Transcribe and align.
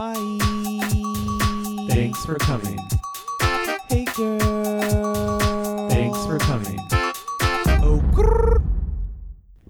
Hi. 0.00 0.14
Thanks 1.88 2.24
for 2.24 2.36
coming. 2.36 2.78
Hey, 3.88 4.04
girl. 4.16 5.88
Thanks 5.88 6.24
for 6.24 6.38
coming. 6.38 6.78
Oh, 7.82 8.00
grrr. 8.12 8.62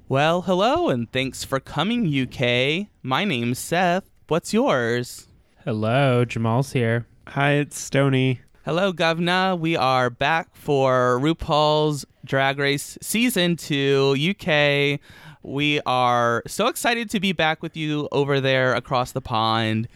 Well, 0.06 0.42
hello, 0.42 0.90
and 0.90 1.10
thanks 1.10 1.44
for 1.44 1.60
coming, 1.60 2.06
UK. 2.06 2.88
My 3.02 3.24
name's 3.24 3.58
Seth. 3.58 4.04
What's 4.26 4.52
yours? 4.52 5.28
Hello, 5.64 6.26
Jamal's 6.26 6.72
here. 6.74 7.06
Hi, 7.28 7.52
it's 7.52 7.78
Stony. 7.78 8.42
Hello, 8.66 8.92
Govna. 8.92 9.58
We 9.58 9.78
are 9.78 10.10
back 10.10 10.54
for 10.54 11.18
RuPaul's 11.22 12.04
Drag 12.26 12.58
Race 12.58 12.98
Season 13.00 13.56
2 13.56 14.34
UK. 14.36 15.00
We 15.42 15.80
are 15.86 16.42
so 16.46 16.66
excited 16.66 17.08
to 17.08 17.18
be 17.18 17.32
back 17.32 17.62
with 17.62 17.78
you 17.78 18.10
over 18.12 18.42
there 18.42 18.74
across 18.74 19.12
the 19.12 19.22
pond. 19.22 19.88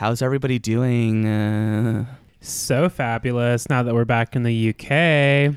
How's 0.00 0.22
everybody 0.22 0.58
doing? 0.58 1.26
Uh, 1.26 2.06
So 2.40 2.88
fabulous 2.88 3.68
now 3.68 3.82
that 3.82 3.92
we're 3.92 4.06
back 4.06 4.34
in 4.34 4.44
the 4.44 4.70
UK. 4.70 5.54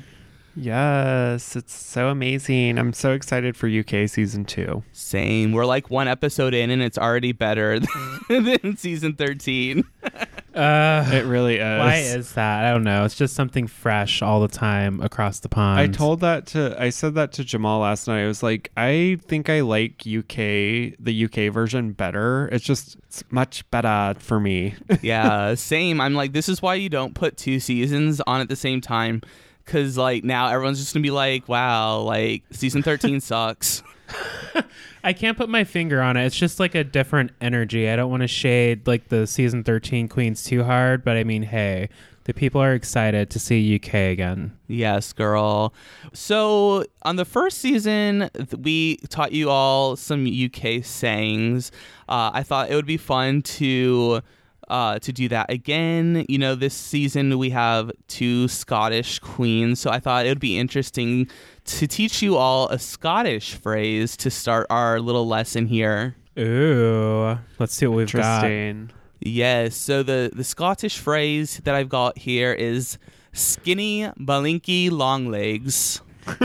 Yes, 0.54 1.56
it's 1.56 1.72
so 1.72 2.08
amazing. 2.08 2.78
I'm 2.78 2.92
so 2.92 3.12
excited 3.12 3.56
for 3.56 3.68
UK 3.68 4.06
season 4.06 4.44
two. 4.44 4.84
same. 4.92 5.52
We're 5.52 5.64
like 5.64 5.88
one 5.88 6.08
episode 6.08 6.52
in, 6.52 6.68
and 6.68 6.82
it's 6.82 6.98
already 6.98 7.32
better 7.32 7.80
than 8.28 8.76
season 8.76 9.14
13. 9.14 9.82
Uh, 10.54 11.08
It 11.12 11.24
really 11.24 11.56
is. 11.58 11.78
why 11.78 11.96
is 11.96 12.32
that? 12.34 12.64
I 12.64 12.70
don't 12.72 12.84
know. 12.84 13.04
It's 13.04 13.14
just 13.16 13.34
something 13.34 13.66
fresh 13.66 14.22
all 14.22 14.40
the 14.40 14.48
time 14.48 15.00
across 15.00 15.40
the 15.40 15.48
pond. 15.48 15.80
I 15.80 15.86
told 15.88 16.20
that 16.20 16.46
to 16.48 16.76
I 16.80 16.90
said 16.90 17.14
that 17.16 17.32
to 17.32 17.44
Jamal 17.44 17.80
last 17.80 18.06
night. 18.06 18.22
I 18.22 18.26
was 18.26 18.42
like, 18.42 18.70
I 18.76 19.18
think 19.26 19.48
I 19.50 19.60
like 19.62 20.02
UK 20.06 20.94
the 20.98 21.24
UK 21.28 21.52
version 21.52 21.92
better. 21.92 22.48
It's 22.52 22.64
just 22.64 22.96
it's 23.04 23.24
much 23.30 23.68
better 23.70 24.14
for 24.20 24.38
me. 24.40 24.74
yeah, 25.02 25.54
same. 25.54 26.00
I'm 26.00 26.14
like, 26.14 26.32
this 26.32 26.48
is 26.48 26.62
why 26.62 26.74
you 26.76 26.88
don't 26.88 27.14
put 27.14 27.36
two 27.36 27.58
seasons 27.60 28.20
on 28.26 28.40
at 28.40 28.48
the 28.48 28.56
same 28.56 28.80
time. 28.80 29.22
Cause 29.66 29.96
like 29.96 30.24
now 30.24 30.48
everyone's 30.48 30.78
just 30.78 30.92
gonna 30.92 31.02
be 31.02 31.10
like, 31.10 31.48
wow, 31.48 32.00
like 32.00 32.42
season 32.52 32.82
13 32.82 33.20
sucks. 33.20 33.82
I 35.04 35.12
can't 35.12 35.36
put 35.36 35.48
my 35.48 35.64
finger 35.64 36.00
on 36.00 36.16
it. 36.16 36.24
It's 36.26 36.36
just 36.36 36.60
like 36.60 36.74
a 36.74 36.84
different 36.84 37.32
energy. 37.40 37.88
I 37.88 37.96
don't 37.96 38.10
want 38.10 38.22
to 38.22 38.28
shade 38.28 38.86
like 38.86 39.08
the 39.08 39.26
season 39.26 39.64
13 39.64 40.08
queens 40.08 40.42
too 40.42 40.64
hard, 40.64 41.04
but 41.04 41.16
I 41.16 41.24
mean, 41.24 41.42
hey, 41.42 41.88
the 42.24 42.32
people 42.32 42.60
are 42.60 42.72
excited 42.72 43.28
to 43.30 43.38
see 43.38 43.74
UK 43.76 43.94
again. 43.94 44.56
Yes, 44.66 45.12
girl. 45.12 45.74
So 46.14 46.84
on 47.02 47.16
the 47.16 47.24
first 47.24 47.58
season, 47.58 48.30
we 48.58 48.96
taught 49.08 49.32
you 49.32 49.50
all 49.50 49.96
some 49.96 50.26
UK 50.26 50.82
sayings. 50.82 51.70
Uh, 52.08 52.30
I 52.32 52.42
thought 52.42 52.70
it 52.70 52.74
would 52.74 52.86
be 52.86 52.96
fun 52.96 53.42
to 53.42 54.22
uh, 54.68 54.98
to 54.98 55.12
do 55.12 55.28
that 55.28 55.50
again. 55.50 56.24
You 56.28 56.38
know, 56.38 56.54
this 56.54 56.74
season 56.74 57.36
we 57.38 57.50
have 57.50 57.92
two 58.08 58.48
Scottish 58.48 59.18
queens, 59.18 59.80
so 59.80 59.90
I 59.90 60.00
thought 60.00 60.24
it 60.24 60.30
would 60.30 60.40
be 60.40 60.58
interesting 60.58 61.28
to 61.64 61.86
teach 61.86 62.22
you 62.22 62.36
all 62.36 62.68
a 62.68 62.78
Scottish 62.78 63.54
phrase 63.54 64.16
to 64.18 64.30
start 64.30 64.66
our 64.70 65.00
little 65.00 65.26
lesson 65.26 65.66
here. 65.66 66.16
Ooh, 66.38 67.38
let's 67.58 67.74
see 67.74 67.86
what 67.86 67.96
we've 67.96 68.12
got. 68.12 68.44
Interesting. 68.44 68.90
Yes, 69.20 69.74
so 69.76 70.02
the 70.02 70.30
the 70.34 70.44
Scottish 70.44 70.98
phrase 70.98 71.60
that 71.64 71.74
I've 71.74 71.88
got 71.88 72.18
here 72.18 72.52
is 72.52 72.98
skinny, 73.32 74.02
malinky, 74.18 74.90
long 74.90 75.30
legs. 75.30 76.00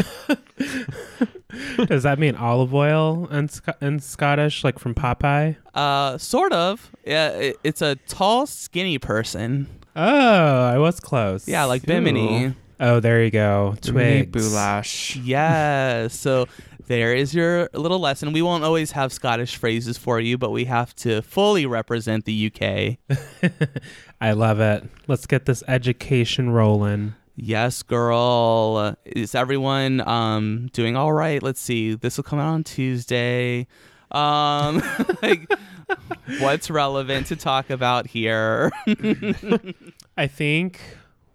Does 1.88 2.04
that 2.04 2.20
mean 2.20 2.36
olive 2.36 2.74
oil 2.74 3.28
in, 3.32 3.48
Sc- 3.50 3.70
in 3.82 4.00
Scottish, 4.00 4.64
like 4.64 4.78
from 4.78 4.94
Popeye? 4.94 5.56
Uh, 5.74 6.18
sort 6.18 6.54
of. 6.54 6.92
Yeah, 7.06 7.30
it, 7.30 7.58
it's 7.64 7.82
a 7.82 7.96
tall, 8.08 8.46
skinny 8.46 9.00
person. 9.00 9.68
Oh, 9.96 10.66
I 10.68 10.78
was 10.78 11.00
close. 11.00 11.48
Yeah, 11.48 11.64
like 11.66 11.84
Bimini. 11.86 12.42
Ew. 12.42 12.56
Oh, 12.80 13.00
there 13.00 13.24
you 13.24 13.32
go. 13.32 13.76
Twigs. 13.82 14.32
Boulash. 14.32 15.20
Yeah. 15.24 16.08
So 16.08 16.48
there 16.88 17.14
is 17.14 17.36
your 17.36 17.70
little 17.74 18.00
lesson. 18.00 18.32
We 18.32 18.42
won't 18.42 18.64
always 18.64 18.92
have 18.92 19.12
Scottish 19.12 19.58
phrases 19.58 19.98
for 19.98 20.20
you, 20.20 20.38
but 20.38 20.52
we 20.52 20.66
have 20.66 20.96
to 20.98 21.22
fully 21.22 21.66
represent 21.66 22.26
the 22.26 22.52
UK. 22.52 23.20
I 24.22 24.32
love 24.32 24.60
it. 24.60 24.86
Let's 25.08 25.26
get 25.28 25.46
this 25.46 25.64
education 25.68 26.50
rolling. 26.52 27.16
Yes, 27.36 27.84
girl. 27.84 28.96
Is 29.06 29.36
everyone 29.36 30.02
um 30.08 30.70
doing 30.74 30.96
all 30.96 31.14
right? 31.14 31.42
Let's 31.44 31.62
see. 31.62 31.96
This 31.96 32.18
will 32.18 32.24
come 32.24 32.40
out 32.40 32.54
on 32.54 32.64
Tuesday. 32.64 33.68
Um, 34.12 34.82
like, 35.22 35.48
what's 36.40 36.70
relevant 36.70 37.28
to 37.28 37.36
talk 37.36 37.70
about 37.70 38.08
here? 38.08 38.72
I 40.18 40.28
think 40.28 40.82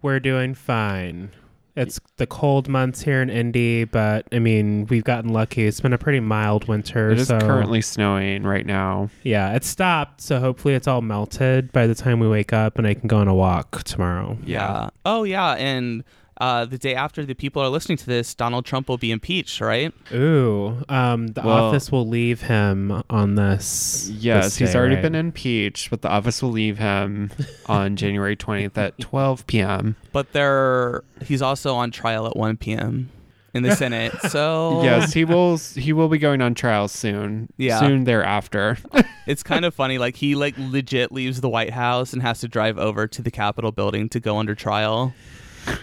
we're 0.05 0.19
doing 0.19 0.53
fine. 0.53 1.31
It's 1.75 1.99
the 2.17 2.27
cold 2.27 2.69
months 2.69 3.01
here 3.01 3.23
in 3.23 3.29
Indy, 3.31 3.85
but 3.85 4.27
I 4.31 4.37
mean, 4.37 4.85
we've 4.85 5.03
gotten 5.03 5.33
lucky. 5.33 5.65
It's 5.65 5.81
been 5.81 5.93
a 5.93 5.97
pretty 5.97 6.19
mild 6.19 6.67
winter. 6.67 7.09
It 7.09 7.19
is 7.19 7.27
so 7.27 7.39
currently 7.39 7.81
snowing 7.81 8.43
right 8.43 8.67
now. 8.67 9.09
yeah, 9.23 9.55
it 9.55 9.63
stopped. 9.63 10.21
So 10.21 10.39
hopefully 10.39 10.75
it's 10.75 10.87
all 10.87 11.01
melted 11.01 11.71
by 11.71 11.87
the 11.87 11.95
time 11.95 12.19
we 12.19 12.29
wake 12.29 12.53
up 12.53 12.77
and 12.77 12.85
I 12.85 12.93
can 12.93 13.07
go 13.07 13.17
on 13.17 13.27
a 13.27 13.33
walk 13.33 13.83
tomorrow. 13.83 14.37
Yeah. 14.45 14.91
Oh, 15.05 15.23
yeah. 15.23 15.53
And 15.53 16.03
uh, 16.41 16.65
the 16.65 16.77
day 16.77 16.95
after 16.95 17.25
the 17.25 17.33
people 17.33 17.61
are 17.61 17.69
listening 17.69 17.97
to 17.97 18.05
this, 18.05 18.35
Donald 18.35 18.65
Trump 18.65 18.89
will 18.89 18.97
be 18.97 19.11
impeached, 19.11 19.61
right? 19.61 19.93
Ooh, 20.13 20.83
um, 20.89 21.27
the 21.27 21.41
Well- 21.41 21.65
office 21.65 21.91
will 21.91 22.07
leave 22.07 22.41
him 22.41 23.03
on 23.09 23.35
this. 23.35 24.09
Yes, 24.13 24.45
this 24.45 24.57
he's 24.57 24.71
day, 24.73 24.79
already 24.79 24.95
right? 24.95 25.01
been 25.03 25.15
impeached, 25.15 25.89
but 25.89 26.01
the 26.01 26.09
office 26.09 26.41
will 26.43 26.51
leave 26.51 26.77
him 26.77 27.31
on 27.67 27.95
January 27.97 28.35
20th 28.35 28.77
at 28.77 28.97
12 28.99 29.47
p.m. 29.47 29.95
But 30.11 30.33
they're 30.33 31.03
he's 31.23 31.41
also 31.41 31.75
on 31.75 31.91
trial 31.91 32.27
at 32.27 32.35
1 32.35 32.57
p.m. 32.57 33.09
in 33.53 33.63
the 33.63 33.75
Senate. 33.75 34.13
So 34.29 34.83
Yes, 34.83 35.13
he 35.13 35.23
will 35.23 35.57
he 35.57 35.93
will 35.93 36.09
be 36.09 36.17
going 36.17 36.41
on 36.41 36.53
trial 36.55 36.87
soon. 36.89 37.47
Yeah. 37.57 37.79
Soon 37.79 38.03
thereafter. 38.03 38.77
it's 39.27 39.43
kind 39.43 39.63
of 39.63 39.73
funny. 39.73 39.97
Like 39.97 40.17
he 40.17 40.35
like 40.35 40.55
legit 40.57 41.11
leaves 41.13 41.39
the 41.39 41.47
White 41.49 41.71
House 41.71 42.11
and 42.11 42.21
has 42.21 42.41
to 42.41 42.49
drive 42.49 42.77
over 42.77 43.07
to 43.07 43.21
the 43.21 43.31
Capitol 43.31 43.71
building 43.71 44.09
to 44.09 44.19
go 44.19 44.37
under 44.37 44.55
trial. 44.55 45.13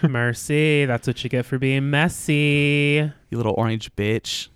Mercy, 0.03 0.85
that's 0.85 1.07
what 1.07 1.23
you 1.23 1.29
get 1.29 1.45
for 1.45 1.57
being 1.59 1.89
messy. 1.89 3.11
You 3.29 3.37
little 3.37 3.55
orange 3.57 3.95
bitch. 3.95 4.47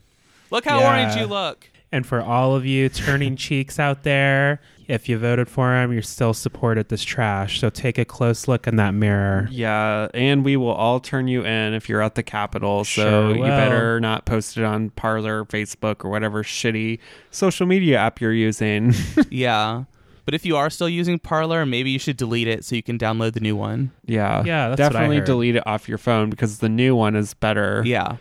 Look 0.51 0.65
how 0.65 0.79
Yeah. 0.79 0.87
orange 0.87 1.15
you 1.15 1.25
look. 1.25 1.69
And 1.91 2.05
for 2.05 2.21
all 2.21 2.55
of 2.55 2.65
you 2.65 2.89
turning 2.89 3.35
cheeks 3.37 3.79
out 3.79 4.03
there, 4.03 4.59
if 4.89 5.07
you 5.09 5.17
voted 5.17 5.47
for 5.49 5.73
him, 5.75 5.91
you're 5.93 6.01
still 6.01 6.33
supported 6.33 6.89
this 6.89 7.03
trash. 7.03 7.59
So 7.59 7.69
take 7.69 7.97
a 7.97 8.05
close 8.05 8.47
look 8.47 8.67
in 8.67 8.75
that 8.77 8.93
mirror. 8.93 9.47
Yeah, 9.51 10.07
and 10.13 10.43
we 10.45 10.55
will 10.57 10.71
all 10.73 10.99
turn 10.99 11.27
you 11.27 11.45
in 11.45 11.73
if 11.73 11.87
you're 11.89 12.01
at 12.01 12.15
the 12.15 12.23
Capitol. 12.23 12.83
So 12.85 13.33
Sure 13.33 13.35
you 13.37 13.43
better 13.43 13.99
not 13.99 14.25
post 14.25 14.57
it 14.57 14.63
on 14.63 14.89
Parler, 14.91 15.45
Facebook, 15.45 16.03
or 16.05 16.09
whatever 16.09 16.43
shitty 16.43 16.99
social 17.31 17.65
media 17.65 17.97
app 17.99 18.19
you're 18.21 18.33
using. 18.33 18.93
Yeah. 19.29 19.83
But 20.27 20.33
if 20.33 20.45
you 20.45 20.57
are 20.57 20.69
still 20.69 20.89
using 20.89 21.19
Parler, 21.19 21.65
maybe 21.65 21.89
you 21.89 21.99
should 21.99 22.17
delete 22.17 22.49
it 22.49 22.65
so 22.65 22.75
you 22.75 22.83
can 22.83 22.97
download 22.97 23.31
the 23.31 23.39
new 23.39 23.55
one. 23.55 23.93
yeah, 24.05 24.43
Yeah, 24.43 24.67
that's 24.67 24.79
what 24.81 24.87
I 24.87 24.89
definitely 24.89 25.17
heard. 25.19 25.25
delete 25.25 25.55
it 25.55 25.65
off 25.65 25.87
your 25.87 25.97
phone 25.97 26.29
because 26.29 26.59
the 26.59 26.67
new 26.67 26.97
one 26.97 27.15
is 27.15 27.33
better. 27.33 27.81
Yeah. 27.85 28.17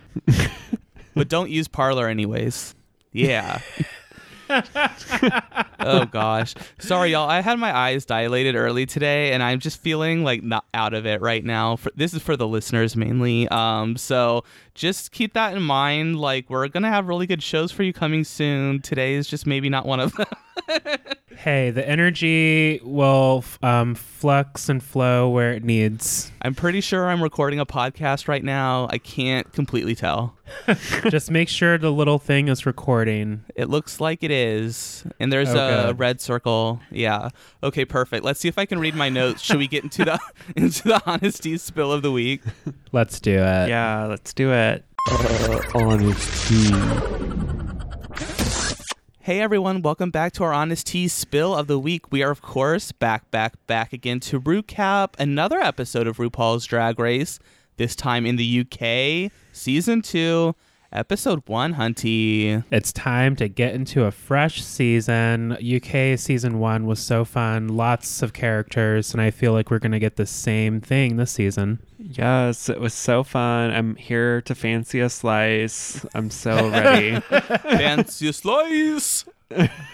but 1.17 1.29
don't 1.29 1.51
use 1.51 1.67
Parler 1.67 2.07
anyways. 2.07 2.77
Yeah. 3.11 3.59
oh 5.81 6.05
gosh. 6.05 6.55
Sorry 6.79 7.11
y'all. 7.11 7.29
I 7.29 7.41
had 7.41 7.59
my 7.59 7.77
eyes 7.77 8.05
dilated 8.05 8.55
early 8.55 8.87
today 8.87 9.33
and 9.33 9.43
I'm 9.43 9.59
just 9.59 9.81
feeling 9.81 10.23
like 10.23 10.45
not 10.45 10.65
out 10.75 10.95
of 10.95 11.07
it 11.07 11.21
right 11.21 11.45
now. 11.45 11.75
For, 11.75 11.91
this 11.97 12.15
is 12.15 12.23
for 12.23 12.37
the 12.37 12.47
listeners 12.47 12.95
mainly. 12.95 13.49
Um 13.49 13.97
so 13.97 14.45
just 14.75 15.11
keep 15.11 15.35
that 15.35 15.57
in 15.57 15.63
mind 15.65 16.21
like 16.21 16.49
we're 16.51 16.69
going 16.69 16.85
to 16.85 16.89
have 16.89 17.09
really 17.09 17.27
good 17.27 17.43
shows 17.43 17.73
for 17.73 17.83
you 17.83 17.93
coming 17.93 18.23
soon. 18.23 18.81
Today 18.81 19.15
is 19.15 19.27
just 19.27 19.45
maybe 19.45 19.69
not 19.69 19.87
one 19.87 19.99
of 19.99 20.13
them. 20.15 20.27
Hey, 21.37 21.71
the 21.71 21.87
energy 21.87 22.81
will 22.83 23.39
f- 23.45 23.59
um, 23.63 23.95
flux 23.95 24.69
and 24.69 24.83
flow 24.83 25.29
where 25.29 25.53
it 25.53 25.63
needs. 25.63 26.33
I'm 26.43 26.55
pretty 26.55 26.81
sure 26.81 27.09
I'm 27.09 27.23
recording 27.23 27.61
a 27.61 27.67
podcast 27.67 28.27
right 28.27 28.43
now. 28.43 28.89
I 28.91 28.99
can't 28.99 29.53
completely 29.53 29.95
tell. 29.95 30.35
Just 31.11 31.31
make 31.31 31.49
sure 31.49 31.77
the 31.77 31.93
little 31.93 32.19
thing 32.19 32.49
is 32.49 32.65
recording. 32.65 33.45
It 33.55 33.69
looks 33.69 34.01
like 34.01 34.23
it 34.25 34.31
is. 34.31 35.05
And 35.21 35.31
there's 35.33 35.51
Oh, 35.51 35.59
a 35.59 35.87
good. 35.89 35.99
red 35.99 36.21
circle. 36.21 36.81
Yeah. 36.91 37.29
Okay, 37.63 37.85
perfect. 37.85 38.25
Let's 38.25 38.41
see 38.41 38.49
if 38.49 38.57
I 38.59 38.65
can 38.65 38.79
read 38.79 38.95
my 38.95 39.09
notes. 39.11 39.43
Should 39.43 39.59
we 39.59 39.69
get 39.69 39.85
into 39.85 40.05
the 40.07 40.19
into 40.57 40.85
the 40.85 41.03
honesty 41.07 41.59
spill 41.59 41.93
of 41.93 42.03
the 42.03 42.11
week? 42.13 42.41
Let's 42.93 43.21
do 43.21 43.33
it. 43.35 43.69
Yeah, 43.69 44.07
let's 44.07 44.33
do 44.33 44.53
it. 44.53 44.85
Hey 49.27 49.41
everyone, 49.41 49.83
welcome 49.83 50.13
back 50.13 50.35
to 50.35 50.45
our 50.45 50.53
Honest 50.53 50.87
Tea 50.87 51.09
Spill 51.09 51.53
of 51.53 51.67
the 51.67 51.81
Week. 51.81 52.13
We 52.13 52.23
are 52.23 52.31
of 52.31 52.43
course 52.43 52.93
back, 52.93 53.29
back, 53.33 53.55
back 53.67 53.93
again 53.93 54.21
to 54.21 54.41
recap 54.41 55.15
another 55.19 55.59
episode 55.59 56.07
of 56.07 56.19
RuPaul's 56.19 56.65
Drag 56.65 57.01
Race, 57.01 57.41
this 57.77 57.97
time 57.97 58.25
in 58.25 58.37
the 58.37 58.61
UK, 58.61 59.33
season 59.51 60.01
two, 60.01 60.55
Episode 60.93 61.43
one, 61.47 61.75
Hunty. 61.75 62.63
It's 62.71 62.93
time 62.93 63.35
to 63.37 63.49
get 63.49 63.75
into 63.75 64.05
a 64.05 64.11
fresh 64.11 64.63
season. 64.63 65.53
UK 65.53 66.19
season 66.19 66.59
one 66.61 66.87
was 66.87 67.01
so 67.01 67.25
fun, 67.25 67.69
lots 67.69 68.23
of 68.23 68.33
characters, 68.33 69.13
and 69.13 69.21
I 69.21 69.31
feel 69.31 69.53
like 69.53 69.71
we're 69.71 69.81
going 69.81 69.93
to 69.93 69.99
get 69.99 70.17
the 70.17 70.27
same 70.27 70.81
thing 70.81 71.17
this 71.17 71.33
season. 71.33 71.81
Yes, 71.99 72.69
it 72.69 72.81
was 72.81 72.95
so 72.95 73.25
fun. 73.25 73.73
I'm 73.73 73.97
here 73.97 74.41
to 74.43 74.55
fancy 74.55 75.01
a 75.01 75.11
slice. 75.11 76.07
I'm 76.15 76.31
so 76.31 76.71
ready. 76.71 77.21
Fancy 77.31 78.29
a 78.29 78.33
slice. 78.33 79.25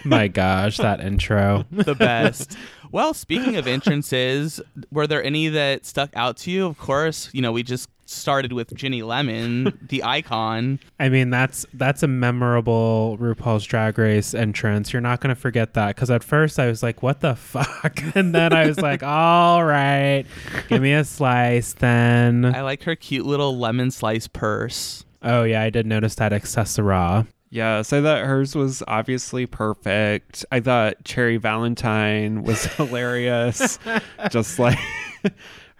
My 0.05 0.27
gosh, 0.27 0.77
that 0.77 0.99
intro. 0.99 1.65
The 1.71 1.95
best. 1.95 2.55
Well, 2.91 3.15
speaking 3.15 3.55
of 3.55 3.65
entrances, 3.65 4.61
were 4.91 5.07
there 5.07 5.23
any 5.23 5.47
that 5.49 5.85
stuck 5.85 6.11
out 6.15 6.37
to 6.37 6.51
you? 6.51 6.67
Of 6.67 6.77
course, 6.77 7.29
you 7.33 7.41
know, 7.41 7.51
we 7.51 7.63
just 7.63 7.89
started 8.13 8.53
with 8.53 8.73
Ginny 8.75 9.01
Lemon, 9.01 9.77
the 9.89 10.03
icon. 10.03 10.79
I 10.99 11.09
mean, 11.09 11.29
that's 11.29 11.65
that's 11.73 12.03
a 12.03 12.07
memorable 12.07 13.17
RuPaul's 13.19 13.65
Drag 13.65 13.97
Race 13.97 14.33
entrance. 14.33 14.93
You're 14.93 15.01
not 15.01 15.21
going 15.21 15.33
to 15.33 15.39
forget 15.39 15.73
that 15.73 15.95
because 15.95 16.09
at 16.11 16.23
first 16.23 16.59
I 16.59 16.67
was 16.67 16.83
like, 16.83 17.03
"What 17.03 17.19
the 17.21 17.35
fuck," 17.35 17.99
and 18.15 18.33
then 18.33 18.53
I 18.53 18.67
was 18.67 18.79
like, 18.79 19.03
"All 19.03 19.63
right, 19.63 20.25
give 20.69 20.81
me 20.81 20.93
a 20.93 21.03
slice." 21.03 21.73
Then, 21.73 22.45
I 22.45 22.61
like 22.61 22.83
her 22.83 22.95
cute 22.95 23.25
little 23.25 23.57
lemon 23.57 23.91
slice 23.91 24.27
purse. 24.27 25.05
oh 25.21 25.43
yeah, 25.43 25.61
I 25.61 25.69
did 25.69 25.85
notice 25.85 26.15
that 26.15 26.33
accessory. 26.33 27.25
yes, 27.49 27.93
I 27.93 28.01
thought 28.01 28.25
hers 28.25 28.55
was 28.55 28.83
obviously 28.87 29.45
perfect. 29.45 30.45
I 30.51 30.59
thought 30.59 31.03
Cherry 31.03 31.37
Valentine 31.37 32.43
was 32.43 32.65
hilarious. 32.65 33.79
just 34.29 34.59
like 34.59 34.77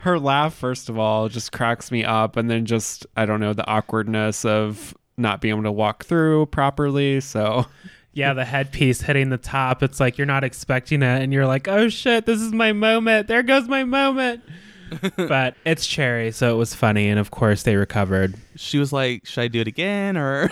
her 0.04 0.20
laugh, 0.20 0.54
first 0.54 0.90
of 0.90 0.98
all, 1.00 1.30
just 1.30 1.52
cracks 1.52 1.92
me 1.92 2.04
up. 2.04 2.38
And 2.38 2.50
then 2.50 2.66
just, 2.66 3.06
I 3.18 3.26
don't 3.26 3.40
know, 3.40 3.54
the 3.54 3.68
awkwardness 3.68 4.46
of 4.46 4.96
not 5.18 5.42
being 5.42 5.54
able 5.54 5.64
to 5.64 5.72
walk 5.72 6.06
through 6.06 6.48
properly. 6.48 7.20
So, 7.22 7.66
Yeah, 8.14 8.34
the 8.34 8.46
headpiece 8.46 9.02
hitting 9.02 9.30
the 9.30 9.38
top. 9.38 9.82
It's 9.82 10.00
like 10.00 10.18
you're 10.18 10.28
not 10.28 10.44
expecting 10.44 11.02
it, 11.02 11.22
and 11.24 11.34
you're 11.34 11.48
like, 11.48 11.68
"Oh 11.68 11.90
shit, 11.90 12.26
this 12.28 12.40
is 12.40 12.52
my 12.52 12.72
moment. 12.72 13.28
There 13.28 13.42
goes 13.42 13.68
my 13.68 13.84
moment." 13.84 14.44
but 15.16 15.56
it's 15.66 15.88
Cherry, 15.88 16.32
so 16.32 16.54
it 16.54 16.58
was 16.58 16.76
funny, 16.76 17.10
and 17.10 17.20
of 17.20 17.32
course 17.32 17.64
they 17.64 17.76
recovered. 17.76 18.36
She 18.56 18.78
was 18.78 18.94
like, 18.94 19.26
"Should 19.26 19.42
I 19.42 19.48
do 19.48 19.62
it 19.62 19.68
again?" 19.68 20.18
Or 20.18 20.48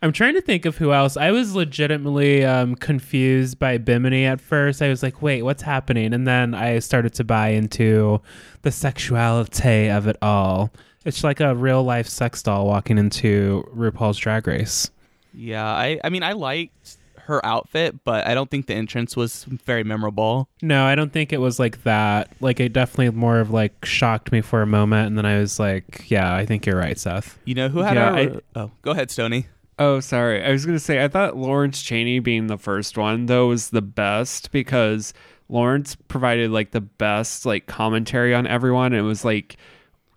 I'm 0.00 0.12
trying 0.12 0.34
to 0.34 0.40
think 0.40 0.64
of 0.64 0.76
who 0.76 0.92
else. 0.92 1.16
I 1.16 1.30
was 1.32 1.54
legitimately 1.56 2.44
um, 2.44 2.76
confused 2.76 3.58
by 3.58 3.78
Bimini 3.78 4.26
at 4.26 4.40
first. 4.40 4.80
I 4.80 4.88
was 4.88 5.02
like, 5.02 5.20
wait, 5.22 5.42
what's 5.42 5.62
happening? 5.62 6.14
And 6.14 6.26
then 6.26 6.54
I 6.54 6.78
started 6.78 7.14
to 7.14 7.24
buy 7.24 7.48
into 7.48 8.20
the 8.62 8.70
sexuality 8.70 9.88
of 9.90 10.06
it 10.06 10.16
all. 10.22 10.70
It's 11.04 11.24
like 11.24 11.40
a 11.40 11.54
real 11.54 11.82
life 11.82 12.06
sex 12.08 12.42
doll 12.42 12.66
walking 12.66 12.98
into 12.98 13.68
RuPaul's 13.74 14.18
Drag 14.18 14.46
Race. 14.46 14.90
yeah, 15.34 15.64
I 15.66 15.98
I 16.04 16.10
mean, 16.10 16.22
I 16.22 16.32
liked 16.32 16.96
her 17.22 17.44
outfit, 17.44 18.04
but 18.04 18.26
I 18.26 18.34
don't 18.34 18.50
think 18.50 18.66
the 18.66 18.74
entrance 18.74 19.16
was 19.16 19.44
very 19.44 19.84
memorable. 19.84 20.48
No, 20.62 20.84
I 20.84 20.94
don't 20.94 21.12
think 21.12 21.32
it 21.32 21.40
was 21.40 21.58
like 21.58 21.82
that. 21.84 22.32
Like, 22.40 22.58
it 22.58 22.72
definitely 22.72 23.10
more 23.10 23.38
of 23.40 23.50
like 23.50 23.84
shocked 23.84 24.32
me 24.32 24.40
for 24.40 24.62
a 24.62 24.66
moment. 24.66 25.08
And 25.08 25.18
then 25.18 25.26
I 25.26 25.38
was 25.38 25.58
like, 25.60 26.04
yeah, 26.08 26.34
I 26.34 26.46
think 26.46 26.64
you're 26.66 26.78
right, 26.78 26.98
Seth. 26.98 27.38
You 27.44 27.54
know 27.54 27.68
who 27.68 27.80
had 27.80 27.96
Yeah, 27.96 28.10
a 28.16 28.16
I- 28.16 28.40
Oh, 28.56 28.70
go 28.82 28.92
ahead, 28.92 29.10
Stony. 29.10 29.46
Oh, 29.78 30.00
sorry. 30.00 30.44
I 30.44 30.50
was 30.50 30.66
going 30.66 30.76
to 30.76 30.82
say, 30.84 31.02
I 31.04 31.08
thought 31.08 31.36
Lawrence 31.36 31.80
Chaney 31.82 32.18
being 32.18 32.48
the 32.48 32.58
first 32.58 32.98
one, 32.98 33.26
though, 33.26 33.48
was 33.48 33.70
the 33.70 33.82
best 33.82 34.50
because 34.50 35.14
Lawrence 35.48 35.94
provided 35.94 36.50
like 36.50 36.72
the 36.72 36.80
best 36.80 37.46
like 37.46 37.66
commentary 37.66 38.34
on 38.34 38.46
everyone. 38.46 38.92
It 38.92 39.02
was 39.02 39.24
like, 39.24 39.56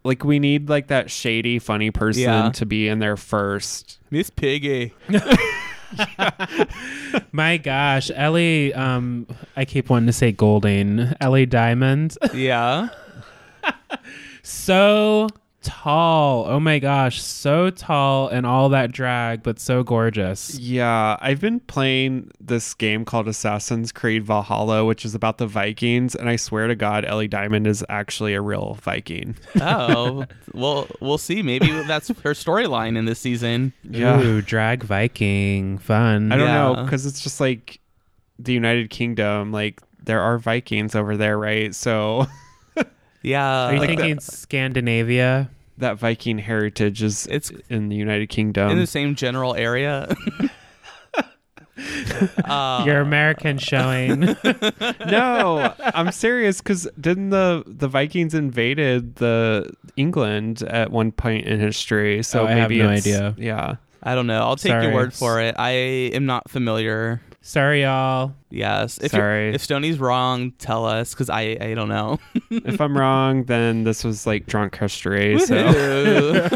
like 0.03 0.23
we 0.23 0.39
need 0.39 0.67
like 0.67 0.87
that 0.87 1.11
shady, 1.11 1.59
funny 1.59 1.91
person 1.91 2.23
Yeah. 2.23 2.49
to 2.53 2.65
be 2.65 2.87
in 2.87 2.97
there 2.99 3.17
first. 3.17 3.99
Miss 4.09 4.31
Piggy. 4.31 4.93
My 7.31 7.57
gosh, 7.57 8.11
Ellie, 8.15 8.73
um, 8.73 9.27
I 9.55 9.65
keep 9.65 9.89
wanting 9.89 10.07
to 10.07 10.13
say 10.13 10.31
Golding. 10.31 11.13
Ellie 11.19 11.45
Diamond. 11.45 12.17
Yeah. 12.33 12.89
so 14.43 15.27
tall. 15.61 16.45
Oh 16.47 16.59
my 16.59 16.79
gosh, 16.79 17.21
so 17.21 17.69
tall 17.69 18.27
and 18.27 18.45
all 18.45 18.69
that 18.69 18.91
drag, 18.91 19.43
but 19.43 19.59
so 19.59 19.83
gorgeous. 19.83 20.57
Yeah, 20.57 21.17
I've 21.21 21.39
been 21.39 21.59
playing 21.59 22.31
this 22.39 22.73
game 22.73 23.05
called 23.05 23.27
Assassin's 23.27 23.91
Creed 23.91 24.23
Valhalla, 24.23 24.85
which 24.85 25.05
is 25.05 25.15
about 25.15 25.37
the 25.37 25.47
Vikings, 25.47 26.15
and 26.15 26.29
I 26.29 26.35
swear 26.35 26.67
to 26.67 26.75
God, 26.75 27.05
Ellie 27.05 27.27
Diamond 27.27 27.67
is 27.67 27.85
actually 27.89 28.33
a 28.33 28.41
real 28.41 28.77
Viking. 28.81 29.35
Oh, 29.63 30.25
well, 30.53 30.87
we'll 30.99 31.17
see. 31.17 31.41
Maybe 31.41 31.67
that's 31.83 32.07
her 32.07 32.33
storyline 32.33 32.97
in 32.97 33.05
this 33.05 33.19
season. 33.19 33.73
Yeah. 33.83 34.19
Ooh, 34.19 34.41
drag 34.41 34.83
Viking. 34.83 35.77
Fun. 35.77 36.31
I 36.31 36.35
don't 36.35 36.47
know 36.47 36.83
because 36.83 37.05
it's 37.05 37.21
just 37.21 37.39
like 37.39 37.79
the 38.39 38.53
United 38.53 38.89
Kingdom. 38.89 39.51
Like 39.51 39.81
there 40.03 40.19
are 40.19 40.37
Vikings 40.39 40.95
over 40.95 41.15
there, 41.15 41.37
right? 41.37 41.73
So 41.75 42.27
Yeah. 43.21 43.67
Are 43.67 43.73
you 43.73 43.79
like 43.79 43.89
thinking 43.89 44.19
Scandinavia? 44.19 45.49
that 45.77 45.97
Viking 45.97 46.37
heritage 46.37 47.01
is 47.01 47.27
It's 47.31 47.51
in 47.69 47.89
the 47.89 47.95
United 47.95 48.27
Kingdom. 48.29 48.69
in 48.69 48.77
the 48.77 48.85
same 48.85 49.15
general 49.15 49.55
area. 49.55 50.13
uh, 52.45 52.83
Your 52.85 52.99
American 53.01 53.57
showing. 53.57 54.19
no, 55.07 55.73
I'm 55.79 56.11
serious 56.11 56.59
because 56.61 56.87
didn't 56.99 57.31
the 57.31 57.63
the 57.65 57.87
Vikings 57.87 58.33
invaded 58.33 59.15
the 59.15 59.71
England 59.95 60.61
at 60.63 60.91
one 60.91 61.11
point 61.11 61.47
in 61.47 61.59
history? 61.59 62.21
So 62.23 62.43
Oh, 62.43 62.47
I 62.47 62.51
have 62.51 62.69
maybe 62.69 62.83
no 62.83 62.89
idea. 62.89 63.35
Yeah. 63.37 63.75
I 64.03 64.15
don't 64.15 64.27
know. 64.27 64.41
I'll 64.41 64.55
take 64.55 64.71
Sorry. 64.71 64.85
your 64.85 64.93
word 64.93 65.13
for 65.13 65.39
it. 65.41 65.55
I 65.59 65.69
am 65.71 66.25
not 66.25 66.49
familiar. 66.49 67.21
Sorry, 67.41 67.81
y'all. 67.81 68.33
Yes. 68.51 68.99
If 68.99 69.11
Sorry. 69.11 69.53
if 69.53 69.63
Stony's 69.63 69.99
wrong, 69.99 70.51
tell 70.59 70.85
us 70.85 71.13
because 71.13 71.29
I 71.29 71.57
I 71.59 71.73
don't 71.73 71.89
know. 71.89 72.19
if 72.51 72.79
I'm 72.79 72.95
wrong, 72.95 73.45
then 73.45 73.83
this 73.83 74.03
was 74.03 74.27
like 74.27 74.45
drunk 74.45 74.77
history. 74.77 75.39
So 75.39 76.47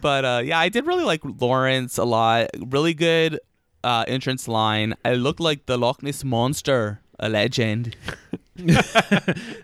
but 0.00 0.24
uh, 0.24 0.40
yeah, 0.44 0.58
I 0.58 0.68
did 0.70 0.86
really 0.86 1.04
like 1.04 1.20
Lawrence 1.24 1.98
a 1.98 2.04
lot. 2.04 2.48
Really 2.58 2.94
good 2.94 3.38
uh, 3.84 4.04
entrance 4.08 4.48
line. 4.48 4.94
I 5.04 5.14
look 5.14 5.40
like 5.40 5.66
the 5.66 5.76
Loch 5.76 6.02
Ness 6.02 6.24
monster, 6.24 7.00
a 7.18 7.28
legend. 7.28 7.96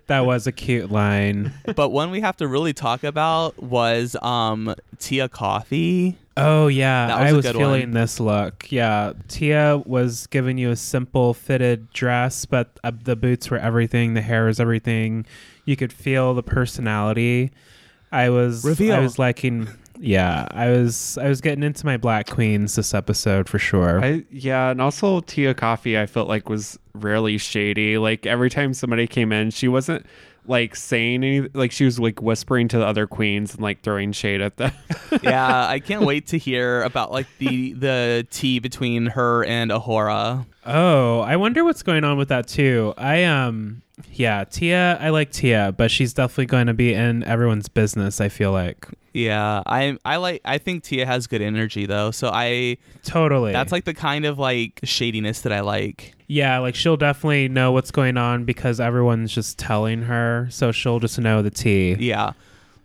That 0.07 0.21
was 0.25 0.47
a 0.47 0.53
cute 0.53 0.91
line. 0.91 1.53
but 1.77 1.91
one 1.91 2.11
we 2.11 2.23
have 2.23 2.39
to 2.39 2.49
really 2.49 2.73
talk 2.73 3.05
about 3.05 3.63
was 3.63 4.17
um, 4.23 4.75
Tia 4.99 5.29
Kofi. 5.29 6.17
Oh 6.39 6.69
yeah, 6.69 7.07
was 7.07 7.33
I 7.33 7.37
was 7.37 7.49
feeling 7.51 7.83
one. 7.83 7.91
this 7.93 8.21
look. 8.21 8.71
Yeah, 8.71 9.13
Tia 9.29 9.83
was 9.85 10.27
giving 10.29 10.59
you 10.59 10.71
a 10.71 10.77
simple 10.77 11.35
fitted 11.35 11.91
dress, 11.93 12.45
but 12.45 12.79
uh, 12.85 12.93
the 13.03 13.17
boots 13.17 13.51
were 13.51 13.59
everything. 13.59 14.15
The 14.15 14.23
hair 14.23 14.47
was 14.47 14.61
everything. 14.61 15.27
You 15.65 15.77
could 15.77 15.93
feel 15.93 16.35
the 16.35 16.43
personality. 16.43 17.51
I 18.13 18.31
was 18.31 18.65
Reveal. 18.65 18.95
I 18.95 19.01
was 19.01 19.19
liking. 19.19 19.69
Yeah, 20.01 20.47
I 20.53 20.71
was 20.71 21.19
I 21.19 21.29
was 21.29 21.41
getting 21.41 21.65
into 21.65 21.85
my 21.85 21.97
black 21.97 22.29
queens 22.29 22.77
this 22.77 22.95
episode 22.95 23.49
for 23.49 23.59
sure. 23.59 24.03
I 24.03 24.25
yeah, 24.31 24.71
and 24.71 24.81
also 24.81 25.21
Tia 25.21 25.55
Kofi 25.55 25.99
I 25.99 26.07
felt 26.07 26.29
like 26.29 26.49
was 26.49 26.79
rarely 26.95 27.37
shady. 27.39 27.99
Like 27.99 28.25
every 28.27 28.49
time 28.49 28.75
somebody 28.75 29.07
came 29.07 29.33
in, 29.33 29.51
she 29.51 29.67
wasn't 29.67 30.07
like 30.49 30.75
saying 30.77 31.25
any 31.25 31.49
like 31.55 31.73
she 31.73 31.85
was 31.85 31.99
like 31.99 32.21
whispering 32.21 32.69
to 32.69 32.79
the 32.79 32.87
other 32.87 33.07
queens 33.07 33.55
and 33.55 33.63
like 33.63 33.83
throwing 33.83 34.13
shade 34.13 34.41
at 34.41 34.57
them. 34.57 34.73
yeah, 35.23 35.67
I 35.67 35.81
can't 35.81 36.05
wait 36.05 36.29
to 36.29 36.39
hear 36.39 36.83
about 36.83 37.13
like 37.13 37.27
the 37.39 37.73
the 37.75 38.27
tea 38.31 38.59
between 38.59 39.07
her 39.07 39.45
and 39.45 39.71
A'Whora. 39.71 40.47
oh, 40.67 41.21
I 41.21 41.37
wonder 41.37 41.65
what's 41.65 41.83
going 41.83 42.05
on 42.05 42.19
with 42.19 42.29
that 42.29 42.49
too. 42.49 42.95
I 42.97 43.25
um 43.25 43.83
yeah, 44.13 44.45
Tia, 44.45 44.97
I 45.01 45.11
like 45.11 45.33
Tia, 45.33 45.75
but 45.77 45.91
she's 45.91 46.15
definitely 46.15 46.47
going 46.47 46.69
to 46.69 46.75
be 46.75 46.95
in 46.95 47.25
everyone's 47.25 47.69
business. 47.69 48.21
I 48.21 48.29
feel 48.29 48.53
like 48.53 48.87
Yeah, 49.19 49.65
I 49.67 49.99
I 50.05 50.17
like 50.17 50.43
I 50.45 50.59
think 50.59 50.85
Tia 50.85 51.05
has 51.05 51.27
good 51.27 51.43
energy 51.43 51.87
though. 51.87 52.13
So 52.13 52.31
I 52.33 52.77
totally. 53.03 53.53
that's 53.53 53.73
like 53.73 53.85
the 53.85 53.95
kind 53.95 54.25
of 54.25 54.39
like 54.39 54.79
shadiness 54.85 55.41
that 55.41 55.53
I 55.53 55.61
like. 55.61 56.15
Yeah, 56.29 56.59
like 56.61 56.77
she'll 56.77 56.97
definitely 56.97 57.49
know 57.49 57.73
what's 57.73 57.91
going 57.91 58.17
on 58.17 58.45
because 58.45 58.79
everyone's 58.79 59.33
just 59.35 59.59
telling 59.59 60.03
her, 60.03 60.47
so 60.51 60.71
she'll 60.71 61.01
just 61.01 61.19
know 61.19 61.43
the 61.43 61.51
tea. 61.51 61.97
Yeah. 61.99 62.33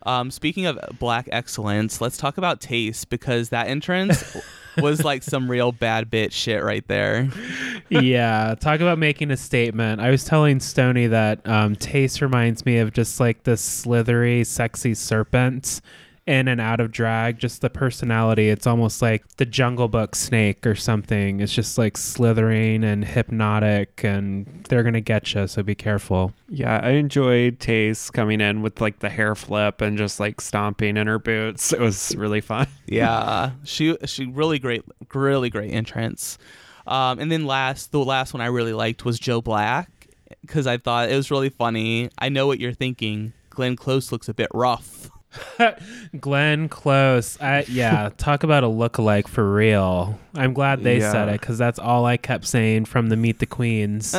Um, 0.05 0.31
speaking 0.31 0.65
of 0.65 0.79
black 0.97 1.29
excellence, 1.31 2.01
let's 2.01 2.17
talk 2.17 2.37
about 2.37 2.59
Tayce 2.59 3.07
because 3.07 3.49
that 3.49 3.67
entrance 3.67 4.35
was 4.77 5.03
like 5.03 5.23
some 5.23 5.49
real 5.49 5.71
bad 5.71 6.09
bitch 6.09 6.31
shit 6.31 6.63
right 6.63 6.85
there. 6.87 7.29
yeah, 7.89 8.55
talk 8.59 8.79
about 8.81 8.97
making 8.97 9.29
a 9.29 9.37
statement. 9.37 10.01
I 10.01 10.09
was 10.09 10.25
telling 10.25 10.59
Stony 10.59 11.07
that 11.07 11.47
um, 11.47 11.75
Tayce 11.75 12.21
reminds 12.21 12.65
me 12.65 12.79
of 12.79 12.91
just 12.91 13.19
like 13.19 13.43
this 13.43 13.61
slithery, 13.61 14.43
sexy 14.43 14.93
serpent 14.95 15.79
in 16.25 16.47
and 16.47 16.61
out 16.61 16.79
of 16.79 16.91
drag, 16.91 17.37
just 17.37 17.61
the 17.61 17.69
personality. 17.69 18.49
It's 18.49 18.65
almost 18.65 19.01
like 19.01 19.27
the 19.37 19.45
Jungle 19.45 19.87
Book 19.87 20.15
snake 20.15 20.65
or 20.65 20.75
something. 20.75 21.39
It's 21.39 21.53
just 21.53 21.77
like 21.77 21.97
slithering 21.97 22.83
and 22.83 23.03
hypnotic, 23.03 24.03
and 24.03 24.65
they're 24.69 24.83
gonna 24.83 25.01
get 25.01 25.33
you. 25.33 25.47
So 25.47 25.63
be 25.63 25.75
careful. 25.75 26.33
Yeah, 26.47 26.79
I 26.81 26.91
enjoyed 26.91 27.59
Tayce 27.59 28.11
coming 28.11 28.39
in 28.39 28.61
with 28.61 28.79
like 28.79 28.99
the 28.99 29.09
hair 29.09 29.35
flip 29.35 29.81
and 29.81 29.97
just 29.97 30.19
like 30.19 30.39
stomping 30.39 30.97
in 30.97 31.07
her 31.07 31.19
boots. 31.19 31.73
It 31.73 31.79
was 31.79 32.15
really 32.15 32.41
fun. 32.41 32.67
yeah, 32.87 33.51
she 33.63 33.97
she 34.05 34.25
really 34.25 34.59
great, 34.59 34.83
really 35.13 35.49
great 35.49 35.71
entrance. 35.71 36.37
Um, 36.85 37.19
and 37.19 37.31
then 37.31 37.45
last, 37.45 37.91
the 37.91 38.03
last 38.03 38.33
one 38.33 38.41
I 38.41 38.47
really 38.47 38.73
liked 38.73 39.05
was 39.05 39.17
Joe 39.17 39.41
Black 39.41 39.89
because 40.41 40.67
I 40.67 40.77
thought 40.77 41.09
it 41.09 41.15
was 41.15 41.31
really 41.31 41.49
funny. 41.49 42.09
I 42.17 42.29
know 42.29 42.47
what 42.47 42.59
you're 42.59 42.73
thinking. 42.73 43.33
Glenn 43.49 43.75
Close 43.75 44.11
looks 44.11 44.27
a 44.27 44.33
bit 44.33 44.49
rough. 44.53 45.09
Glenn 46.19 46.69
Close. 46.69 47.39
I, 47.41 47.65
yeah, 47.67 48.09
talk 48.17 48.43
about 48.43 48.63
a 48.63 48.67
lookalike 48.67 49.27
for 49.27 49.53
real. 49.53 50.19
I'm 50.35 50.53
glad 50.53 50.83
they 50.83 50.99
said 50.99 51.29
it 51.29 51.41
because 51.41 51.57
that's 51.57 51.79
all 51.79 52.05
I 52.05 52.17
kept 52.17 52.45
saying 52.45 52.85
from 52.85 53.09
the 53.09 53.17
Meet 53.17 53.39
the 53.39 53.45
Queens. 53.45 54.15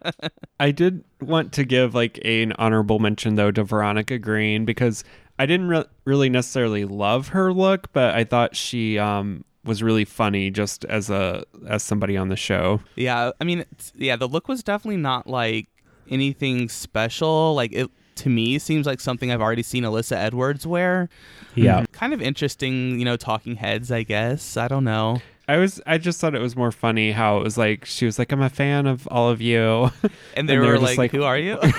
I 0.60 0.70
did 0.70 1.04
want 1.20 1.52
to 1.54 1.64
give 1.64 1.94
like 1.94 2.18
an 2.24 2.52
honorable 2.58 2.98
mention 2.98 3.36
though 3.36 3.50
to 3.50 3.64
Veronica 3.64 4.18
Green 4.18 4.64
because 4.64 5.04
I 5.38 5.46
didn't 5.46 5.68
re- 5.68 5.84
really 6.04 6.28
necessarily 6.28 6.84
love 6.84 7.28
her 7.28 7.52
look, 7.52 7.92
but 7.92 8.14
I 8.14 8.24
thought 8.24 8.56
she 8.56 8.98
um 8.98 9.44
was 9.64 9.82
really 9.82 10.04
funny 10.04 10.50
just 10.50 10.84
as 10.86 11.10
a 11.10 11.44
as 11.66 11.82
somebody 11.82 12.16
on 12.16 12.28
the 12.28 12.36
show. 12.36 12.80
Yeah, 12.96 13.30
I 13.40 13.44
mean, 13.44 13.64
yeah, 13.94 14.16
the 14.16 14.28
look 14.28 14.48
was 14.48 14.62
definitely 14.62 14.98
not 14.98 15.26
like 15.26 15.68
anything 16.10 16.68
special. 16.68 17.54
Like 17.54 17.72
it 17.72 17.90
to 18.22 18.28
me 18.28 18.58
seems 18.58 18.86
like 18.86 19.00
something 19.00 19.30
I've 19.30 19.40
already 19.40 19.62
seen 19.62 19.84
Alyssa 19.84 20.16
Edwards 20.16 20.66
wear. 20.66 21.08
yeah. 21.54 21.84
Kind 21.92 22.12
of 22.14 22.20
interesting, 22.22 22.98
you 22.98 23.04
know, 23.04 23.16
talking 23.16 23.56
heads. 23.56 23.92
I 23.92 24.02
guess 24.02 24.56
I 24.56 24.66
don't 24.68 24.84
know. 24.84 25.20
I 25.48 25.56
was 25.58 25.80
I 25.86 25.98
just 25.98 26.20
thought 26.20 26.34
it 26.34 26.40
was 26.40 26.54
more 26.56 26.70
funny 26.72 27.12
how 27.12 27.38
it 27.38 27.42
was 27.44 27.58
like 27.58 27.84
she 27.84 28.06
was 28.06 28.18
like 28.18 28.32
I'm 28.32 28.40
a 28.42 28.48
fan 28.50 28.86
of 28.86 29.06
all 29.10 29.28
of 29.30 29.40
you. 29.40 29.90
And 30.02 30.10
they 30.12 30.38
And 30.38 30.48
they 30.48 30.58
were 30.58 30.66
were 30.74 30.78
like, 30.78 30.98
like- 30.98 31.10
"Who 31.12 31.24
are 31.24 31.36
you?" 31.38 31.58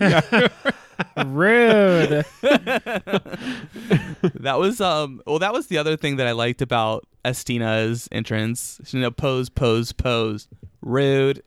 Rude. 1.24 2.24
that 4.34 4.56
was 4.58 4.80
um. 4.80 5.22
Well, 5.26 5.38
that 5.38 5.52
was 5.52 5.68
the 5.68 5.78
other 5.78 5.96
thing 5.96 6.16
that 6.16 6.26
I 6.26 6.32
liked 6.32 6.60
about 6.62 7.06
Estina's 7.24 8.08
entrance. 8.12 8.80
You 8.90 9.00
know, 9.00 9.10
pose, 9.10 9.48
pose, 9.48 9.92
pose. 9.92 10.48
Rude. 10.82 11.42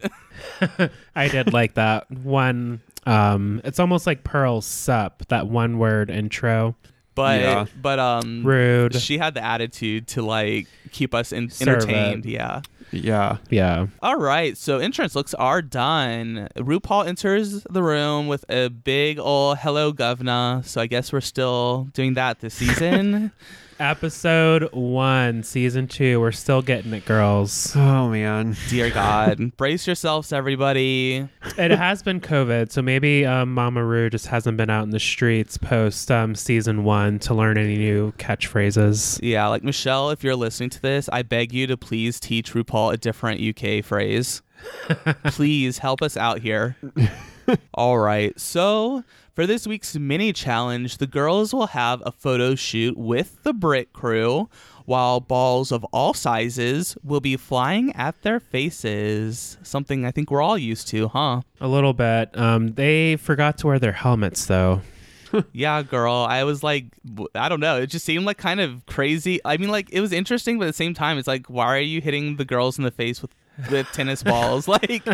I 1.15 1.27
did 1.27 1.53
like 1.53 1.75
that 1.75 2.09
one. 2.09 2.81
Um, 3.05 3.61
it's 3.63 3.79
almost 3.79 4.07
like 4.07 4.23
Pearl 4.23 4.61
Sup, 4.61 5.23
that 5.27 5.47
one 5.47 5.77
word 5.79 6.09
intro. 6.09 6.75
But 7.15 7.41
Yeah. 7.41 7.65
but 7.81 7.99
um. 7.99 8.43
Rude. 8.43 8.95
She 8.95 9.17
had 9.19 9.33
the 9.35 9.43
attitude 9.43 10.07
to 10.09 10.21
like 10.23 10.67
keep 10.91 11.13
us 11.13 11.31
in- 11.31 11.51
entertained. 11.61 12.25
Yeah. 12.25 12.61
yeah. 12.91 13.37
Yeah. 13.49 13.87
All 14.01 14.17
right, 14.17 14.57
so 14.57 14.79
entrance 14.79 15.15
looks 15.15 15.33
are 15.35 15.61
done. 15.61 16.47
RuPaul 16.55 17.05
enters 17.07 17.63
the 17.69 17.83
room 17.83 18.27
with 18.27 18.45
a 18.49 18.69
big 18.69 19.19
ol' 19.19 19.53
hello 19.55 19.91
governor. 19.91 20.61
So 20.65 20.81
I 20.81 20.87
guess 20.87 21.13
we're 21.13 21.21
still 21.21 21.87
doing 21.93 22.15
that 22.15 22.39
this 22.39 22.53
season. 22.55 23.31
Episode 23.79 24.69
one, 24.73 25.43
season 25.43 25.87
two. 25.87 26.19
We're 26.19 26.31
still 26.31 26.61
getting 26.61 26.93
it, 26.93 27.05
girls. 27.05 27.75
Oh 27.75 28.09
man. 28.09 28.55
Dear 28.69 28.89
God, 28.93 29.55
brace 29.57 29.87
yourselves, 29.87 30.31
everybody. 30.31 31.27
it 31.57 31.71
has 31.71 32.03
been 32.03 32.21
COVID, 32.21 32.71
so 32.71 32.81
maybe 32.81 33.25
um, 33.25 33.53
Mama 33.53 33.83
Ru 33.83 34.09
just 34.09 34.27
hasn't 34.27 34.57
been 34.57 34.69
out 34.69 34.83
in 34.83 34.91
the 34.91 34.99
streets 34.99 35.57
post 35.57 36.11
um, 36.11 36.35
season 36.35 36.83
one 36.83 37.19
to 37.19 37.33
learn 37.33 37.57
any 37.57 37.77
new 37.77 38.11
catchphrases. 38.13 39.19
Yeah, 39.23 39.47
like 39.47 39.63
Michelle, 39.63 40.11
if 40.11 40.23
you're 40.23 40.35
listening 40.35 40.69
to 40.71 40.81
this, 40.81 41.09
I 41.11 41.23
beg 41.23 41.53
you 41.53 41.67
to 41.67 41.77
please 41.77 42.19
teach 42.19 42.53
RuPaul 42.53 42.93
a 42.93 42.97
different 42.97 43.41
UK 43.41 43.83
phrase. 43.83 44.41
please 45.25 45.79
help 45.79 46.01
us 46.01 46.15
out 46.15 46.39
here. 46.39 46.77
All 47.73 47.97
right, 47.97 48.39
so 48.39 49.03
for 49.33 49.47
this 49.47 49.65
week's 49.65 49.95
mini 49.95 50.31
challenge, 50.31 50.97
the 50.97 51.07
girls 51.07 51.53
will 51.53 51.67
have 51.67 52.01
a 52.05 52.11
photo 52.11 52.55
shoot 52.55 52.97
with 52.97 53.41
the 53.43 53.53
Brit 53.53 53.91
crew, 53.91 54.49
while 54.85 55.19
balls 55.19 55.71
of 55.71 55.83
all 55.85 56.13
sizes 56.13 56.95
will 57.03 57.19
be 57.19 57.35
flying 57.35 57.95
at 57.95 58.21
their 58.21 58.39
faces. 58.39 59.57
Something 59.63 60.05
I 60.05 60.11
think 60.11 60.29
we're 60.29 60.41
all 60.41 60.57
used 60.57 60.87
to, 60.89 61.07
huh? 61.07 61.41
A 61.59 61.67
little 61.67 61.93
bit. 61.93 62.37
Um, 62.37 62.73
they 62.73 63.15
forgot 63.15 63.57
to 63.59 63.67
wear 63.67 63.79
their 63.79 63.93
helmets, 63.93 64.45
though. 64.45 64.81
Yeah, 65.51 65.81
girl. 65.81 66.13
I 66.13 66.43
was 66.43 66.61
like, 66.61 66.85
I 67.33 67.49
don't 67.49 67.59
know. 67.59 67.81
It 67.81 67.87
just 67.87 68.05
seemed 68.05 68.23
like 68.23 68.37
kind 68.37 68.59
of 68.59 68.85
crazy. 68.85 69.39
I 69.43 69.57
mean, 69.57 69.69
like 69.69 69.89
it 69.91 69.99
was 69.99 70.11
interesting, 70.11 70.59
but 70.59 70.65
at 70.65 70.67
the 70.67 70.73
same 70.73 70.93
time, 70.93 71.17
it's 71.17 71.27
like, 71.27 71.47
why 71.47 71.75
are 71.75 71.79
you 71.79 72.01
hitting 72.01 72.35
the 72.35 72.45
girls 72.45 72.77
in 72.77 72.83
the 72.83 72.91
face 72.91 73.19
with 73.19 73.31
with 73.69 73.87
tennis 73.91 74.23
balls? 74.23 74.67
like, 74.67 75.05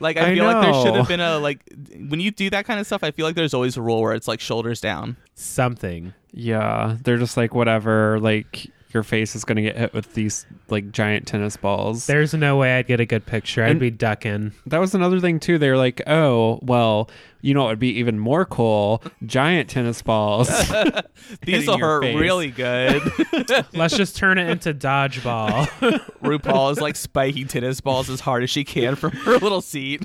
like 0.00 0.16
I 0.16 0.30
I 0.30 0.34
feel 0.34 0.44
like 0.44 0.62
there 0.62 0.74
should 0.82 0.94
have 0.94 1.08
been 1.08 1.20
a 1.20 1.38
like 1.38 1.60
when 2.08 2.20
you 2.20 2.30
do 2.30 2.50
that 2.50 2.64
kind 2.66 2.80
of 2.80 2.86
stuff. 2.86 3.02
I 3.02 3.10
feel 3.10 3.26
like 3.26 3.36
there's 3.36 3.54
always 3.54 3.76
a 3.76 3.82
rule 3.82 4.02
where 4.02 4.14
it's 4.14 4.28
like 4.28 4.40
shoulders 4.40 4.80
down. 4.80 5.16
Something. 5.34 6.14
Yeah. 6.32 6.96
They're 7.02 7.18
just 7.18 7.36
like 7.36 7.54
whatever, 7.54 8.18
like 8.20 8.70
your 8.96 9.02
face 9.02 9.36
is 9.36 9.44
gonna 9.44 9.60
get 9.60 9.76
hit 9.76 9.92
with 9.92 10.14
these 10.14 10.46
like 10.70 10.90
giant 10.90 11.26
tennis 11.26 11.56
balls. 11.58 12.06
There's 12.06 12.32
no 12.32 12.56
way 12.56 12.78
I'd 12.78 12.86
get 12.86 12.98
a 12.98 13.04
good 13.06 13.26
picture. 13.26 13.62
I'd 13.62 13.72
And- 13.72 13.80
be 13.80 13.90
ducking. 13.90 14.52
That 14.64 14.78
was 14.78 14.94
another 14.94 15.20
thing 15.20 15.38
too. 15.38 15.58
They 15.58 15.68
were 15.68 15.76
like, 15.76 16.00
"Oh, 16.06 16.58
well, 16.62 17.10
you 17.42 17.52
know 17.52 17.66
it 17.66 17.68
would 17.72 17.78
be 17.78 17.90
even 17.98 18.18
more 18.18 18.46
cool? 18.46 19.02
Giant 19.26 19.68
tennis 19.68 20.00
balls." 20.00 20.48
These 21.42 21.66
Hitting 21.66 21.66
will 21.66 21.78
hurt 21.78 22.02
face. 22.04 22.16
really 22.18 22.50
good. 22.50 23.02
Let's 23.74 23.96
just 23.96 24.16
turn 24.16 24.38
it 24.38 24.48
into 24.48 24.72
dodgeball. 24.72 25.66
RuPaul 26.22 26.72
is 26.72 26.80
like 26.80 26.96
spiking 26.96 27.46
tennis 27.48 27.80
balls 27.82 28.08
as 28.08 28.20
hard 28.20 28.42
as 28.42 28.50
she 28.50 28.64
can 28.64 28.96
from 28.96 29.10
her 29.12 29.36
little 29.38 29.60
seat. 29.60 30.04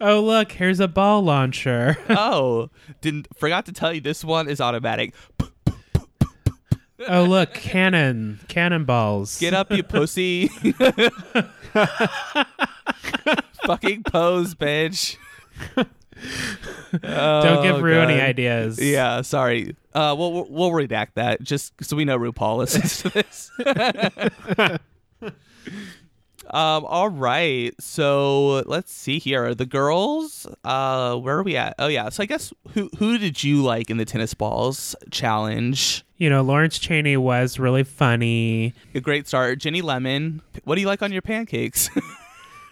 oh, 0.00 0.20
look, 0.20 0.52
here's 0.52 0.78
a 0.78 0.86
ball 0.88 1.22
launcher. 1.22 1.96
oh, 2.08 2.70
didn't 3.00 3.26
forgot 3.36 3.66
to 3.66 3.72
tell 3.72 3.92
you 3.92 4.00
this 4.00 4.24
one 4.24 4.48
is 4.48 4.60
automatic. 4.60 5.14
Oh, 7.08 7.24
look, 7.24 7.54
cannon. 7.54 8.40
Cannonballs. 8.48 9.38
Get 9.40 9.54
up, 9.54 9.70
you 9.72 9.82
pussy. 9.82 10.48
Fucking 13.64 14.02
pose, 14.04 14.54
bitch. 14.54 15.16
Don't 15.76 17.62
give 17.62 17.76
Oh, 17.76 17.80
Ru 17.80 18.00
any 18.00 18.20
ideas. 18.20 18.78
Yeah, 18.80 19.22
sorry. 19.22 19.76
Uh, 19.94 20.14
we'll 20.18 20.32
we'll- 20.32 20.46
we'll 20.50 20.70
redact 20.70 21.14
that 21.14 21.42
just 21.42 21.72
so 21.84 21.96
we 21.96 22.04
know 22.04 22.18
RuPaul 22.18 22.58
listens 22.58 22.98
to 23.02 23.08
this. 23.10 23.50
um. 26.52 26.84
All 26.84 27.08
right. 27.08 27.74
So 27.80 28.62
let's 28.66 28.92
see 28.92 29.18
here. 29.18 29.54
The 29.54 29.66
girls. 29.66 30.46
Uh, 30.64 31.16
where 31.16 31.38
are 31.38 31.42
we 31.42 31.56
at? 31.56 31.74
Oh 31.78 31.88
yeah. 31.88 32.08
So 32.08 32.22
I 32.22 32.26
guess 32.26 32.52
who 32.74 32.90
who 32.98 33.18
did 33.18 33.42
you 33.42 33.62
like 33.62 33.90
in 33.90 33.96
the 33.96 34.04
tennis 34.04 34.34
balls 34.34 34.94
challenge? 35.10 36.04
You 36.16 36.28
know, 36.28 36.42
Lawrence 36.42 36.78
Chaney 36.78 37.16
was 37.16 37.58
really 37.58 37.84
funny. 37.84 38.74
A 38.94 39.00
great 39.00 39.26
start. 39.26 39.58
Ginny 39.58 39.80
Lemon. 39.80 40.42
What 40.64 40.74
do 40.74 40.80
you 40.80 40.86
like 40.86 41.02
on 41.02 41.12
your 41.12 41.22
pancakes? 41.22 41.88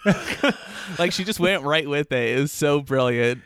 like 0.99 1.13
she 1.13 1.25
just 1.25 1.41
went 1.41 1.63
right 1.63 1.89
with 1.89 2.13
it. 2.13 2.37
It 2.37 2.41
was 2.41 2.53
so 2.53 2.81
brilliant. 2.81 3.43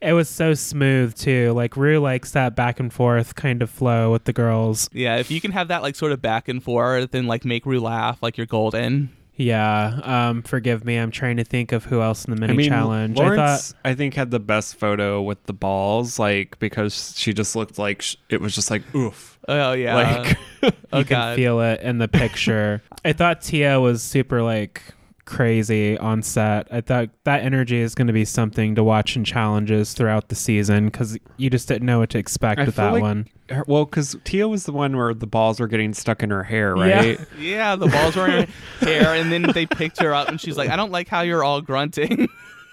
It 0.00 0.12
was 0.12 0.28
so 0.28 0.54
smooth 0.54 1.14
too. 1.14 1.52
Like 1.52 1.76
Ru 1.76 1.98
likes 1.98 2.32
that 2.32 2.54
back 2.54 2.80
and 2.80 2.92
forth 2.92 3.34
kind 3.34 3.62
of 3.62 3.70
flow 3.70 4.12
with 4.12 4.24
the 4.24 4.32
girls. 4.32 4.88
Yeah, 4.92 5.16
if 5.16 5.30
you 5.30 5.40
can 5.40 5.52
have 5.52 5.68
that 5.68 5.82
like 5.82 5.96
sort 5.96 6.12
of 6.12 6.20
back 6.20 6.48
and 6.48 6.62
forth 6.62 7.14
and 7.14 7.26
like 7.26 7.44
make 7.44 7.66
Ru 7.66 7.80
laugh, 7.80 8.22
like 8.22 8.36
you're 8.36 8.46
golden. 8.46 9.10
Yeah. 9.36 10.00
Um, 10.02 10.42
forgive 10.42 10.84
me. 10.84 10.96
I'm 10.96 11.10
trying 11.10 11.36
to 11.38 11.44
think 11.44 11.72
of 11.72 11.84
who 11.84 12.00
else 12.00 12.24
in 12.24 12.34
the 12.34 12.40
mini 12.40 12.52
I 12.52 12.56
mean, 12.56 12.68
challenge. 12.68 13.16
Lawrence, 13.16 13.40
I 13.40 13.88
thought 13.88 13.90
I, 13.90 13.94
think 13.94 14.14
had 14.14 14.30
the 14.30 14.40
best 14.40 14.76
photo 14.76 15.22
with 15.22 15.42
the 15.44 15.52
balls, 15.52 16.18
like 16.18 16.58
because 16.58 17.14
she 17.16 17.32
just 17.32 17.56
looked 17.56 17.78
like 17.78 18.02
sh- 18.02 18.16
it 18.28 18.40
was 18.40 18.54
just 18.54 18.70
like 18.70 18.82
oof. 18.94 19.38
Oh 19.48 19.72
yeah. 19.72 19.94
Like 19.96 20.38
oh 20.92 20.98
you 20.98 21.04
can 21.04 21.36
feel 21.36 21.60
it 21.60 21.80
in 21.80 21.98
the 21.98 22.08
picture. 22.08 22.82
I 23.04 23.12
thought 23.12 23.42
Tia 23.42 23.80
was 23.80 24.02
super 24.02 24.42
like 24.42 24.82
crazy 25.24 25.96
on 25.98 26.22
set. 26.22 26.66
I 26.70 26.80
thought 26.80 27.10
that 27.24 27.42
energy 27.42 27.78
is 27.80 27.94
going 27.94 28.06
to 28.08 28.12
be 28.12 28.24
something 28.24 28.74
to 28.74 28.84
watch 28.84 29.16
in 29.16 29.24
challenges 29.24 29.92
throughout 29.94 30.28
the 30.28 30.34
season 30.34 30.86
because 30.86 31.18
you 31.36 31.50
just 31.50 31.68
didn't 31.68 31.86
know 31.86 31.98
what 32.00 32.10
to 32.10 32.18
expect 32.18 32.60
I 32.60 32.64
with 32.64 32.76
that 32.76 32.92
like- 32.92 33.02
one. 33.02 33.28
her- 33.50 33.64
well, 33.66 33.84
because 33.84 34.16
Tia 34.24 34.48
was 34.48 34.64
the 34.64 34.72
one 34.72 34.96
where 34.96 35.12
the 35.14 35.26
balls 35.26 35.60
were 35.60 35.66
getting 35.68 35.94
stuck 35.94 36.22
in 36.22 36.30
her 36.30 36.42
hair, 36.44 36.76
Yeah. 36.76 36.96
right? 36.96 37.20
yeah, 37.38 37.76
the 37.76 37.86
balls 37.88 38.16
were 38.16 38.26
in 38.26 38.46
her 38.80 38.86
hair, 38.86 39.14
and 39.14 39.30
then 39.32 39.42
they 39.54 39.66
picked 39.66 40.00
her 40.02 40.14
up, 40.14 40.28
and 40.28 40.40
she's 40.40 40.56
like, 40.56 40.70
"I 40.70 40.76
don't 40.76 40.90
like 40.92 41.08
how 41.08 41.20
you're 41.22 41.44
all 41.44 41.60
grunting. 41.60 42.28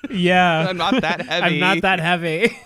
Yeah. 0.09 0.65
I'm 0.69 0.77
not 0.77 1.01
that 1.01 1.21
heavy." 1.21 1.45
I'm 1.55 1.59
not 1.59 1.81
that 1.81 1.99
heavy. 1.99 2.57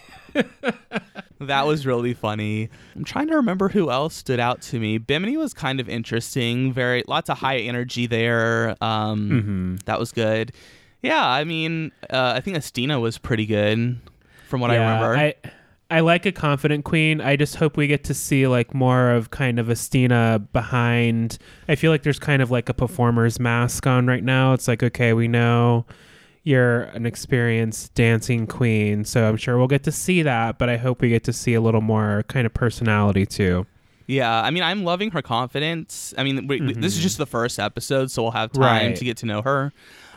That 1.40 1.68
was 1.68 1.86
really 1.86 2.14
funny. 2.14 2.70
I'm 2.96 3.04
trying 3.04 3.28
to 3.28 3.36
remember 3.36 3.70
who 3.70 3.92
else 3.92 4.16
stood 4.16 4.40
out 4.40 4.62
to 4.64 4.80
me. 4.80 4.98
Bimini 4.98 5.38
was 5.38 5.54
kind 5.54 5.80
of 5.80 5.90
interesting. 5.90 6.72
Very 6.72 7.04
lots 7.08 7.30
of 7.30 7.38
high 7.38 7.58
energy 7.58 8.08
there. 8.08 8.76
Um, 8.82 9.30
mm-hmm. 9.30 9.76
That 9.86 10.00
was 10.00 10.12
good. 10.12 10.54
Yeah, 11.02 11.26
I 11.28 11.44
mean, 11.44 11.92
uh, 12.10 12.34
I 12.36 12.42
think 12.42 12.58
Estina 12.58 13.00
was 13.00 13.18
pretty 13.18 13.46
good 13.46 14.00
from 14.48 14.62
what 14.62 14.72
I 14.72 14.78
remember. 14.78 15.16
I 15.16 15.36
I 15.92 16.00
like 16.00 16.26
a 16.26 16.32
confident 16.32 16.84
queen. 16.84 17.22
I 17.22 17.36
just 17.36 17.58
hope 17.58 17.78
we 17.78 17.86
get 17.86 18.04
to 18.06 18.14
see 18.14 18.48
like 18.48 18.74
more 18.74 19.12
of 19.12 19.30
kind 19.30 19.60
of 19.60 19.68
Estina 19.68 20.46
behind. 20.52 21.38
I 21.68 21.76
feel 21.76 21.92
like 21.92 22.02
there's 22.04 22.18
kind 22.18 22.42
of 22.42 22.50
like 22.50 22.70
a 22.70 22.74
performer's 22.74 23.40
mask 23.40 23.86
on 23.86 24.08
right 24.08 24.24
now. 24.24 24.54
It's 24.54 24.68
like, 24.68 24.82
okay, 24.82 25.14
we 25.14 25.28
know 25.28 25.86
you're 26.46 26.84
an 26.84 27.06
experienced 27.06 27.94
dancing 27.96 28.48
queen, 28.48 29.04
so 29.04 29.28
I'm 29.28 29.36
sure 29.36 29.58
we'll 29.58 29.68
get 29.68 29.84
to 29.84 29.92
see 29.92 30.22
that, 30.22 30.58
but 30.58 30.70
I 30.70 30.78
hope 30.78 31.02
we 31.02 31.10
get 31.10 31.26
to 31.26 31.34
see 31.34 31.54
a 31.56 31.60
little 31.62 31.82
more 31.82 32.24
kind 32.30 32.46
of 32.46 32.54
personality 32.54 33.26
too. 33.26 33.66
Yeah, 34.08 34.32
I 34.42 34.52
mean, 34.52 34.62
I'm 34.64 34.84
loving 34.84 35.12
her 35.12 35.22
confidence. 35.24 36.14
I 36.18 36.24
mean, 36.24 36.46
we, 36.48 36.62
we- 36.62 36.74
this 36.74 36.96
is 36.96 37.02
just 37.04 37.18
the 37.18 37.26
first 37.26 37.60
episode, 37.60 38.12
so 38.12 38.22
we'll 38.22 38.32
have 38.32 38.52
time 38.54 38.62
Right. 38.62 38.96
to 38.96 39.04
get 39.04 39.18
to 39.18 39.26
know 39.26 39.42
her. 39.42 39.74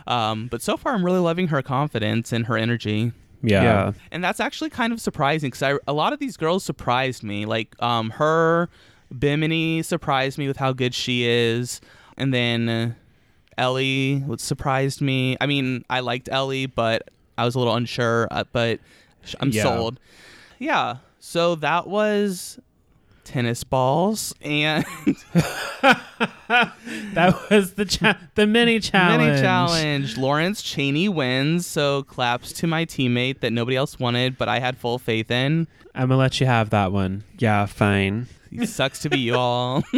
Um, 0.07 0.47
but 0.47 0.61
so 0.61 0.77
far, 0.77 0.93
I'm 0.93 1.03
really 1.03 1.19
loving 1.19 1.47
her 1.47 1.61
confidence 1.61 2.31
and 2.31 2.45
her 2.45 2.55
energy. 2.57 3.11
Yeah. 3.41 3.63
yeah. 3.63 3.91
and 4.11 4.23
that's 4.23 4.39
actually 4.41 4.69
kind 4.69 4.91
of 4.93 4.99
surprising 5.01 5.49
because 5.49 5.79
a 5.87 5.93
lot 5.93 6.11
of 6.13 6.19
these 6.19 6.35
girls 6.37 6.63
surprised 6.63 7.23
me. 7.23 7.45
Like 7.45 7.73
um, 7.81 8.09
her, 8.11 8.69
Bimini 9.17 9.81
surprised 9.81 10.37
me 10.37 10.47
with 10.47 10.57
how 10.57 10.73
good 10.73 10.93
she 10.93 11.25
is, 11.25 11.81
and 12.17 12.33
then 12.33 12.69
uh, 12.69 12.91
Ellie 13.59 14.19
what 14.25 14.39
surprised 14.39 15.01
me. 15.01 15.37
I 15.41 15.45
mean, 15.45 15.83
I 15.89 15.99
liked 15.99 16.29
Ellie, 16.31 16.65
but 16.65 17.09
I 17.37 17.45
was 17.45 17.53
a 17.55 17.59
little 17.59 17.75
unsure. 17.75 18.27
Uh, 18.31 18.43
but 18.51 18.79
I'm 19.39 19.49
Yeah. 19.51 19.63
sold. 19.63 19.99
Yeah. 20.57 20.97
So 21.19 21.55
that 21.55 21.87
was 21.87 22.59
tennis 23.25 23.63
balls 23.63 24.33
and 24.41 24.83
That 27.13 27.35
was 27.51 27.73
the 27.73 27.85
cha- 27.85 28.17
the 28.35 28.47
mini 28.47 28.79
challenge. 28.91 29.21
mini 29.23 29.39
challenge. 29.41 30.17
Lawrence 30.17 30.61
Chaney 30.63 31.07
wins, 31.09 31.67
so 31.67 32.03
claps 32.03 32.51
to 32.53 32.65
my 32.67 32.85
teammate 32.85 33.41
that 33.41 33.51
nobody 33.53 33.77
else 33.77 33.99
wanted, 33.99 34.37
but 34.37 34.49
I 34.49 34.59
had 34.59 34.77
full 34.77 34.97
faith 34.97 35.29
in. 35.29 35.67
I'm 35.93 36.07
gonna 36.09 36.17
let 36.17 36.39
you 36.39 36.47
have 36.47 36.71
that 36.71 36.91
one. 36.91 37.23
Yeah, 37.37 37.65
fine. 37.67 38.27
It 38.51 38.67
sucks 38.67 38.99
to 39.03 39.09
be 39.09 39.19
you 39.19 39.35
all. 39.35 39.83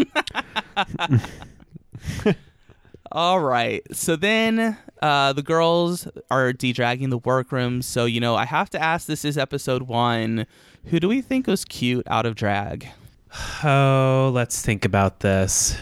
all 3.11 3.39
right. 3.39 3.83
So 3.91 4.15
then 4.15 4.77
uh, 5.01 5.33
the 5.33 5.41
girls 5.41 6.07
are 6.29 6.53
de-dragging 6.53 7.09
the 7.09 7.17
workroom. 7.17 7.81
So, 7.81 8.05
you 8.05 8.19
know, 8.19 8.35
I 8.35 8.45
have 8.45 8.69
to 8.71 8.81
ask 8.81 9.07
this 9.07 9.25
is 9.25 9.37
episode 9.37 9.83
one. 9.83 10.45
Who 10.85 10.99
do 10.99 11.07
we 11.07 11.21
think 11.21 11.47
was 11.47 11.65
cute 11.65 12.07
out 12.07 12.25
of 12.25 12.35
drag? 12.35 12.87
Oh, 13.63 14.31
let's 14.33 14.61
think 14.61 14.83
about 14.83 15.21
this. 15.21 15.77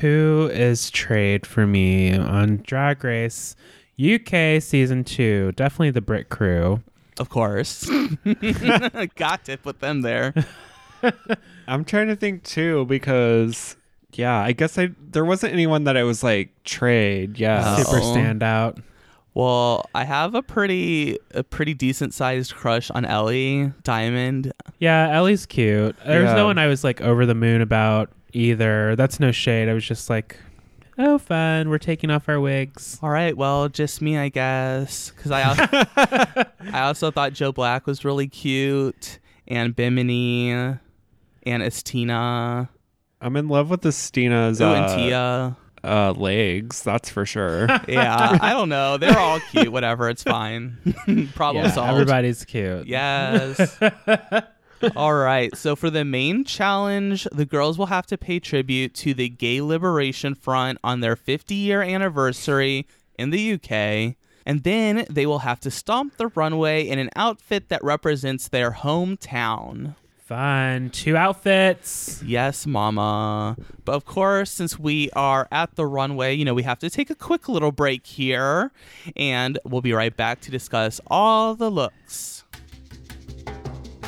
Who 0.00 0.48
is 0.52 0.90
trade 0.90 1.46
for 1.46 1.66
me 1.66 2.16
on 2.16 2.58
Drag 2.58 3.02
Race 3.02 3.56
UK 3.98 4.62
season 4.62 5.04
two? 5.04 5.52
Definitely 5.52 5.90
the 5.90 6.00
Brit 6.00 6.28
crew. 6.28 6.82
Of 7.18 7.28
course. 7.30 7.84
Got 9.16 9.44
to 9.44 9.56
put 9.56 9.80
them 9.80 10.02
there. 10.02 10.34
I'm 11.68 11.84
trying 11.84 12.08
to 12.08 12.16
think 12.16 12.44
too 12.44 12.84
because 12.86 13.76
yeah, 14.18 14.38
I 14.40 14.52
guess 14.52 14.78
I 14.78 14.90
there 15.10 15.24
wasn't 15.24 15.52
anyone 15.52 15.84
that 15.84 15.96
I 15.96 16.02
was 16.02 16.22
like 16.22 16.50
trade. 16.64 17.38
Yeah. 17.38 17.76
Oh. 17.78 17.82
Super 17.82 18.00
standout. 18.00 18.82
Well, 19.34 19.88
I 19.94 20.04
have 20.04 20.34
a 20.34 20.42
pretty 20.42 21.18
a 21.32 21.42
pretty 21.42 21.74
decent 21.74 22.14
sized 22.14 22.54
crush 22.54 22.90
on 22.90 23.04
Ellie 23.04 23.72
Diamond. 23.82 24.52
Yeah, 24.78 25.08
Ellie's 25.10 25.44
cute. 25.46 25.96
There's 26.06 26.24
Yeah. 26.28 26.34
no 26.36 26.46
one 26.46 26.58
I 26.58 26.66
was 26.68 26.84
like 26.84 27.00
over 27.00 27.26
the 27.26 27.34
moon 27.34 27.60
about 27.60 28.10
either. 28.32 28.94
That's 28.96 29.18
no 29.18 29.32
shade. 29.32 29.68
I 29.68 29.74
was 29.74 29.84
just 29.84 30.08
like, 30.08 30.36
oh, 30.98 31.18
fun. 31.18 31.68
We're 31.68 31.78
taking 31.78 32.10
off 32.10 32.28
our 32.28 32.38
wigs. 32.38 32.98
All 33.02 33.10
right, 33.10 33.36
well, 33.36 33.68
just 33.68 34.00
me, 34.00 34.16
I 34.16 34.28
guess, 34.28 35.10
because 35.10 35.32
I 35.32 35.40
al- 35.40 36.46
I 36.72 36.80
also 36.82 37.10
thought 37.10 37.32
Joe 37.32 37.50
Black 37.50 37.86
was 37.88 38.04
really 38.04 38.28
cute, 38.28 39.18
and 39.48 39.74
Bimini, 39.74 40.50
and 40.50 40.78
Estina, 41.46 42.68
I'm 43.24 43.36
in 43.36 43.48
love 43.48 43.70
with 43.70 43.80
the 43.80 43.90
Stina's 43.92 44.60
Ooh, 44.60 44.66
uh, 44.66 44.74
and 44.74 44.98
Tia. 45.00 45.56
uh, 45.82 46.12
legs, 46.12 46.82
that's 46.82 47.08
for 47.08 47.24
sure. 47.24 47.66
Yeah, 47.88 48.38
I 48.40 48.50
don't 48.52 48.68
know. 48.68 48.98
They're 48.98 49.18
all 49.18 49.40
cute. 49.50 49.72
Whatever, 49.72 50.08
it's 50.10 50.22
fine. 50.22 50.76
Problem 51.34 51.64
Yeah, 51.64 51.70
solved. 51.70 51.92
everybody's 51.92 52.44
cute. 52.44 52.86
Yes. 52.86 53.78
All 54.96 55.14
right. 55.14 55.56
So 55.56 55.74
for 55.76 55.88
the 55.88 56.04
main 56.04 56.44
challenge, 56.44 57.26
the 57.32 57.46
girls 57.46 57.78
will 57.78 57.86
have 57.86 58.06
to 58.08 58.18
pay 58.18 58.38
tribute 58.38 58.92
to 58.96 59.14
the 59.14 59.30
Gay 59.30 59.62
Liberation 59.62 60.34
Front 60.34 60.78
on 60.84 61.00
their 61.00 61.16
50 61.16 61.54
year 61.54 61.80
anniversary 61.80 62.86
in 63.18 63.30
the 63.30 63.54
UK. 63.54 64.16
And 64.44 64.62
then 64.62 65.06
they 65.08 65.24
will 65.24 65.38
have 65.38 65.58
to 65.60 65.70
stomp 65.70 66.18
the 66.18 66.26
runway 66.28 66.86
in 66.86 66.98
an 66.98 67.08
outfit 67.16 67.70
that 67.70 67.82
represents 67.82 68.48
their 68.48 68.72
hometown. 68.72 69.94
Fun. 70.24 70.88
Two 70.88 71.18
outfits. 71.18 72.22
Yes, 72.24 72.66
mama. 72.66 73.58
But 73.84 73.92
of 73.92 74.06
course, 74.06 74.50
since 74.50 74.78
we 74.78 75.10
are 75.10 75.46
at 75.52 75.74
the 75.74 75.84
runway, 75.84 76.32
you 76.32 76.46
know, 76.46 76.54
we 76.54 76.62
have 76.62 76.78
to 76.78 76.88
take 76.88 77.10
a 77.10 77.14
quick 77.14 77.46
little 77.46 77.72
break 77.72 78.06
here. 78.06 78.72
And 79.16 79.58
we'll 79.64 79.82
be 79.82 79.92
right 79.92 80.16
back 80.16 80.40
to 80.42 80.50
discuss 80.50 80.98
all 81.08 81.54
the 81.54 81.70
looks. 81.70 82.44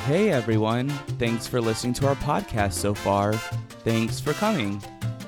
Hey, 0.06 0.30
everyone. 0.30 0.88
Thanks 1.18 1.46
for 1.46 1.60
listening 1.60 1.92
to 1.94 2.08
our 2.08 2.16
podcast 2.16 2.72
so 2.72 2.94
far. 2.94 3.34
Thanks 3.84 4.18
for 4.18 4.32
coming. 4.32 4.80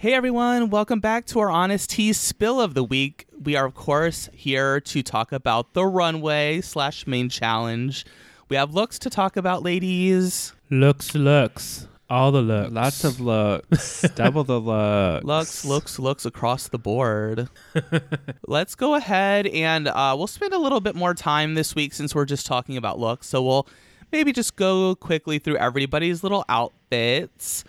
Hey 0.00 0.14
everyone, 0.14 0.70
welcome 0.70 1.00
back 1.00 1.26
to 1.26 1.40
our 1.40 1.50
Honest 1.50 1.90
Tea 1.90 2.14
Spill 2.14 2.58
of 2.58 2.72
the 2.72 2.82
Week. 2.82 3.26
We 3.38 3.54
are, 3.54 3.66
of 3.66 3.74
course, 3.74 4.30
here 4.32 4.80
to 4.80 5.02
talk 5.02 5.30
about 5.30 5.74
the 5.74 5.84
runway 5.84 6.62
slash 6.62 7.06
main 7.06 7.28
challenge. 7.28 8.06
We 8.48 8.56
have 8.56 8.72
looks 8.72 8.98
to 9.00 9.10
talk 9.10 9.36
about, 9.36 9.62
ladies. 9.62 10.54
Looks, 10.70 11.14
looks. 11.14 11.86
All 12.08 12.32
the 12.32 12.40
looks. 12.40 12.72
Lots 12.72 13.04
of 13.04 13.20
looks. 13.20 14.00
Double 14.14 14.42
the 14.42 14.58
looks. 14.58 15.26
Looks, 15.26 15.64
looks, 15.66 15.98
looks 15.98 16.24
across 16.24 16.68
the 16.68 16.78
board. 16.78 17.50
Let's 18.46 18.74
go 18.74 18.94
ahead 18.94 19.48
and 19.48 19.86
uh, 19.86 20.14
we'll 20.16 20.28
spend 20.28 20.54
a 20.54 20.58
little 20.58 20.80
bit 20.80 20.94
more 20.94 21.12
time 21.12 21.52
this 21.52 21.74
week 21.74 21.92
since 21.92 22.14
we're 22.14 22.24
just 22.24 22.46
talking 22.46 22.78
about 22.78 22.98
looks. 22.98 23.26
So 23.26 23.42
we'll 23.42 23.68
maybe 24.10 24.32
just 24.32 24.56
go 24.56 24.94
quickly 24.94 25.38
through 25.38 25.58
everybody's 25.58 26.22
little 26.22 26.46
outfits. 26.48 27.64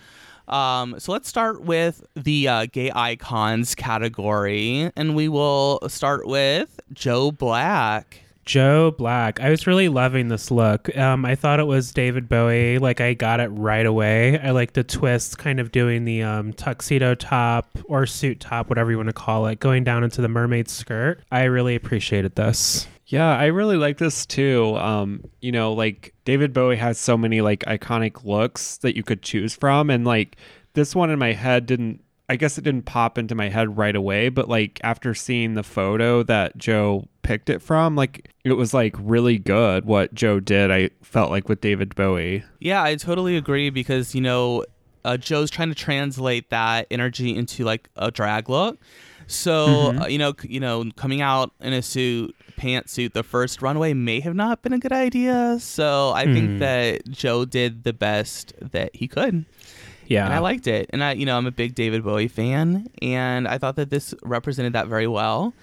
Um, 0.51 0.99
so 0.99 1.11
let's 1.11 1.29
start 1.29 1.61
with 1.61 2.05
the 2.15 2.47
uh, 2.47 2.65
gay 2.71 2.91
icons 2.93 3.73
category, 3.73 4.91
and 4.95 5.15
we 5.15 5.29
will 5.29 5.79
start 5.87 6.27
with 6.27 6.79
Joe 6.93 7.31
Black. 7.31 8.19
Joe 8.43 8.91
Black. 8.91 9.39
I 9.39 9.49
was 9.49 9.67
really 9.67 9.87
loving 9.87 10.27
this 10.27 10.51
look. 10.51 10.95
Um, 10.97 11.25
I 11.25 11.35
thought 11.35 11.59
it 11.59 11.67
was 11.67 11.91
David 11.91 12.27
Bowie. 12.27 12.79
Like 12.79 12.99
I 12.99 13.13
got 13.13 13.39
it 13.39 13.47
right 13.49 13.85
away. 13.85 14.39
I 14.39 14.51
like 14.51 14.73
the 14.73 14.83
twist, 14.83 15.37
kind 15.37 15.59
of 15.59 15.71
doing 15.71 16.05
the 16.05 16.23
um, 16.23 16.51
tuxedo 16.53 17.15
top 17.15 17.77
or 17.85 18.05
suit 18.05 18.39
top, 18.39 18.67
whatever 18.67 18.91
you 18.91 18.97
want 18.97 19.09
to 19.09 19.13
call 19.13 19.45
it, 19.47 19.59
going 19.59 19.83
down 19.83 20.03
into 20.03 20.21
the 20.21 20.27
mermaid 20.27 20.69
skirt. 20.69 21.21
I 21.31 21.43
really 21.43 21.75
appreciated 21.75 22.35
this. 22.35 22.87
Yeah, 23.11 23.37
I 23.37 23.47
really 23.47 23.75
like 23.75 23.97
this 23.97 24.25
too. 24.25 24.77
Um, 24.77 25.25
you 25.41 25.51
know, 25.51 25.73
like 25.73 26.13
David 26.23 26.53
Bowie 26.53 26.77
has 26.77 26.97
so 26.97 27.17
many 27.17 27.41
like 27.41 27.59
iconic 27.65 28.23
looks 28.23 28.77
that 28.77 28.95
you 28.95 29.03
could 29.03 29.21
choose 29.21 29.53
from 29.53 29.89
and 29.89 30.05
like 30.05 30.37
this 30.73 30.95
one 30.95 31.09
in 31.09 31.19
my 31.19 31.33
head 31.33 31.65
didn't 31.65 32.01
I 32.29 32.37
guess 32.37 32.57
it 32.57 32.63
didn't 32.63 32.83
pop 32.83 33.17
into 33.17 33.35
my 33.35 33.49
head 33.49 33.77
right 33.77 33.93
away, 33.93 34.29
but 34.29 34.47
like 34.47 34.79
after 34.85 35.13
seeing 35.13 35.55
the 35.55 35.63
photo 35.63 36.23
that 36.23 36.57
Joe 36.57 37.05
picked 37.23 37.49
it 37.49 37.61
from, 37.61 37.97
like 37.97 38.31
it 38.45 38.53
was 38.53 38.73
like 38.73 38.95
really 38.97 39.37
good 39.37 39.83
what 39.83 40.13
Joe 40.13 40.39
did. 40.39 40.71
I 40.71 40.91
felt 41.01 41.29
like 41.29 41.49
with 41.49 41.59
David 41.59 41.93
Bowie. 41.93 42.45
Yeah, 42.61 42.81
I 42.81 42.95
totally 42.95 43.35
agree 43.35 43.69
because 43.69 44.15
you 44.15 44.21
know 44.21 44.63
uh, 45.03 45.17
Joe's 45.17 45.51
trying 45.51 45.67
to 45.67 45.75
translate 45.75 46.49
that 46.51 46.87
energy 46.89 47.35
into 47.35 47.65
like 47.65 47.89
a 47.97 48.09
drag 48.09 48.49
look. 48.49 48.79
So 49.31 49.93
uh, 50.01 50.07
you 50.07 50.17
know, 50.17 50.33
c- 50.39 50.49
you 50.51 50.59
know, 50.59 50.89
coming 50.95 51.21
out 51.21 51.51
in 51.61 51.73
a 51.73 51.81
suit, 51.81 52.35
pantsuit, 52.57 53.13
the 53.13 53.23
first 53.23 53.61
runway 53.61 53.93
may 53.93 54.19
have 54.19 54.35
not 54.35 54.61
been 54.61 54.73
a 54.73 54.79
good 54.79 54.91
idea. 54.91 55.57
So 55.59 56.11
I 56.11 56.25
think 56.25 56.59
that 56.59 57.09
Joe 57.09 57.45
did 57.45 57.83
the 57.83 57.93
best 57.93 58.53
that 58.59 58.95
he 58.95 59.07
could, 59.07 59.45
Yeah. 60.07 60.25
and 60.25 60.33
I 60.33 60.39
liked 60.39 60.67
it. 60.67 60.89
And 60.91 61.03
I, 61.03 61.13
you 61.13 61.25
know, 61.25 61.37
I'm 61.37 61.47
a 61.47 61.51
big 61.51 61.75
David 61.75 62.03
Bowie 62.03 62.27
fan, 62.27 62.87
and 63.01 63.47
I 63.47 63.57
thought 63.57 63.75
that 63.77 63.89
this 63.89 64.13
represented 64.23 64.73
that 64.73 64.87
very 64.87 65.07
well, 65.07 65.53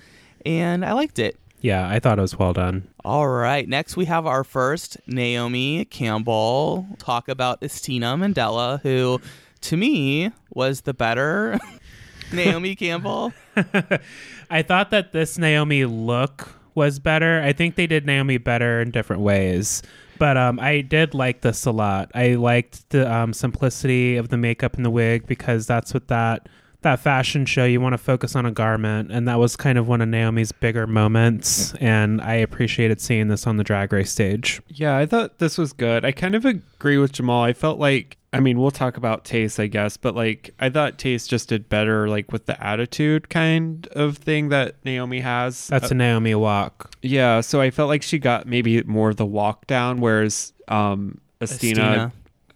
and 0.47 0.85
I 0.85 0.93
liked 0.93 1.19
it. 1.19 1.37
yeah, 1.61 1.89
I 1.89 1.99
thought 1.99 2.19
it 2.19 2.23
was 2.23 2.39
well 2.39 2.53
done. 2.53 2.89
All 3.05 3.29
right. 3.29 3.69
Next, 3.69 3.97
we 3.97 4.05
have 4.07 4.27
our 4.27 4.45
first 4.45 4.97
Naomi 5.07 5.85
Campbell 5.87 6.87
talk 6.99 7.29
about 7.29 7.61
Estina 7.61 8.17
Mandella, 8.17 8.81
who 8.83 9.21
to 9.63 9.77
me 9.77 10.31
was 10.55 10.83
the 10.83 10.95
better 10.95 11.59
Naomi 12.33 12.75
Campbell. 12.77 13.33
I 14.51 14.63
thought 14.63 14.91
that 14.91 15.13
this 15.13 15.39
Naomi 15.39 15.85
look 15.85 16.55
was 16.75 16.99
better. 16.99 17.43
I 17.43 17.53
think 17.53 17.75
they 17.75 17.87
did 17.87 18.07
Naomi 18.07 18.39
better 18.39 18.81
in 18.81 18.91
different 18.91 19.23
ways. 19.23 19.83
But 20.19 20.37
um, 20.37 20.59
I 20.59 20.81
did 20.81 21.15
like 21.15 21.43
this 21.43 21.65
a 21.65 21.71
lot. 21.71 22.11
I 22.15 22.35
liked 22.35 22.91
the 22.91 23.11
um, 23.13 23.33
simplicity 23.33 24.17
of 24.17 24.29
the 24.29 24.37
makeup 24.37 24.75
and 24.75 24.85
the 24.85 24.91
wig 24.91 25.27
because 25.27 25.67
that's 25.67 25.95
what 25.95 26.09
that 26.09 26.49
that 26.83 27.01
fashion 27.01 27.45
show 27.45 27.65
you 27.65 27.81
want 27.81 27.93
to 27.95 27.99
focus 27.99 28.37
on 28.37 28.47
a 28.47 28.53
garment, 28.53 29.11
and 29.11 29.27
that 29.27 29.39
was 29.39 29.57
kind 29.57 29.79
of 29.79 29.89
one 29.89 30.01
of 30.01 30.09
Naomi's 30.09 30.53
bigger 30.53 30.87
moments. 30.87 31.75
And 31.81 32.21
I 32.21 32.35
appreciated 32.35 33.01
seeing 33.01 33.29
this 33.29 33.47
on 33.47 33.57
the 33.57 33.65
drag 33.65 33.93
race 33.93 34.11
stage. 34.13 34.61
Yeah, 34.69 34.97
I 34.97 35.05
thought 35.07 35.39
this 35.39 35.59
was 35.59 35.73
good. 35.73 36.05
I 36.05 36.13
kind 36.13 36.35
of 36.35 36.45
agree 36.45 36.99
with 36.99 37.13
Jamal. 37.13 37.43
I 37.43 37.53
felt 37.53 37.79
like 37.79 38.17
I 38.31 38.41
mean, 38.41 38.59
we'll 38.61 38.71
talk 38.71 38.99
about 38.99 39.25
Tayce, 39.25 39.59
I 39.59 39.69
guess, 39.69 39.97
but 39.97 40.15
like 40.15 40.55
I 40.61 40.69
thought 40.69 40.99
Tayce 40.99 41.27
just 41.27 41.49
did 41.49 41.69
better 41.71 42.09
like 42.09 42.31
with 42.31 42.45
the 42.47 42.63
attitude 42.63 43.31
kind 43.31 43.87
of 43.93 44.19
thing 44.19 44.51
that 44.51 44.75
Naomi 44.85 45.21
has. 45.21 45.67
That's 45.69 45.87
Uh, 45.91 45.95
a 45.95 45.97
Naomi 45.97 46.35
walk. 46.35 46.95
yeah, 47.03 47.41
so 47.41 47.61
I 47.63 47.71
felt 47.71 47.89
like 47.89 48.03
she 48.03 48.19
got 48.19 48.47
maybe 48.47 48.83
more 48.83 49.09
of 49.11 49.17
the 49.17 49.25
walk 49.27 49.67
down 49.67 50.01
whereas 50.01 50.53
um 50.69 51.19
Estina, 51.41 51.75
Estina. 51.77 52.13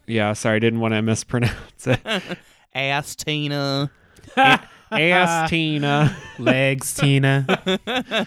Yeah, 0.06 0.32
sorry, 0.34 0.56
I 0.56 0.58
didn't 0.58 0.80
want 0.80 0.92
to 0.94 1.00
mispronounce 1.02 1.86
it. 1.86 2.00
Ass 2.74 3.16
Tina. 4.34 4.68
Ass 4.90 5.50
Tina. 5.50 6.16
Legs, 6.38 6.94
Tina. 6.94 7.46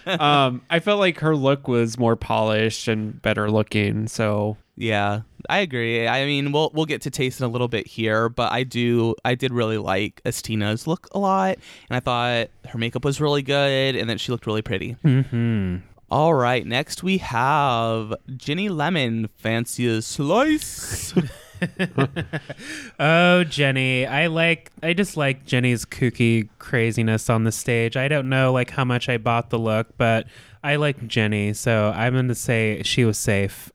Um, 0.06 0.62
I 0.70 0.80
felt 0.80 1.00
like 1.00 1.20
her 1.20 1.36
look 1.36 1.68
was 1.68 1.98
more 1.98 2.16
polished 2.16 2.88
and 2.88 3.22
better 3.22 3.52
looking. 3.52 4.08
So 4.08 4.58
Yeah, 4.76 5.22
I 5.48 5.60
agree. 5.60 6.08
I 6.08 6.26
mean, 6.26 6.52
we'll 6.52 6.72
we'll 6.74 6.86
get 6.88 7.02
to 7.04 7.12
Tayce 7.12 7.40
in 7.40 7.46
a 7.46 7.50
little 7.50 7.68
bit 7.68 7.86
here, 7.88 8.30
but 8.30 8.52
I 8.52 8.64
do 8.64 9.16
I 9.24 9.36
did 9.36 9.54
really 9.54 9.78
like 9.78 10.22
Estina's 10.26 10.88
look 10.88 11.08
a 11.14 11.20
lot, 11.20 11.58
and 11.90 11.96
I 11.98 12.00
thought 12.00 12.48
her 12.70 12.80
makeup 12.80 13.06
was 13.06 13.22
really 13.22 13.44
good, 13.44 13.96
and 13.96 14.10
that 14.10 14.20
she 14.20 14.32
looked 14.32 14.48
really 14.48 14.64
pretty. 14.64 14.94
hmm 15.04 15.78
All 16.10 16.34
right, 16.34 16.66
next 16.66 17.04
we 17.04 17.20
have 17.20 18.14
Ginny 18.38 18.70
Lemon, 18.70 19.30
fancy 19.38 20.02
slice. 20.02 21.14
Oh, 23.00 23.44
Ginny. 23.44 24.06
I 24.06 24.28
like 24.28 24.72
I 24.82 24.94
just 24.94 25.18
like 25.18 25.46
Ginny's 25.46 25.86
kooky 25.86 26.50
craziness 26.60 27.30
on 27.30 27.44
the 27.44 27.52
stage. 27.52 27.98
I 27.98 28.08
don't 28.08 28.30
know 28.30 28.54
like 28.54 28.70
how 28.70 28.86
much 28.86 29.10
I 29.10 29.18
bought 29.18 29.50
the 29.50 29.60
look, 29.60 29.98
but 29.98 30.28
I 30.64 30.78
like 30.78 31.08
Ginny, 31.08 31.54
so 31.54 31.94
I'm 31.96 32.14
going 32.14 32.28
to 32.28 32.36
say 32.36 32.82
she 32.84 33.06
was 33.06 33.20
safe. 33.20 33.72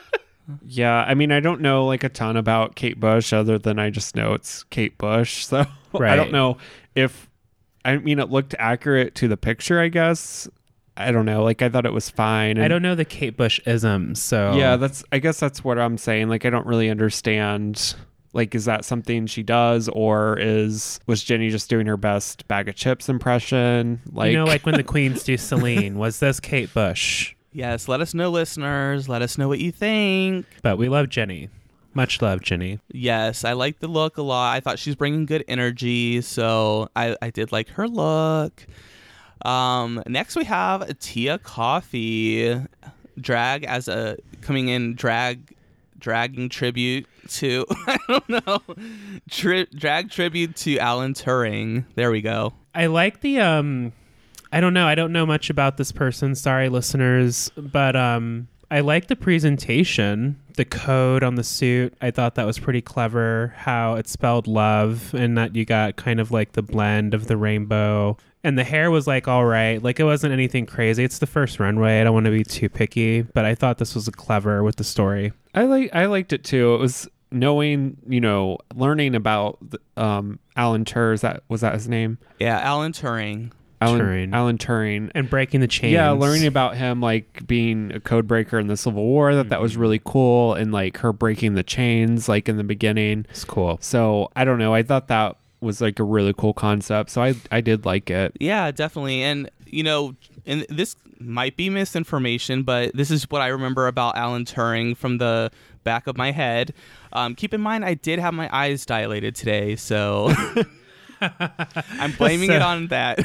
yeah, 0.66 1.04
I 1.06 1.14
mean, 1.14 1.32
I 1.32 1.40
don't 1.40 1.60
know 1.60 1.86
like 1.86 2.04
a 2.04 2.08
ton 2.08 2.36
about 2.36 2.76
Kate 2.76 3.00
Bush 3.00 3.32
other 3.32 3.58
than 3.58 3.78
I 3.78 3.90
just 3.90 4.14
know 4.14 4.34
it's 4.34 4.62
Kate 4.64 4.96
Bush. 4.98 5.46
So 5.46 5.66
I 5.94 6.16
don't 6.16 6.32
know 6.32 6.58
if 6.94 7.28
I 7.84 7.96
mean 7.96 8.18
it 8.18 8.30
looked 8.30 8.54
accurate 8.58 9.14
to 9.16 9.28
the 9.28 9.36
picture. 9.36 9.80
I 9.80 9.88
guess 9.88 10.48
I 11.06 11.12
don't 11.12 11.24
know. 11.26 11.42
Like 11.42 11.62
I 11.62 11.68
thought 11.68 11.86
it 11.86 11.92
was 11.92 12.10
fine. 12.10 12.58
I 12.58 12.68
don't 12.68 12.82
know 12.82 12.94
the 12.94 13.04
Kate 13.04 13.36
Bush 13.36 13.60
isms, 13.66 14.20
so 14.20 14.54
Yeah, 14.56 14.76
that's. 14.76 15.04
I 15.12 15.18
guess 15.18 15.40
that's 15.40 15.62
what 15.64 15.78
I'm 15.78 15.98
saying. 15.98 16.28
Like 16.28 16.44
I 16.44 16.50
don't 16.50 16.66
really 16.66 16.90
understand. 16.90 17.94
Like, 18.32 18.54
is 18.54 18.64
that 18.66 18.84
something 18.84 19.26
she 19.26 19.42
does, 19.42 19.88
or 19.88 20.38
is 20.38 21.00
was 21.06 21.24
Ginny 21.24 21.50
just 21.50 21.68
doing 21.68 21.86
her 21.86 21.96
best 21.96 22.46
bag 22.46 22.68
of 22.68 22.76
chips 22.76 23.08
impression? 23.08 24.00
Like, 24.12 24.30
you 24.30 24.38
know, 24.38 24.44
like 24.44 24.64
when 24.64 24.76
the 24.76 24.84
queens 24.84 25.24
do 25.24 25.36
Celine, 25.36 25.98
was 25.98 26.20
this 26.20 26.38
Kate 26.38 26.72
Bush? 26.72 27.34
yes, 27.52 27.88
let 27.88 28.00
us 28.00 28.14
know, 28.14 28.30
listeners. 28.30 29.08
Let 29.08 29.22
us 29.22 29.36
know 29.36 29.48
what 29.48 29.58
you 29.58 29.72
think. 29.72 30.46
But 30.62 30.78
we 30.78 30.88
love 30.88 31.08
Ginny. 31.08 31.48
Much 31.92 32.22
love, 32.22 32.40
Ginny. 32.40 32.78
Yes, 32.92 33.44
I 33.44 33.54
like 33.54 33.80
the 33.80 33.88
look 33.88 34.16
a 34.16 34.22
lot. 34.22 34.54
I 34.54 34.60
thought 34.60 34.78
she's 34.78 34.94
bringing 34.94 35.26
good 35.26 35.44
energy, 35.48 36.20
so 36.20 36.88
I, 36.94 37.16
I 37.20 37.30
did 37.30 37.50
like 37.50 37.68
her 37.70 37.88
look. 37.88 38.64
Um, 39.44 40.02
next 40.06 40.36
we 40.36 40.44
have 40.44 40.98
Tia 40.98 41.38
Coffee, 41.38 42.60
drag 43.18 43.64
as 43.64 43.88
a 43.88 44.16
coming 44.40 44.68
in 44.68 44.94
drag, 44.94 45.56
dragging 45.98 46.48
tribute 46.48 47.06
to 47.28 47.66
I 47.86 47.98
don't 48.08 48.28
know, 48.28 48.62
tri- 49.30 49.66
drag 49.74 50.10
tribute 50.10 50.56
to 50.56 50.78
Alan 50.78 51.14
Turing. 51.14 51.84
There 51.94 52.10
we 52.10 52.20
go. 52.20 52.52
I 52.74 52.86
like 52.86 53.20
the 53.20 53.40
um 53.40 53.92
I 54.52 54.60
don't 54.60 54.74
know, 54.74 54.86
I 54.86 54.94
don't 54.94 55.12
know 55.12 55.26
much 55.26 55.48
about 55.48 55.76
this 55.76 55.92
person, 55.92 56.34
sorry 56.34 56.68
listeners, 56.68 57.50
but 57.56 57.96
um 57.96 58.48
I 58.72 58.80
like 58.80 59.08
the 59.08 59.16
presentation, 59.16 60.38
the 60.54 60.64
code 60.64 61.24
on 61.24 61.34
the 61.34 61.42
suit. 61.42 61.92
I 62.00 62.12
thought 62.12 62.36
that 62.36 62.46
was 62.46 62.60
pretty 62.60 62.80
clever 62.80 63.52
how 63.56 63.94
it 63.94 64.06
spelled 64.06 64.46
love 64.46 65.12
and 65.12 65.36
that 65.36 65.56
you 65.56 65.64
got 65.64 65.96
kind 65.96 66.20
of 66.20 66.30
like 66.30 66.52
the 66.52 66.62
blend 66.62 67.12
of 67.12 67.26
the 67.26 67.36
rainbow. 67.36 68.16
And 68.42 68.58
the 68.58 68.64
hair 68.64 68.90
was 68.90 69.06
like 69.06 69.28
all 69.28 69.44
right. 69.44 69.82
Like 69.82 70.00
it 70.00 70.04
wasn't 70.04 70.32
anything 70.32 70.66
crazy. 70.66 71.04
It's 71.04 71.18
the 71.18 71.26
first 71.26 71.60
runway. 71.60 72.00
I 72.00 72.04
don't 72.04 72.14
want 72.14 72.26
to 72.26 72.32
be 72.32 72.44
too 72.44 72.68
picky, 72.68 73.22
but 73.22 73.44
I 73.44 73.54
thought 73.54 73.78
this 73.78 73.94
was 73.94 74.08
clever 74.08 74.62
with 74.62 74.76
the 74.76 74.84
story. 74.84 75.32
I 75.54 75.64
like. 75.64 75.94
I 75.94 76.06
liked 76.06 76.32
it 76.32 76.44
too. 76.44 76.74
It 76.74 76.78
was 76.78 77.08
knowing, 77.32 77.96
you 78.08 78.20
know, 78.20 78.58
learning 78.74 79.14
about 79.14 79.58
um 79.96 80.38
Alan 80.56 80.84
Turing. 80.84 81.14
Is 81.14 81.20
that 81.20 81.42
was 81.48 81.60
that 81.60 81.74
his 81.74 81.88
name? 81.88 82.18
Yeah, 82.38 82.58
Alan 82.60 82.92
Turing. 82.92 83.52
Alan 83.82 84.00
Turing. 84.00 84.34
Alan 84.34 84.58
Turing. 84.58 85.10
And 85.14 85.30
breaking 85.30 85.60
the 85.60 85.66
chains. 85.66 85.92
Yeah, 85.94 86.10
learning 86.10 86.46
about 86.46 86.76
him 86.76 87.00
like 87.00 87.46
being 87.46 87.92
a 87.92 88.00
code 88.00 88.26
breaker 88.26 88.58
in 88.58 88.66
the 88.66 88.76
Civil 88.76 89.04
War. 89.04 89.34
That 89.34 89.48
that 89.48 89.60
was 89.60 89.76
really 89.76 90.00
cool, 90.04 90.54
and 90.54 90.70
like 90.72 90.98
her 90.98 91.12
breaking 91.12 91.54
the 91.54 91.62
chains, 91.62 92.28
like 92.28 92.48
in 92.48 92.56
the 92.56 92.64
beginning. 92.64 93.26
it's 93.30 93.44
cool. 93.44 93.78
So 93.80 94.30
I 94.36 94.44
don't 94.44 94.58
know. 94.58 94.74
I 94.74 94.82
thought 94.82 95.08
that 95.08 95.36
was 95.60 95.80
like 95.80 95.98
a 95.98 96.04
really 96.04 96.34
cool 96.36 96.54
concept. 96.54 97.10
So 97.10 97.22
I 97.22 97.34
I 97.50 97.60
did 97.60 97.84
like 97.84 98.10
it. 98.10 98.36
Yeah, 98.40 98.70
definitely. 98.70 99.22
And 99.22 99.50
you 99.66 99.82
know, 99.82 100.16
and 100.46 100.66
this 100.68 100.96
might 101.18 101.56
be 101.56 101.68
misinformation, 101.70 102.62
but 102.62 102.94
this 102.96 103.10
is 103.10 103.30
what 103.30 103.42
I 103.42 103.48
remember 103.48 103.86
about 103.86 104.16
Alan 104.16 104.44
Turing 104.44 104.96
from 104.96 105.18
the 105.18 105.50
back 105.84 106.06
of 106.06 106.16
my 106.16 106.32
head. 106.32 106.72
Um, 107.12 107.34
keep 107.34 107.52
in 107.54 107.60
mind, 107.60 107.84
I 107.84 107.94
did 107.94 108.18
have 108.18 108.34
my 108.34 108.48
eyes 108.56 108.86
dilated 108.86 109.34
today, 109.34 109.76
so 109.76 110.32
I'm 111.20 112.12
blaming 112.12 112.50
it 112.50 112.62
on 112.62 112.88
that. 112.88 113.20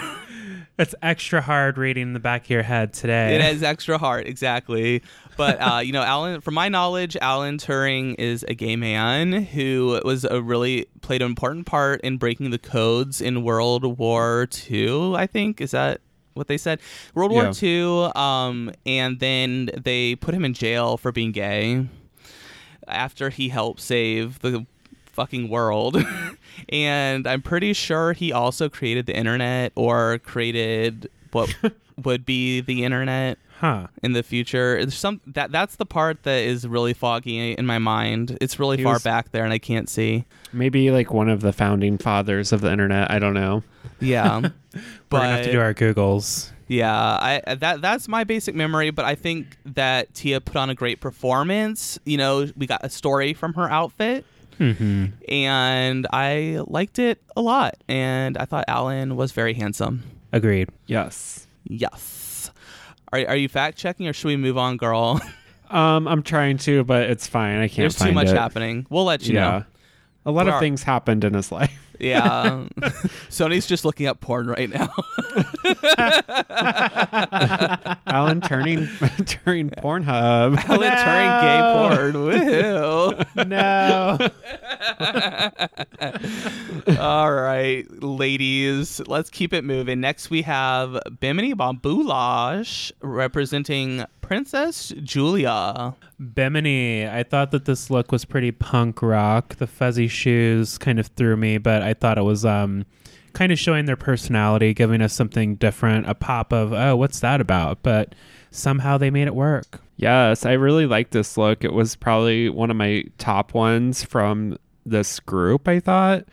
It's 0.77 0.93
extra 1.01 1.41
hard 1.41 1.77
reading 1.77 2.03
in 2.03 2.13
the 2.13 2.19
back 2.19 2.45
of 2.45 2.49
your 2.49 2.63
head 2.63 2.91
today. 2.91 3.35
it 3.35 3.55
is 3.55 3.63
extra 3.63 3.97
hard, 3.97 4.27
exactly. 4.27 5.01
But 5.37 5.61
uh, 5.61 5.79
you 5.79 5.91
know, 5.91 6.01
Alan, 6.01 6.41
from 6.41 6.53
my 6.53 6.69
knowledge, 6.69 7.17
Alan 7.21 7.57
Turing 7.57 8.15
is 8.17 8.43
a 8.47 8.53
gay 8.53 8.75
man 8.75 9.31
who 9.43 9.99
was 10.05 10.23
a 10.23 10.41
really 10.41 10.87
played 11.01 11.21
an 11.21 11.27
important 11.27 11.65
part 11.65 12.01
in 12.01 12.17
breaking 12.17 12.51
the 12.51 12.57
codes 12.57 13.21
in 13.21 13.43
World 13.43 13.83
War 13.97 14.47
II. 14.69 15.15
I 15.15 15.27
think 15.27 15.59
is 15.61 15.71
that 15.71 16.01
what 16.33 16.47
they 16.47 16.57
said. 16.57 16.79
World 17.13 17.31
Yeah. 17.31 17.43
War 17.43 17.51
II, 17.61 18.11
um, 18.15 18.71
and 18.85 19.19
then 19.19 19.69
they 19.75 20.15
put 20.15 20.33
him 20.33 20.45
in 20.45 20.53
jail 20.53 20.97
for 20.97 21.11
being 21.11 21.31
gay 21.31 21.87
after 22.87 23.29
he 23.29 23.49
helped 23.49 23.81
save 23.81 24.39
the 24.39 24.65
fucking 25.05 25.49
world. 25.49 25.97
and 26.69 27.25
I'm 27.27 27.41
pretty 27.41 27.73
sure 27.73 28.13
he 28.13 28.31
also 28.31 28.69
created 28.69 29.05
the 29.05 29.15
internet 29.15 29.71
or 29.75 30.19
created 30.19 31.09
what 31.31 31.55
would 32.03 32.25
be 32.25 32.61
the 32.61 32.83
internet 32.83 33.37
Huh. 33.59 33.87
in 34.03 34.11
the 34.13 34.21
future. 34.23 34.77
There's 34.79 34.95
some 34.97 35.21
that 35.27 35.51
that's 35.51 35.77
the 35.77 35.85
part 35.85 36.23
that 36.23 36.43
is 36.43 36.67
really 36.67 36.93
foggy 36.93 37.53
in 37.53 37.65
my 37.65 37.79
mind. 37.79 38.37
It's 38.41 38.59
really 38.59 38.77
He 38.77 38.83
far 38.83 38.93
was- 38.95 39.03
back 39.03 39.31
there 39.31 39.43
and 39.43 39.53
I 39.53 39.59
can't 39.59 39.89
see. 39.89 40.25
Maybe 40.51 40.91
like 40.91 41.11
one 41.13 41.29
of 41.29 41.41
the 41.41 41.53
founding 41.53 41.97
fathers 41.97 42.51
of 42.51 42.61
the 42.61 42.71
internet. 42.71 43.09
I 43.11 43.19
don't 43.19 43.33
know. 43.33 43.63
Yeah. 43.99 44.39
We're 44.41 44.49
gonna 45.11 45.29
have 45.37 45.45
to 45.45 45.51
do 45.51 45.59
our 45.61 45.73
Googles. 45.73 46.51
Yeah, 46.67 46.91
I 46.93 47.55
that 47.55 47.81
that's 47.81 48.07
my 48.07 48.23
basic 48.23 48.55
memory, 48.55 48.89
but 48.89 49.05
I 49.05 49.13
think 49.15 49.55
that 49.65 50.13
Tia 50.15 50.41
put 50.41 50.55
on 50.55 50.69
a 50.71 50.75
great 50.75 50.99
performance. 50.99 51.99
You 52.05 52.17
know, 52.17 52.47
we 52.57 52.65
got 52.67 52.83
a 52.83 52.89
story 52.89 53.33
from 53.33 53.53
her 53.53 53.69
outfit 53.69 54.25
hmm 54.57 55.07
and 55.27 56.07
I 56.13 56.61
liked 56.67 56.97
it 56.97 57.21
a 57.35 57.41
lot 57.41 57.75
and 57.89 58.37
I 58.37 58.45
thought 58.45 58.63
Alan 58.69 59.15
was 59.17 59.31
very 59.33 59.53
handsome. 59.53 60.03
Agreed. 60.31 60.69
Yes. 60.87 61.45
Yes. 61.65 62.24
Are 63.15 63.29
are 63.29 63.35
you 63.35 63.47
fact 63.47 63.77
checking 63.77 64.07
or 64.07 64.13
should 64.13 64.27
we 64.27 64.37
move 64.37 64.57
on, 64.57 64.77
girl? 64.77 65.21
Um, 65.67 66.07
I'm 66.07 66.21
trying 66.21 66.59
to, 66.59 66.83
but 66.83 67.09
it's 67.09 67.25
fine. 67.25 67.57
I 67.57 67.67
can't 67.67 67.77
There's 67.77 67.97
too 67.97 68.11
much 68.11 68.27
it. 68.27 68.37
happening. 68.37 68.85
We'll 68.91 69.03
let 69.03 69.25
you 69.27 69.33
yeah. 69.33 69.49
know. 69.49 69.63
A 70.27 70.31
lot 70.31 70.45
But 70.45 70.53
of 70.53 70.59
things 70.59 70.83
happened 70.83 71.23
in 71.23 71.33
his 71.33 71.51
life. 71.51 71.84
Yeah. 71.99 72.65
Sony's 73.29 73.67
just 73.67 73.85
looking 73.85 74.07
up 74.07 74.19
porn 74.21 74.47
right 74.47 74.69
now. 74.69 74.89
Alan 78.07 78.41
turning 78.41 78.87
turning 79.25 79.69
Pornhub. 79.69 80.57
Alan 80.69 80.91
turning 80.91 81.31
gay 81.41 81.61
porn. 81.73 82.13
Woohoo. 82.15 83.47
no. 83.47 84.17
All 86.99 87.31
right, 87.31 87.85
ladies, 88.01 89.01
let's 89.07 89.29
keep 89.29 89.53
it 89.53 89.63
moving. 89.63 89.99
Next, 89.99 90.29
we 90.29 90.43
have 90.43 90.99
Bimini 91.19 91.53
Bon 91.53 91.77
Boulash 91.77 92.91
representing 93.01 94.05
Princess 94.21 94.93
Julia. 95.03 95.95
Bimini. 96.33 97.07
I 97.07 97.23
thought 97.23 97.51
that 97.51 97.65
this 97.65 97.89
look 97.89 98.11
was 98.11 98.25
pretty 98.25 98.51
punk 98.51 99.01
rock. 99.01 99.55
The 99.55 99.67
fuzzy 99.67 100.07
shoes 100.07 100.77
kind 100.77 100.99
of 100.99 101.07
threw 101.07 101.35
me, 101.35 101.57
but 101.57 101.81
I 101.85 101.93
thought 101.93 102.17
it 102.17 102.23
was 102.23 102.45
um 102.45 102.85
kind 103.33 103.51
of 103.51 103.59
showing 103.59 103.85
their 103.85 103.97
personality, 103.97 104.73
giving 104.73 105.01
us 105.01 105.13
something 105.13 105.55
different, 105.55 106.09
a 106.09 106.15
pop 106.15 106.51
of, 106.53 106.73
oh, 106.73 106.95
what's 106.95 107.19
that 107.19 107.41
about? 107.41 107.83
But 107.83 108.15
somehow 108.49 108.97
they 108.97 109.11
made 109.11 109.27
it 109.27 109.35
work. 109.35 109.81
Yes, 109.97 110.45
I 110.45 110.53
really 110.53 110.85
like 110.85 111.11
this 111.11 111.37
look. 111.37 111.63
It 111.63 111.73
was 111.73 111.95
probably 111.95 112.49
one 112.49 112.71
of 112.71 112.77
my 112.77 113.03
top 113.17 113.53
ones 113.53 114.03
from 114.03 114.57
this 114.85 115.19
group, 115.19 115.67
I 115.67 115.79
thought. 115.79 116.25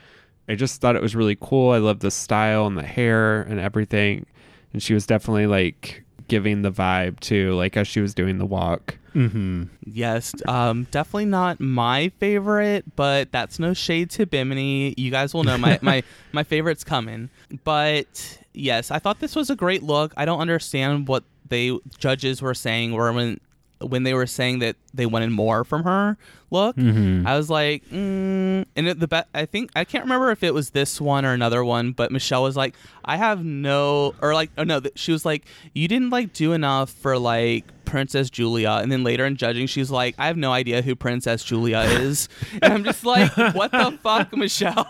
I 0.48 0.54
just 0.54 0.80
thought 0.80 0.96
it 0.96 1.02
was 1.02 1.14
really 1.14 1.36
cool. 1.40 1.72
I 1.72 1.78
love 1.78 2.00
the 2.00 2.10
style 2.10 2.66
and 2.66 2.76
the 2.76 2.82
hair 2.82 3.42
and 3.42 3.60
everything. 3.60 4.26
And 4.72 4.82
she 4.82 4.94
was 4.94 5.06
definitely 5.06 5.46
like 5.46 6.04
giving 6.32 6.62
the 6.62 6.72
vibe 6.72 7.20
too, 7.20 7.52
like 7.52 7.76
as 7.76 7.86
she 7.86 8.00
was 8.00 8.14
doing 8.14 8.38
the 8.38 8.46
walk. 8.46 8.96
Mm-hmm. 9.14 9.64
Yes, 9.84 10.32
um, 10.48 10.84
definitely 10.90 11.26
not 11.26 11.60
my 11.60 12.08
favorite, 12.20 12.96
but 12.96 13.30
that's 13.32 13.58
no 13.58 13.74
shade 13.74 14.08
to 14.12 14.24
Bimini. 14.24 14.94
You 14.96 15.10
guys 15.10 15.34
will 15.34 15.44
know 15.44 15.58
my, 15.58 15.78
my, 15.82 16.02
my 16.32 16.42
favorite's 16.42 16.84
coming. 16.84 17.28
But 17.64 18.38
yes, 18.54 18.90
I 18.90 18.98
thought 18.98 19.20
this 19.20 19.36
was 19.36 19.50
a 19.50 19.56
great 19.56 19.82
look. 19.82 20.14
I 20.16 20.24
don't 20.24 20.40
understand 20.40 21.06
what 21.06 21.22
they 21.50 21.78
judges 21.98 22.40
were 22.40 22.54
saying 22.54 22.94
or 22.94 23.12
when 23.12 23.38
when 23.86 24.02
they 24.02 24.14
were 24.14 24.26
saying 24.26 24.60
that 24.60 24.76
they 24.94 25.06
wanted 25.06 25.30
more 25.30 25.64
from 25.64 25.84
her 25.84 26.16
look. 26.50 26.76
Mhm. 26.76 27.26
I 27.26 27.36
was 27.36 27.48
like, 27.50 27.84
mm, 27.90 28.64
and 28.76 28.88
it, 28.88 29.00
the 29.00 29.08
be- 29.08 29.22
I 29.34 29.46
think 29.46 29.70
I 29.74 29.84
can't 29.84 30.04
remember 30.04 30.30
if 30.30 30.42
it 30.42 30.52
was 30.54 30.70
this 30.70 31.00
one 31.00 31.24
or 31.24 31.32
another 31.32 31.64
one, 31.64 31.92
but 31.92 32.12
Michelle 32.12 32.42
was 32.42 32.56
like, 32.56 32.74
I 33.04 33.16
have 33.16 33.44
no, 33.44 34.14
or 34.20 34.34
like, 34.34 34.50
oh 34.58 34.64
no, 34.64 34.80
th- 34.80 34.98
she 34.98 35.12
was 35.12 35.24
like, 35.24 35.44
you 35.74 35.88
didn't 35.88 36.10
like 36.10 36.32
do 36.32 36.52
enough 36.52 36.90
for 36.90 37.18
like 37.18 37.64
Princess 37.84 38.30
Julia, 38.30 38.78
and 38.82 38.90
then 38.92 39.04
later 39.04 39.24
in 39.26 39.36
judging, 39.36 39.66
she's 39.66 39.90
like, 39.90 40.14
I 40.18 40.26
have 40.26 40.36
no 40.36 40.52
idea 40.52 40.82
who 40.82 40.94
Princess 40.96 41.42
Julia 41.44 41.80
is, 41.80 42.28
and 42.62 42.72
I'm 42.72 42.84
just 42.84 43.04
like, 43.04 43.34
what 43.54 43.70
the 43.72 43.98
fuck, 44.02 44.36
Michelle? 44.36 44.86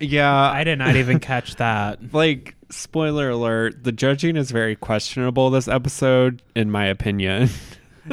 Yeah, 0.00 0.32
I 0.34 0.64
did 0.64 0.78
not 0.78 0.96
even 0.96 1.20
catch 1.20 1.54
that. 1.56 1.98
like 2.14 2.56
spoiler 2.70 3.30
alert, 3.30 3.84
the 3.84 3.92
judging 3.92 4.36
is 4.36 4.50
very 4.50 4.74
questionable 4.74 5.50
this 5.50 5.68
episode 5.68 6.42
in 6.56 6.70
my 6.70 6.86
opinion. 6.86 7.48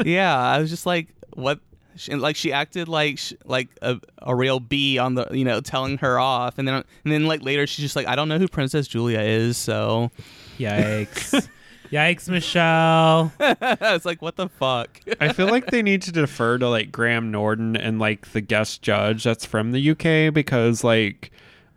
yeah, 0.06 0.38
I 0.38 0.60
was 0.60 0.70
just 0.70 0.86
like, 0.86 1.08
what? 1.34 1.60
She, 1.98 2.14
and, 2.14 2.22
like 2.22 2.38
she 2.38 2.54
acted 2.54 2.88
like 2.88 3.18
sh- 3.20 3.34
like 3.44 3.68
a, 3.82 4.00
a 4.22 4.34
real 4.34 4.62
bee 4.62 4.98
on 4.98 5.16
the 5.16 5.28
you 5.32 5.44
know 5.44 5.60
telling 5.60 5.98
her 6.00 6.20
off, 6.20 6.58
and 6.58 6.68
then 6.68 6.76
and 6.76 6.86
then 7.14 7.26
like 7.26 7.44
later 7.44 7.68
she's 7.68 7.84
just 7.84 7.96
like, 7.96 8.08
I 8.08 8.16
don't 8.16 8.30
know 8.30 8.40
who 8.40 8.48
Princess 8.48 8.88
Julia 8.88 9.20
is, 9.20 9.58
so 9.58 10.10
Yikes. 10.58 11.48
Yikes, 11.92 12.30
Michelle. 12.30 13.34
it's 13.40 14.06
like 14.06 14.22
what 14.22 14.38
the 14.38 14.48
fuck. 14.48 15.02
I 15.20 15.34
feel 15.34 15.48
like 15.48 15.68
they 15.68 15.82
need 15.82 16.02
to 16.04 16.12
defer 16.12 16.58
to 16.58 16.70
like 16.70 16.92
Graham 16.92 17.32
Norton 17.32 17.76
and 17.76 18.00
like 18.00 18.32
the 18.32 18.40
guest 18.40 18.82
judge 18.82 19.26
that's 19.26 19.46
from 19.46 19.72
the 19.72 19.92
UK 19.92 20.34
because 20.34 20.86
like 20.86 21.32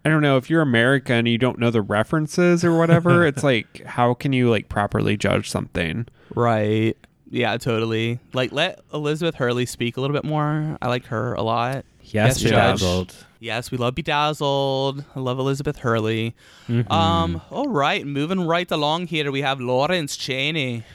I 0.05 0.11
don't 0.11 0.23
know 0.23 0.37
if 0.37 0.49
you're 0.49 0.63
American 0.63 1.17
and 1.17 1.29
you 1.29 1.39
don't 1.39 1.59
know 1.59 1.71
the 1.71 1.83
references 1.83 2.65
or 2.65 2.79
whatever, 2.79 3.27
it's 3.27 3.43
like 3.43 3.83
how 3.85 4.15
can 4.15 4.33
you 4.33 4.51
like 4.51 4.69
properly 4.69 5.17
judge 5.17 5.51
something? 5.51 6.07
Right. 6.35 6.97
Yeah, 7.35 7.57
totally. 7.57 8.21
Like 8.33 8.53
let 8.53 8.81
Elizabeth 8.93 9.35
Hurley 9.35 9.67
speak 9.67 9.97
a 9.97 10.01
little 10.01 10.15
bit 10.15 10.25
more. 10.25 10.79
I 10.81 10.87
like 10.89 11.07
her 11.07 11.35
a 11.35 11.43
lot. 11.43 11.85
Yes, 12.03 12.13
Yes, 12.13 12.39
Judge. 12.41 12.51
bedazzled. 12.53 13.15
Yes, 13.41 13.71
we 13.73 13.77
love 13.79 13.95
Bedazzled. 13.97 15.05
I 15.17 15.21
love 15.21 15.39
Elizabeth 15.41 15.79
Hurley. 15.79 16.35
Mhm. 16.69 16.91
Um, 16.91 17.43
all 17.51 17.67
right, 17.69 18.07
moving 18.07 18.47
right 18.47 18.71
along 18.71 19.09
here, 19.09 19.31
we 19.33 19.43
have 19.43 19.61
Lawrence 19.61 20.17
Chaney. 20.17 20.85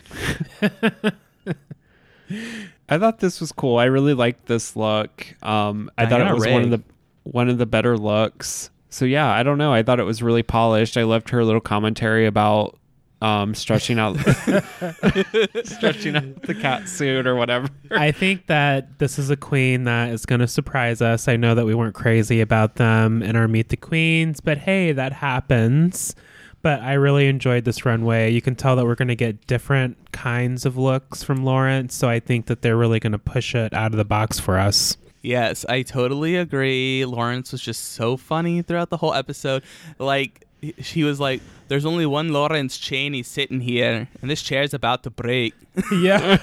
I 2.91 2.97
thought 2.97 3.19
this 3.19 3.39
was 3.41 3.51
cool. 3.51 3.77
I 3.77 3.85
really 3.85 4.13
liked 4.13 4.45
this 4.45 4.75
look. 4.75 5.27
Um 5.43 5.91
I 5.97 6.05
thought 6.05 6.21
it 6.21 6.33
was 6.33 6.47
one 6.47 6.63
of 6.63 6.69
the 6.71 6.81
one 7.23 7.49
of 7.49 7.57
the 7.57 7.65
better 7.65 7.97
looks. 7.97 8.69
So 8.89 9.05
yeah, 9.05 9.27
I 9.29 9.43
don't 9.43 9.57
know. 9.57 9.73
I 9.73 9.83
thought 9.83 9.99
it 9.99 10.03
was 10.05 10.23
really 10.23 10.41
polished. 10.43 10.95
I 10.97 11.03
loved 11.03 11.29
her 11.29 11.43
little 11.43 11.61
commentary 11.61 12.25
about 12.25 12.78
um 13.21 13.53
stretching 13.53 13.99
out 13.99 14.17
stretching 15.65 16.15
out 16.15 16.41
the 16.43 16.57
cat 16.59 16.87
suit 16.87 17.27
or 17.27 17.35
whatever. 17.35 17.67
I 17.91 18.11
think 18.11 18.47
that 18.47 18.99
this 18.99 19.19
is 19.19 19.29
a 19.29 19.35
queen 19.35 19.83
that 19.83 20.09
is 20.09 20.25
going 20.25 20.39
to 20.39 20.47
surprise 20.47 21.01
us. 21.01 21.27
I 21.27 21.35
know 21.35 21.55
that 21.55 21.65
we 21.65 21.75
weren't 21.75 21.95
crazy 21.95 22.41
about 22.41 22.75
them 22.75 23.21
in 23.21 23.35
our 23.35 23.47
Meet 23.47 23.69
the 23.69 23.77
Queens, 23.77 24.39
but 24.39 24.57
hey, 24.57 24.91
that 24.93 25.13
happens. 25.13 26.15
But 26.61 26.81
I 26.81 26.93
really 26.93 27.27
enjoyed 27.27 27.63
this 27.63 27.85
runway. 27.85 28.31
You 28.31 28.41
can 28.41 28.55
tell 28.55 28.75
that 28.75 28.85
we're 28.85 28.95
going 28.95 29.07
to 29.07 29.15
get 29.15 29.47
different 29.47 30.11
kinds 30.11 30.65
of 30.65 30.77
looks 30.77 31.23
from 31.23 31.45
Lawrence, 31.45 31.95
so 31.95 32.09
I 32.09 32.19
think 32.19 32.47
that 32.47 32.61
they're 32.61 32.75
really 32.75 32.99
going 32.99 33.13
to 33.13 33.19
push 33.19 33.55
it 33.55 33.73
out 33.73 33.91
of 33.91 33.97
the 33.97 34.03
box 34.03 34.39
for 34.39 34.59
us. 34.59 34.97
Yes, 35.21 35.65
I 35.67 35.81
totally 35.81 36.35
agree. 36.35 37.05
Lawrence 37.05 37.51
was 37.51 37.61
just 37.61 37.93
so 37.93 38.17
funny 38.17 38.61
throughout 38.61 38.89
the 38.89 38.97
whole 38.97 39.13
episode. 39.13 39.63
Like 39.97 40.45
he- 40.61 40.73
he 40.77 41.03
was 41.03 41.19
like, 41.19 41.41
"There's 41.67 41.85
only 41.85 42.05
one 42.05 42.31
Lawrence 42.33 42.77
Chaney 42.77 43.23
sitting 43.23 43.61
here, 43.61 44.07
and 44.21 44.29
this 44.29 44.41
chair's 44.41 44.73
about 44.73 45.03
to 45.03 45.09
break." 45.09 45.53
yeah. 45.91 46.37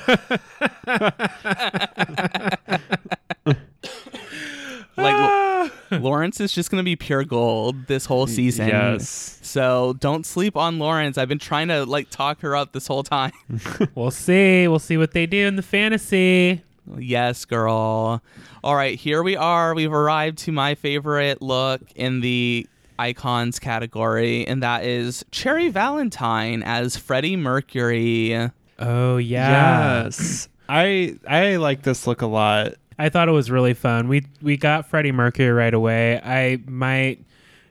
like 4.96 5.72
Lawrence 5.90 6.40
is 6.40 6.52
just 6.52 6.70
gonna 6.70 6.82
be 6.82 6.96
pure 6.96 7.24
gold 7.24 7.86
this 7.86 8.06
whole 8.06 8.26
season. 8.26 8.68
Yes. 8.68 9.38
So 9.42 9.94
don't 10.00 10.24
sleep 10.26 10.56
on 10.56 10.78
Lawrence. 10.78 11.18
I've 11.18 11.28
been 11.28 11.38
trying 11.38 11.68
to 11.68 11.84
like 11.84 12.10
talk 12.10 12.40
her 12.40 12.56
up 12.56 12.72
this 12.72 12.86
whole 12.86 13.02
time. 13.02 13.32
we'll 13.94 14.10
see. 14.10 14.66
We'll 14.68 14.78
see 14.78 14.96
what 14.96 15.12
they 15.12 15.26
do 15.26 15.46
in 15.46 15.56
the 15.56 15.62
fantasy. 15.62 16.62
yes, 16.98 17.44
girl. 17.44 18.22
All 18.64 18.74
right, 18.74 18.98
here 18.98 19.22
we 19.22 19.36
are. 19.36 19.74
We've 19.74 19.92
arrived 19.92 20.38
to 20.38 20.52
my 20.52 20.74
favorite 20.74 21.42
look 21.42 21.82
in 21.94 22.20
the 22.20 22.66
icons 22.98 23.58
category, 23.58 24.46
and 24.46 24.62
that 24.62 24.84
is 24.84 25.24
Cherry 25.30 25.68
Valentine 25.68 26.62
as 26.62 26.96
Freddie 26.96 27.36
Mercury. 27.36 28.50
Oh, 28.78 29.16
yeah. 29.16 30.04
Yes. 30.04 30.48
I 30.68 31.16
I 31.28 31.56
like 31.56 31.82
this 31.82 32.06
look 32.06 32.22
a 32.22 32.26
lot. 32.26 32.74
I 32.98 33.08
thought 33.08 33.28
it 33.28 33.32
was 33.32 33.50
really 33.50 33.74
fun. 33.74 34.08
We 34.08 34.26
we 34.42 34.56
got 34.56 34.88
Freddie 34.88 35.12
Mercury 35.12 35.50
right 35.50 35.74
away. 35.74 36.20
I 36.24 36.58
might 36.66 37.24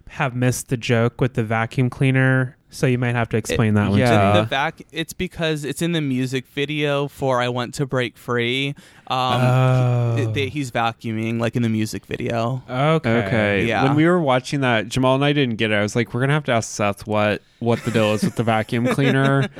have 0.09 0.35
missed 0.35 0.69
the 0.69 0.77
joke 0.77 1.19
with 1.19 1.33
the 1.33 1.43
vacuum 1.43 1.89
cleaner, 1.89 2.54
so 2.75 2.87
you 2.87 2.97
might 2.97 3.15
have 3.15 3.29
to 3.29 3.37
explain 3.37 3.73
that 3.75 3.89
one 3.89 3.99
yeah. 3.99 4.33
to. 4.33 4.41
The 4.41 4.47
back. 4.47 4.81
It's 4.91 5.13
because 5.13 5.63
it's 5.63 5.81
in 5.81 5.93
the 5.93 6.01
music 6.01 6.45
video 6.47 7.07
for 7.07 7.41
"I 7.41 7.49
Want 7.49 7.73
to 7.75 7.85
Break 7.85 8.17
Free." 8.17 8.75
Um, 9.07 9.41
Oh. 9.41 10.13
th- 10.17 10.33
th- 10.33 10.53
he's 10.53 10.71
vacuuming 10.71 11.39
like 11.39 11.55
in 11.55 11.61
the 11.61 11.69
music 11.69 12.05
video. 12.05 12.63
Okay. 12.69 13.23
Okay. 13.27 13.65
Yeah. 13.65 13.83
When 13.83 13.95
we 13.95 14.05
were 14.05 14.19
watching 14.19 14.61
that, 14.61 14.87
Jamal 14.89 15.15
and 15.15 15.23
I 15.25 15.31
didn't 15.33 15.55
get 15.55 15.71
it. 15.71 15.75
I 15.75 15.81
was 15.81 15.95
like, 15.95 16.13
we're 16.13 16.21
gonna 16.21 16.33
have 16.33 16.43
to 16.45 16.51
ask 16.51 16.69
Seth 16.69 17.07
what 17.07 17.41
what 17.59 17.83
the 17.83 17.91
deal 17.91 18.13
is 18.13 18.23
with 18.23 18.35
the 18.35 18.43
vacuum 18.43 18.87
cleaner. 18.87 19.47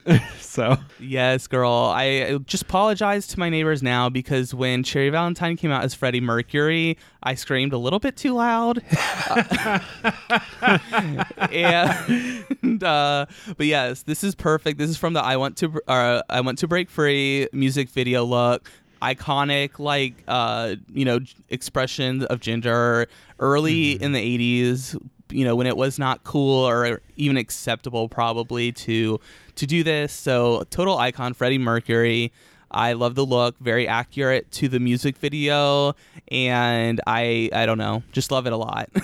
so 0.40 0.76
Yes, 0.98 1.46
girl. 1.46 1.92
I 1.94 2.38
just 2.46 2.64
apologize 2.64 3.26
to 3.28 3.38
my 3.38 3.48
neighbors 3.48 3.82
now 3.82 4.08
because 4.08 4.54
when 4.54 4.82
Cherry 4.82 5.10
Valentine 5.10 5.56
came 5.56 5.70
out 5.70 5.84
as 5.84 5.94
Freddie 5.94 6.20
Mercury, 6.20 6.96
I 7.22 7.34
screamed 7.34 7.72
a 7.72 7.78
little 7.78 7.98
bit 7.98 8.16
too 8.16 8.34
loud. 8.34 8.82
and 11.52 12.84
uh, 12.84 13.26
but 13.56 13.66
yes, 13.66 14.02
this 14.02 14.24
is 14.24 14.34
perfect. 14.34 14.78
This 14.78 14.90
is 14.90 14.96
from 14.96 15.12
the 15.12 15.22
I 15.22 15.36
want 15.36 15.56
to 15.58 15.80
uh, 15.88 16.22
I 16.28 16.40
want 16.40 16.58
to 16.58 16.68
break 16.68 16.90
free 16.90 17.48
music 17.52 17.88
video 17.88 18.24
look. 18.24 18.70
Iconic, 19.02 19.80
like 19.80 20.14
uh, 20.28 20.76
you 20.92 21.04
know, 21.04 21.18
expression 21.48 22.22
of 22.26 22.38
gender 22.38 23.08
early 23.40 23.92
in 23.92 24.12
the 24.12 24.20
'80s. 24.20 24.96
You 25.32 25.44
know, 25.44 25.56
when 25.56 25.66
it 25.66 25.76
was 25.76 25.98
not 25.98 26.24
cool 26.24 26.64
or 26.68 27.00
even 27.16 27.36
acceptable, 27.36 28.08
probably 28.08 28.72
to 28.72 29.18
to 29.56 29.66
do 29.66 29.82
this. 29.82 30.12
So, 30.12 30.64
total 30.70 30.98
icon, 30.98 31.34
Freddie 31.34 31.58
Mercury. 31.58 32.32
I 32.70 32.94
love 32.94 33.14
the 33.16 33.26
look, 33.26 33.58
very 33.58 33.86
accurate 33.86 34.50
to 34.52 34.68
the 34.68 34.80
music 34.80 35.18
video, 35.18 35.94
and 36.28 37.00
I 37.06 37.50
I 37.52 37.66
don't 37.66 37.78
know, 37.78 38.02
just 38.12 38.30
love 38.30 38.46
it 38.46 38.52
a 38.52 38.56
lot. 38.56 38.88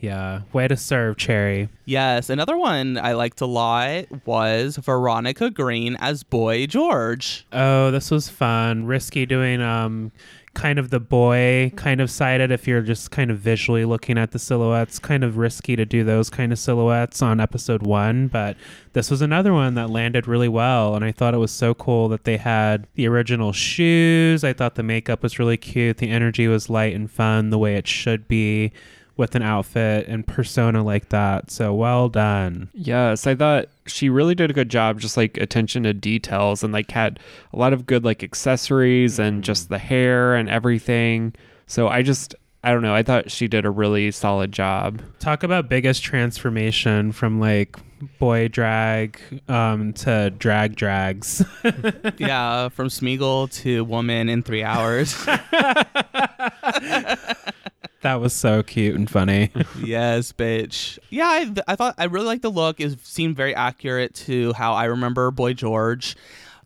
Yeah. 0.00 0.42
Way 0.52 0.68
to 0.68 0.76
serve, 0.76 1.16
Cherry. 1.16 1.68
yes, 1.86 2.28
another 2.30 2.56
one 2.56 2.98
I 2.98 3.12
liked 3.12 3.40
a 3.40 3.46
lot 3.46 4.04
was 4.26 4.76
Veronica 4.76 5.50
Green 5.50 5.96
as 5.98 6.22
Boy 6.22 6.66
George. 6.66 7.46
Oh, 7.52 7.90
this 7.90 8.10
was 8.10 8.28
fun. 8.28 8.84
Risky 8.84 9.24
doing 9.26 9.60
um 9.62 10.12
kind 10.58 10.78
of 10.78 10.90
the 10.90 11.00
boy 11.00 11.68
mm-hmm. 11.68 11.76
kind 11.76 12.00
of 12.00 12.10
sided 12.10 12.50
if 12.50 12.66
you're 12.66 12.82
just 12.82 13.10
kind 13.10 13.30
of 13.30 13.38
visually 13.38 13.84
looking 13.84 14.18
at 14.18 14.32
the 14.32 14.38
silhouettes. 14.38 14.98
Kind 14.98 15.22
of 15.22 15.38
risky 15.38 15.76
to 15.76 15.84
do 15.84 16.02
those 16.04 16.28
kind 16.28 16.52
of 16.52 16.58
silhouettes 16.58 17.22
on 17.22 17.40
episode 17.40 17.84
one, 17.84 18.26
but 18.28 18.56
this 18.92 19.10
was 19.10 19.22
another 19.22 19.52
one 19.52 19.74
that 19.74 19.88
landed 19.88 20.26
really 20.26 20.48
well. 20.48 20.96
And 20.96 21.04
I 21.04 21.12
thought 21.12 21.34
it 21.34 21.38
was 21.38 21.52
so 21.52 21.74
cool 21.74 22.08
that 22.08 22.24
they 22.24 22.36
had 22.36 22.88
the 22.94 23.06
original 23.06 23.52
shoes. 23.52 24.42
I 24.42 24.52
thought 24.52 24.74
the 24.74 24.82
makeup 24.82 25.22
was 25.22 25.38
really 25.38 25.56
cute. 25.56 25.98
The 25.98 26.10
energy 26.10 26.48
was 26.48 26.68
light 26.68 26.94
and 26.94 27.10
fun 27.10 27.50
the 27.50 27.58
way 27.58 27.76
it 27.76 27.86
should 27.86 28.26
be 28.26 28.72
with 29.16 29.34
an 29.34 29.42
outfit 29.42 30.06
and 30.08 30.26
persona 30.26 30.82
like 30.82 31.08
that. 31.10 31.50
So 31.50 31.74
well 31.74 32.08
done. 32.08 32.68
yes, 32.72 33.26
I 33.26 33.34
thought 33.34 33.68
she 33.88 34.08
really 34.08 34.34
did 34.34 34.50
a 34.50 34.54
good 34.54 34.68
job, 34.68 35.00
just 35.00 35.16
like 35.16 35.36
attention 35.36 35.82
to 35.84 35.94
details 35.94 36.62
and 36.62 36.72
like 36.72 36.90
had 36.90 37.18
a 37.52 37.58
lot 37.58 37.72
of 37.72 37.86
good 37.86 38.04
like 38.04 38.22
accessories 38.22 39.18
and 39.18 39.42
just 39.42 39.68
the 39.68 39.78
hair 39.78 40.34
and 40.34 40.48
everything. 40.48 41.34
So 41.66 41.88
I 41.88 42.02
just 42.02 42.34
I 42.62 42.68
I 42.68 42.72
don't 42.72 42.82
know. 42.82 42.94
I 42.94 43.02
thought 43.02 43.30
she 43.30 43.48
did 43.48 43.64
a 43.64 43.70
really 43.70 44.10
solid 44.10 44.52
job. 44.52 45.00
Talk 45.20 45.42
about 45.42 45.68
biggest 45.70 46.02
transformation 46.02 47.12
from 47.12 47.40
like 47.40 47.76
boy 48.18 48.48
drag 48.48 49.18
um, 49.48 49.92
to 49.94 50.30
drag 50.30 50.76
drags. 50.76 51.42
yeah, 52.18 52.68
from 52.68 52.88
Smeagol 52.88 53.50
to 53.62 53.84
woman 53.84 54.28
in 54.28 54.42
three 54.42 54.62
hours. 54.62 55.16
that 58.02 58.20
was 58.20 58.32
so 58.32 58.62
cute 58.62 58.94
and 58.94 59.10
funny. 59.10 59.50
yes, 59.82 60.32
bitch. 60.32 60.98
Yeah, 61.10 61.26
I, 61.26 61.54
I 61.66 61.76
thought 61.76 61.94
I 61.98 62.04
really 62.04 62.26
liked 62.26 62.42
the 62.42 62.50
look. 62.50 62.80
It 62.80 63.04
seemed 63.04 63.36
very 63.36 63.54
accurate 63.54 64.14
to 64.26 64.52
how 64.54 64.74
I 64.74 64.84
remember 64.84 65.30
Boy 65.30 65.52
George. 65.52 66.16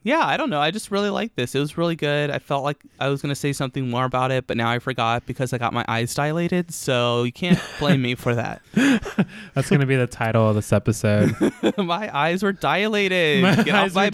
Yeah, 0.04 0.26
I 0.26 0.36
don't 0.36 0.50
know. 0.50 0.60
I 0.60 0.72
just 0.72 0.90
really 0.90 1.10
liked 1.10 1.36
this. 1.36 1.54
It 1.54 1.60
was 1.60 1.78
really 1.78 1.94
good. 1.94 2.30
I 2.30 2.40
felt 2.40 2.64
like 2.64 2.78
I 2.98 3.08
was 3.08 3.22
going 3.22 3.30
to 3.30 3.36
say 3.36 3.52
something 3.52 3.88
more 3.88 4.04
about 4.04 4.32
it, 4.32 4.48
but 4.48 4.56
now 4.56 4.68
I 4.68 4.80
forgot 4.80 5.24
because 5.26 5.52
I 5.52 5.58
got 5.58 5.72
my 5.72 5.84
eyes 5.86 6.12
dilated. 6.12 6.74
So 6.74 7.22
you 7.22 7.30
can't 7.30 7.60
blame 7.78 8.02
me 8.02 8.16
for 8.16 8.34
that. 8.34 8.62
That's 8.74 9.70
going 9.70 9.80
to 9.80 9.86
be 9.86 9.94
the 9.94 10.08
title 10.08 10.48
of 10.48 10.56
this 10.56 10.72
episode. 10.72 11.36
my 11.78 12.10
eyes 12.16 12.42
were 12.42 12.52
dilated. 12.52 13.42
My 13.42 13.62
Get 13.62 13.74
off 13.76 13.84
eyes 13.84 13.94
my 13.94 14.06
were 14.06 14.10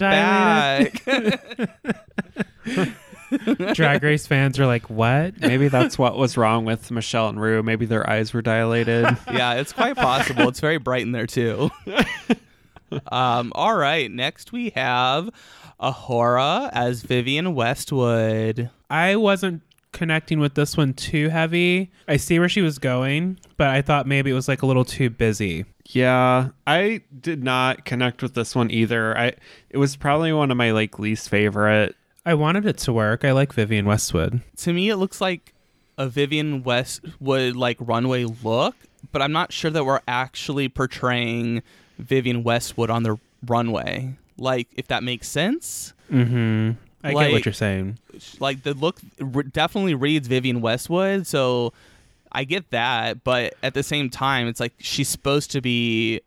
back. 2.77 2.99
Drag 3.73 4.03
Race 4.03 4.27
fans 4.27 4.59
are 4.59 4.65
like, 4.65 4.89
what? 4.89 5.39
Maybe 5.39 5.67
that's 5.67 5.97
what 5.97 6.17
was 6.17 6.37
wrong 6.37 6.65
with 6.65 6.91
Michelle 6.91 7.29
and 7.29 7.39
Ru. 7.39 7.63
Maybe 7.63 7.85
their 7.85 8.09
eyes 8.09 8.33
were 8.33 8.41
dilated. 8.41 9.05
yeah, 9.31 9.55
it's 9.55 9.73
quite 9.73 9.95
possible. 9.95 10.47
It's 10.47 10.59
very 10.59 10.77
bright 10.77 11.03
in 11.03 11.11
there 11.11 11.27
too. 11.27 11.69
um, 13.11 13.51
all 13.55 13.75
right, 13.75 14.09
next 14.09 14.51
we 14.51 14.71
have 14.71 15.29
A'Whora 15.79 16.69
as 16.73 17.01
Vivienne 17.01 17.53
Westwood. 17.53 18.69
I 18.89 19.15
wasn't 19.15 19.61
connecting 19.91 20.39
with 20.39 20.55
this 20.55 20.77
one 20.77 20.93
too 20.93 21.29
heavy. 21.29 21.91
I 22.07 22.17
see 22.17 22.39
where 22.39 22.49
she 22.49 22.61
was 22.61 22.79
going, 22.79 23.39
but 23.57 23.67
I 23.67 23.81
thought 23.81 24.07
maybe 24.07 24.31
it 24.31 24.35
was 24.35 24.47
like 24.47 24.61
a 24.61 24.65
little 24.65 24.85
too 24.85 25.09
busy. 25.09 25.65
Yeah, 25.85 26.49
I 26.67 27.01
did 27.19 27.43
not 27.43 27.85
connect 27.85 28.21
with 28.21 28.35
this 28.35 28.55
one 28.55 28.69
either. 28.71 29.17
I 29.17 29.33
it 29.69 29.77
was 29.77 29.95
probably 29.95 30.31
one 30.31 30.51
of 30.51 30.57
my 30.57 30.71
like 30.71 30.99
least 30.99 31.29
favorite. 31.29 31.95
I 32.25 32.33
wanted 32.33 32.65
it 32.65 32.77
to 32.79 32.93
work. 32.93 33.23
I 33.25 33.31
like 33.31 33.53
Vivienne 33.53 33.85
Westwood. 33.85 34.41
To 34.57 34.73
me, 34.73 34.89
it 34.89 34.97
looks 34.97 35.19
like 35.21 35.53
a 35.97 36.07
Vivienne 36.07 36.63
Westwood 36.63 37.55
like 37.55 37.77
runway 37.79 38.25
look, 38.25 38.75
but 39.11 39.21
I'm 39.21 39.31
not 39.31 39.51
sure 39.51 39.71
that 39.71 39.85
we're 39.85 40.01
actually 40.07 40.69
portraying 40.69 41.61
Vivienne 41.97 42.43
Westwood 42.43 42.89
on 42.89 43.03
the 43.03 43.17
runway. 43.47 44.13
Like, 44.37 44.67
if 44.75 44.87
that 44.87 45.03
makes 45.03 45.27
sense. 45.27 45.93
Mm-hmm. 46.11 46.71
I 47.03 47.09
get 47.09 47.15
Like- 47.15 47.31
what 47.31 47.45
you're 47.45 47.53
saying. 47.53 47.97
like 48.39 48.63
the 48.63 48.73
look 48.73 48.99
r- 49.21 49.43
definitely 49.43 49.95
reads 49.95 50.27
Vivienne 50.27 50.59
Westwood, 50.61 51.25
so 51.27 51.71
I 52.31 52.43
get 52.43 52.69
that, 52.71 53.23
but 53.23 53.55
at 53.63 53.73
the 53.73 53.83
same 53.83 54.09
time, 54.09 54.47
it's 54.47 54.59
like 54.59 54.73
she's 54.79 55.07
supposed 55.09 55.51
to 55.51 55.61
be 55.61 56.21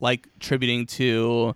like 0.00 0.26
tributing 0.40 0.86
to 0.86 1.54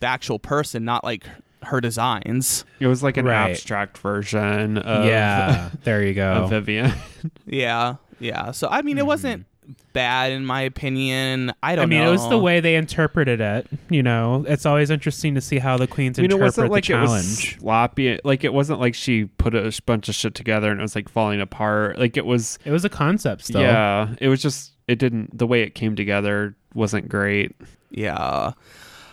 the 0.00 0.06
actual 0.06 0.38
person, 0.38 0.84
not 0.84 1.02
like 1.04 1.24
her 1.68 1.80
designs. 1.80 2.64
It 2.80 2.86
was 2.86 3.02
like 3.02 3.16
an 3.16 3.26
Right. 3.26 3.50
abstract 3.50 3.98
version 3.98 4.78
of, 4.78 5.04
yeah, 5.04 5.70
there 5.84 6.04
you 6.04 6.14
go. 6.14 6.44
of 6.44 6.50
Vivienne. 6.50 6.94
Yeah, 7.46 7.96
yeah. 8.20 8.52
So 8.52 8.68
I 8.70 8.82
mean, 8.82 8.96
it 8.98 9.02
hmm. 9.02 9.08
wasn't 9.08 9.46
bad 9.92 10.32
in 10.32 10.46
my 10.46 10.62
opinion. 10.62 11.52
I 11.62 11.76
don't. 11.76 11.84
I 11.84 11.86
mean, 11.86 12.00
know. 12.00 12.08
it 12.08 12.12
was 12.12 12.28
the 12.28 12.38
way 12.38 12.60
they 12.60 12.76
interpreted 12.76 13.40
it. 13.40 13.66
You 13.90 14.02
know, 14.02 14.44
it's 14.48 14.66
always 14.66 14.90
interesting 14.90 15.34
to 15.34 15.40
see 15.40 15.58
how 15.58 15.76
the 15.76 15.86
queens 15.86 16.18
I 16.18 16.22
mean, 16.22 16.30
it 16.30 16.38
wasn't 16.38 16.68
the 16.68 16.72
like 16.72 16.88
it 16.88 16.96
was 16.96 17.10
challenge. 17.10 17.58
sloppy. 17.58 18.20
Like 18.24 18.44
it 18.44 18.52
wasn't 18.52 18.80
like 18.80 18.94
she 18.94 19.24
put 19.24 19.54
a 19.54 19.76
bunch 19.84 20.08
of 20.08 20.14
shit 20.14 20.34
together 20.34 20.70
and 20.70 20.80
it 20.80 20.82
was 20.82 20.94
like 20.94 21.08
falling 21.08 21.40
apart. 21.40 21.98
Like 21.98 22.16
it 22.16 22.26
was. 22.26 22.58
It 22.64 22.70
was 22.70 22.84
a 22.84 22.88
concept 22.88 23.44
still. 23.46 23.62
Yeah, 23.62 24.14
it 24.20 24.28
was 24.28 24.40
just 24.40 24.72
it 24.86 24.98
didn't. 24.98 25.36
The 25.36 25.46
way 25.46 25.62
it 25.62 25.74
came 25.74 25.96
together 25.96 26.56
wasn't 26.74 27.08
great. 27.08 27.56
Yeah. 27.90 28.52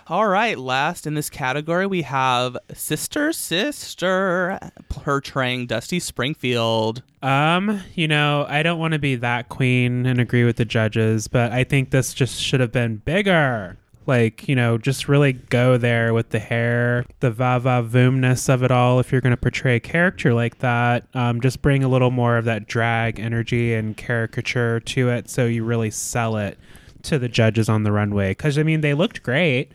All 0.08 0.28
right, 0.28 0.56
last 0.56 1.08
in 1.08 1.16
this 1.16 1.32
category, 1.32 1.88
we 1.88 2.04
have 2.04 2.56
Sister 2.76 3.34
Sister 3.34 4.60
portraying 4.88 5.66
Dusty 5.66 6.00
Springfield. 6.00 7.02
Um, 7.24 7.82
you 7.96 8.08
know, 8.08 8.46
I 8.48 8.62
don't 8.62 8.78
want 8.78 8.94
to 8.94 9.00
be 9.00 9.16
that 9.16 9.50
queen 9.50 10.06
and 10.06 10.22
agree 10.22 10.44
with 10.44 10.58
the 10.58 10.66
judges, 10.66 11.28
but 11.28 11.52
I 11.52 11.64
think 11.64 11.90
this 11.90 12.14
just 12.14 12.40
should 12.40 12.60
have 12.60 12.72
been 12.72 12.98
bigger. 12.98 13.78
Like, 14.06 14.48
you 14.48 14.56
know, 14.56 14.78
just 14.78 15.08
really 15.08 15.34
go 15.34 15.76
there 15.76 16.14
with 16.14 16.30
the 16.30 16.38
hair, 16.38 17.04
the 17.22 17.32
va 17.32 17.60
va 17.60 17.82
voomness 17.82 18.48
of 18.48 18.62
it 18.62 18.70
all. 18.70 19.00
If 19.00 19.12
you're 19.12 19.22
going 19.22 19.32
to 19.32 19.38
portray 19.38 19.78
a 19.78 19.80
character 19.80 20.36
like 20.36 20.60
that, 20.60 21.08
um, 21.16 21.42
just 21.42 21.64
bring 21.64 21.84
a 21.84 21.88
little 21.88 22.12
more 22.12 22.38
of 22.38 22.46
that 22.46 22.68
drag 22.68 23.20
energy 23.20 23.74
and 23.74 23.98
caricature 23.98 24.82
to 24.82 25.10
it 25.10 25.32
so 25.32 25.48
you 25.48 25.64
really 25.64 25.90
sell 25.90 26.38
it 26.38 26.60
to 27.02 27.18
the 27.18 27.28
judges 27.28 27.70
on 27.70 27.82
the 27.82 27.92
runway. 27.92 28.30
Because, 28.32 28.60
I 28.60 28.64
mean, 28.64 28.82
they 28.82 28.94
looked 28.94 29.24
great, 29.24 29.72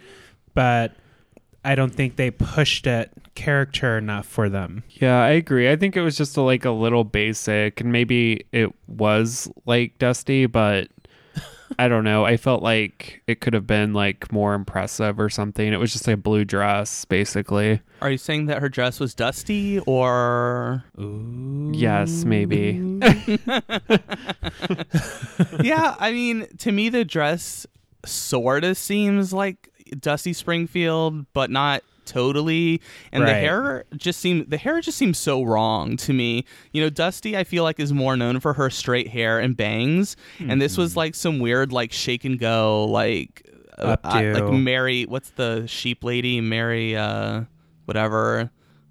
but 0.55 0.93
I 1.65 1.75
don't 1.75 1.95
think 1.95 2.17
they 2.17 2.31
pushed 2.31 2.87
it 2.87 3.11
character 3.35 3.99
enough 3.99 4.27
for 4.27 4.49
them. 4.49 4.83
Yeah, 4.91 5.23
I 5.23 5.31
agree. 5.31 5.71
I 5.71 5.77
think 5.77 5.97
it 5.97 6.03
was 6.03 6.17
just 6.17 6.37
a, 6.37 6.43
like 6.43 6.65
a 6.65 6.71
little 6.71 7.05
basic, 7.05 7.81
and 7.81 7.93
maybe 7.93 8.47
it 8.53 8.73
was 8.89 9.51
like 9.67 9.99
Dusty, 9.99 10.47
but 10.47 10.89
I 11.79 11.89
don't 11.89 12.05
know. 12.05 12.25
I 12.25 12.37
felt 12.37 12.63
like 12.63 13.23
it 13.27 13.41
could 13.41 13.55
have 13.55 13.67
been 13.67 13.93
like 13.93 14.33
more 14.33 14.55
impressive 14.55 15.21
or 15.21 15.29
something. 15.29 15.73
It 15.73 15.79
was 15.79 15.93
just 15.93 16.07
like 16.07 16.15
a 16.15 16.19
blue 16.19 16.45
dress, 16.45 17.05
basically. 17.05 17.81
Are 18.03 18.11
you 18.11 18.19
saying 18.19 18.47
that 18.47 18.61
her 18.61 18.69
dress 18.69 18.99
was 18.99 19.15
dusty 19.15 19.79
or 19.81 20.85
Yes, 21.73 22.25
maybe. 22.25 22.81
Yeah, 25.63 25.97
I 25.99 26.13
mean, 26.13 26.47
to 26.59 26.73
me 26.73 26.89
the 26.89 27.05
dress 27.05 27.67
sort 28.05 28.65
of 28.65 28.77
seems 28.77 29.33
like 29.33 29.70
Dusty 29.99 30.33
Springfield, 30.33 31.27
but 31.33 31.51
not 31.51 31.83
totally. 32.07 32.81
And 33.13 33.23
the 33.27 33.35
hair 33.35 33.85
just 33.97 34.21
seemed 34.21 34.51
the 34.51 34.57
hair 34.57 34.81
just 34.81 34.99
seems 34.99 35.17
so 35.19 35.43
wrong 35.43 35.97
to 35.99 36.13
me. 36.13 36.45
You 36.73 36.83
know, 36.83 36.91
Dusty 36.91 37.37
I 37.37 37.45
feel 37.45 37.63
like 37.63 37.79
is 37.81 37.93
more 37.93 38.17
known 38.17 38.41
for 38.41 38.53
her 38.55 38.69
straight 38.71 39.09
hair 39.09 39.39
and 39.39 39.57
bangs, 39.57 40.17
and 40.39 40.61
this 40.61 40.73
Mm-hmm. 40.73 40.81
was 40.83 40.97
like 40.97 41.15
some 41.15 41.39
weird 41.39 41.73
like 41.73 41.93
shake 41.93 42.25
and 42.25 42.39
go 42.39 42.85
like 42.87 43.47
uh, 43.79 43.97
Updo. 43.97 44.41
like 44.41 44.53
Mary, 44.61 45.05
what's 45.05 45.31
the 45.31 45.67
sheep 45.67 46.03
lady? 46.05 46.41
Mary 46.41 46.97
uh 46.97 47.43
whatever. 47.85 48.51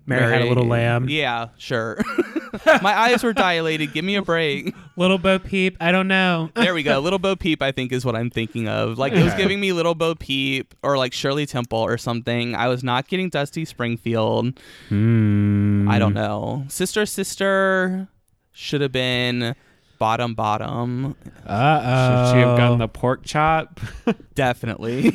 Mary 0.09 0.33
had 0.33 0.41
a 0.41 0.45
little 0.45 0.65
lamb. 0.65 1.07
Yeah, 1.07 1.49
sure. 1.57 1.99
My 2.81 2.97
eyes 2.97 3.23
were 3.23 3.33
dilated. 3.33 3.93
Give 3.93 4.03
me 4.03 4.15
a 4.15 4.21
break. 4.21 4.73
Little 4.95 5.17
Bo 5.17 5.39
Peep, 5.39 5.77
I 5.79 5.91
don't 5.91 6.07
know. 6.07 6.49
There 6.59 6.73
we 6.73 6.83
go. 6.83 6.99
Little 6.99 7.19
Bo 7.19 7.35
Peep, 7.35 7.61
I 7.61 7.71
think, 7.71 7.91
is 7.91 8.03
what 8.03 8.15
I'm 8.15 8.29
thinking 8.29 8.67
of. 8.67 8.97
Like 8.97 9.13
it 9.13 9.23
was 9.23 9.33
giving 9.35 9.59
me 9.59 9.71
Little 9.71 9.95
Bo 9.95 10.13
Peep 10.15 10.75
or 10.83 10.97
like 10.97 11.13
Shirley 11.13 11.45
Temple 11.45 11.79
or 11.79 11.97
something. 11.97 12.53
I 12.53 12.67
was 12.67 12.83
not 12.83 13.07
getting 13.07 13.29
Dusty 13.29 13.65
Springfield. 13.65 14.59
Hmm. 14.89 15.87
I 15.89 15.99
don't 15.99 16.13
know. 16.13 16.65
Sister 16.67 17.05
Sister 17.05 18.07
should 18.51 18.81
have 18.81 18.91
been 18.91 19.55
bottom 19.99 20.33
bottom. 20.33 21.15
Uh 21.45 21.81
oh. 21.83 22.25
Should 22.25 22.33
she 22.35 22.39
have 22.39 22.57
gotten 22.57 22.79
the 22.79 22.87
pork 22.87 23.23
chop? 23.23 23.79
Definitely. 24.35 25.11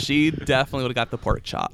she 0.00 0.30
definitely 0.30 0.82
would 0.82 0.90
have 0.90 0.94
got 0.94 1.10
the 1.10 1.18
pork 1.18 1.42
chop. 1.42 1.72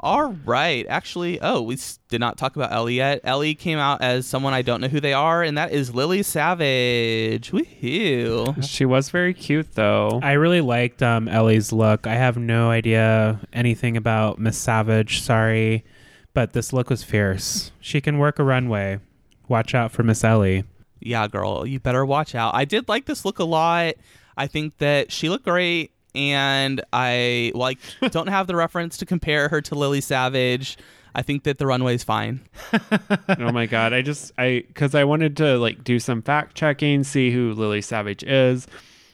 All 0.00 0.32
right. 0.44 0.86
Actually, 0.88 1.40
oh, 1.40 1.62
we 1.62 1.76
did 2.08 2.20
not 2.20 2.38
talk 2.38 2.54
about 2.54 2.72
Ellie 2.72 2.94
yet. 2.94 3.20
Ellie 3.24 3.54
came 3.54 3.78
out 3.78 4.00
as 4.00 4.26
someone 4.26 4.54
I 4.54 4.62
don't 4.62 4.80
know 4.80 4.88
who 4.88 5.00
they 5.00 5.12
are, 5.12 5.42
and 5.42 5.58
that 5.58 5.72
is 5.72 5.94
Lily 5.94 6.22
Savage. 6.22 7.50
Woohoo. 7.50 8.62
she 8.64 8.84
was 8.84 9.10
very 9.10 9.34
cute 9.34 9.74
though. 9.74 10.20
I 10.22 10.32
really 10.32 10.60
liked 10.60 11.02
um, 11.02 11.26
Ellie's 11.28 11.72
look. 11.72 12.06
I 12.06 12.14
have 12.14 12.36
no 12.36 12.70
idea 12.70 13.40
anything 13.52 13.96
about 13.96 14.38
Miss 14.38 14.56
Savage. 14.56 15.20
Sorry, 15.20 15.84
but 16.32 16.52
this 16.52 16.72
look 16.72 16.90
was 16.90 17.02
fierce. 17.02 17.72
She 17.80 18.00
can 18.00 18.18
work 18.18 18.38
a 18.38 18.44
runway. 18.44 19.00
Watch 19.48 19.74
out 19.74 19.90
for 19.90 20.02
Miss 20.02 20.22
Ellie. 20.22 20.64
Yeah, 21.00 21.26
girl, 21.26 21.66
you 21.66 21.80
better 21.80 22.04
watch 22.04 22.34
out. 22.34 22.54
I 22.54 22.64
did 22.64 22.88
like 22.88 23.06
this 23.06 23.24
look 23.24 23.38
a 23.38 23.44
lot. 23.44 23.94
I 24.36 24.46
think 24.46 24.78
that 24.78 25.10
she 25.10 25.28
looked 25.28 25.44
great, 25.44 25.90
and 26.14 26.80
I 26.92 27.52
like 27.54 27.78
don't 28.10 28.28
have 28.28 28.46
the 28.46 28.56
reference 28.56 28.96
to 28.98 29.06
compare 29.06 29.48
her 29.48 29.60
to 29.62 29.74
Lily 29.74 30.00
Savage. 30.00 30.76
I 31.14 31.22
think 31.22 31.42
that 31.44 31.58
the 31.58 31.66
runway's 31.66 32.04
fine. 32.04 32.40
oh 33.38 33.50
my 33.50 33.66
god 33.66 33.92
i 33.92 34.02
just 34.02 34.30
i 34.38 34.62
because 34.68 34.94
i 34.94 35.02
wanted 35.02 35.36
to 35.38 35.58
like 35.58 35.82
do 35.82 35.98
some 35.98 36.22
fact 36.22 36.54
checking 36.54 37.02
see 37.02 37.30
who 37.32 37.52
lily 37.54 37.80
savage 37.80 38.22
is 38.22 38.68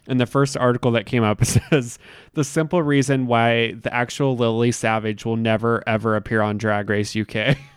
and 0.06 0.20
the 0.20 0.26
first 0.26 0.56
article 0.56 0.90
that 0.90 1.06
came 1.06 1.22
up 1.22 1.42
says 1.44 1.98
the 2.34 2.44
simple 2.44 2.82
reason 2.82 3.26
why 3.26 3.72
the 3.72 3.94
actual 3.94 4.36
lily 4.36 4.70
savage 4.72 5.24
will 5.24 5.36
never 5.36 5.82
ever 5.86 6.14
appear 6.16 6.42
on 6.42 6.58
drag 6.58 6.90
race 6.90 7.16
uk 7.16 7.34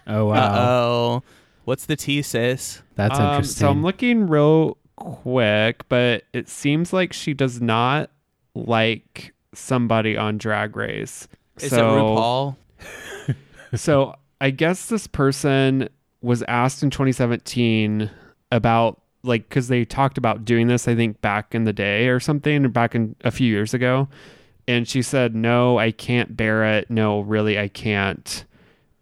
Oh 0.08 0.26
wow, 0.26 0.34
Uh 0.36 0.60
oh, 0.60 1.24
what's 1.66 1.86
the 1.86 1.96
tea, 1.96 2.22
sis? 2.22 2.82
that's 2.96 3.18
Um, 3.20 3.28
interesting. 3.28 3.60
so 3.62 3.70
i'm 3.70 3.84
looking 3.84 4.28
real 4.28 4.78
quick 4.98 5.88
but 5.90 6.24
it 6.34 6.50
seems 6.50 6.92
like 6.92 7.14
she 7.14 7.34
does 7.34 7.62
not 7.62 8.10
like 8.66 9.34
somebody 9.54 10.18
on 10.18 10.38
drag 10.38 10.76
race 10.76 11.28
Is 11.60 11.72
so, 11.72 11.78
it 11.78 12.02
RuPaul? 12.02 12.56
So 13.76 14.16
I 14.40 14.52
guess 14.52 14.88
this 14.88 15.08
person 15.08 15.90
was 16.22 16.42
asked 16.48 16.84
in 16.84 16.90
2017 16.90 18.10
about 18.52 19.02
like 19.24 19.50
because 19.50 19.68
they 19.68 19.84
talked 19.84 20.18
about 20.18 20.46
doing 20.46 20.68
this, 20.68 20.88
I 20.88 20.96
think 20.96 21.22
back 21.22 21.54
in 21.54 21.66
the 21.66 21.74
day 21.74 22.08
or 22.08 22.20
something, 22.20 22.66
or 22.66 22.70
back 22.70 22.96
in 22.96 23.16
a 23.26 23.32
few 23.32 23.48
years 23.48 23.74
ago. 23.74 24.08
And 24.68 24.88
she 24.88 25.02
said, 25.02 25.36
No, 25.36 25.78
I 25.78 25.92
can't 25.92 26.36
bear 26.36 26.64
it. 26.78 26.90
No, 26.90 27.22
really, 27.22 27.60
I 27.60 27.68
can't. 27.68 28.46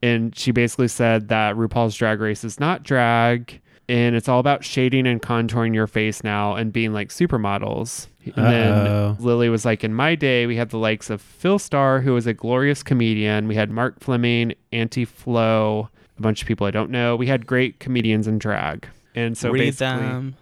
And 0.02 0.36
she 0.36 0.52
basically 0.52 0.88
said 0.88 1.30
that 1.30 1.56
RuPaul's 1.56 1.96
Drag 1.96 2.20
Race 2.20 2.44
is 2.44 2.60
not 2.60 2.84
drag 2.84 3.62
and 3.88 4.16
it's 4.16 4.28
all 4.28 4.40
about 4.40 4.64
shading 4.64 5.08
and 5.08 5.22
contouring 5.22 5.74
your 5.74 5.88
face 5.88 6.24
now 6.24 6.56
and 6.56 6.74
being 6.74 6.94
like 6.94 7.10
supermodels. 7.10 8.08
And 8.36 8.46
Uh-oh. 8.46 9.16
then 9.16 9.26
Lily 9.26 9.50
was 9.50 9.66
like, 9.66 9.84
In 9.84 9.94
my 9.94 10.16
day, 10.16 10.46
we 10.46 10.56
had 10.56 10.70
the 10.70 10.78
likes 10.78 11.10
of 11.10 11.22
Phil 11.22 11.60
Starr, 11.60 12.02
who 12.02 12.14
was 12.14 12.26
a 12.28 12.34
glorious 12.34 12.84
comedian. 12.84 13.48
We 13.48 13.56
had 13.56 13.70
Mark 13.72 14.00
Fleming, 14.00 14.54
Auntie 14.72 15.06
Flo, 15.06 15.90
a 16.18 16.22
bunch 16.22 16.42
of 16.42 16.48
people 16.48 16.66
I 16.68 16.72
don't 16.72 16.90
know. 16.92 17.16
We 17.16 17.28
had 17.28 17.46
great 17.46 17.80
comedians 17.80 18.28
in 18.28 18.38
drag. 18.40 18.88
And 19.16 19.38
so 19.38 19.50
Read 19.52 19.60
basically, 19.60 20.06
them. 20.06 20.36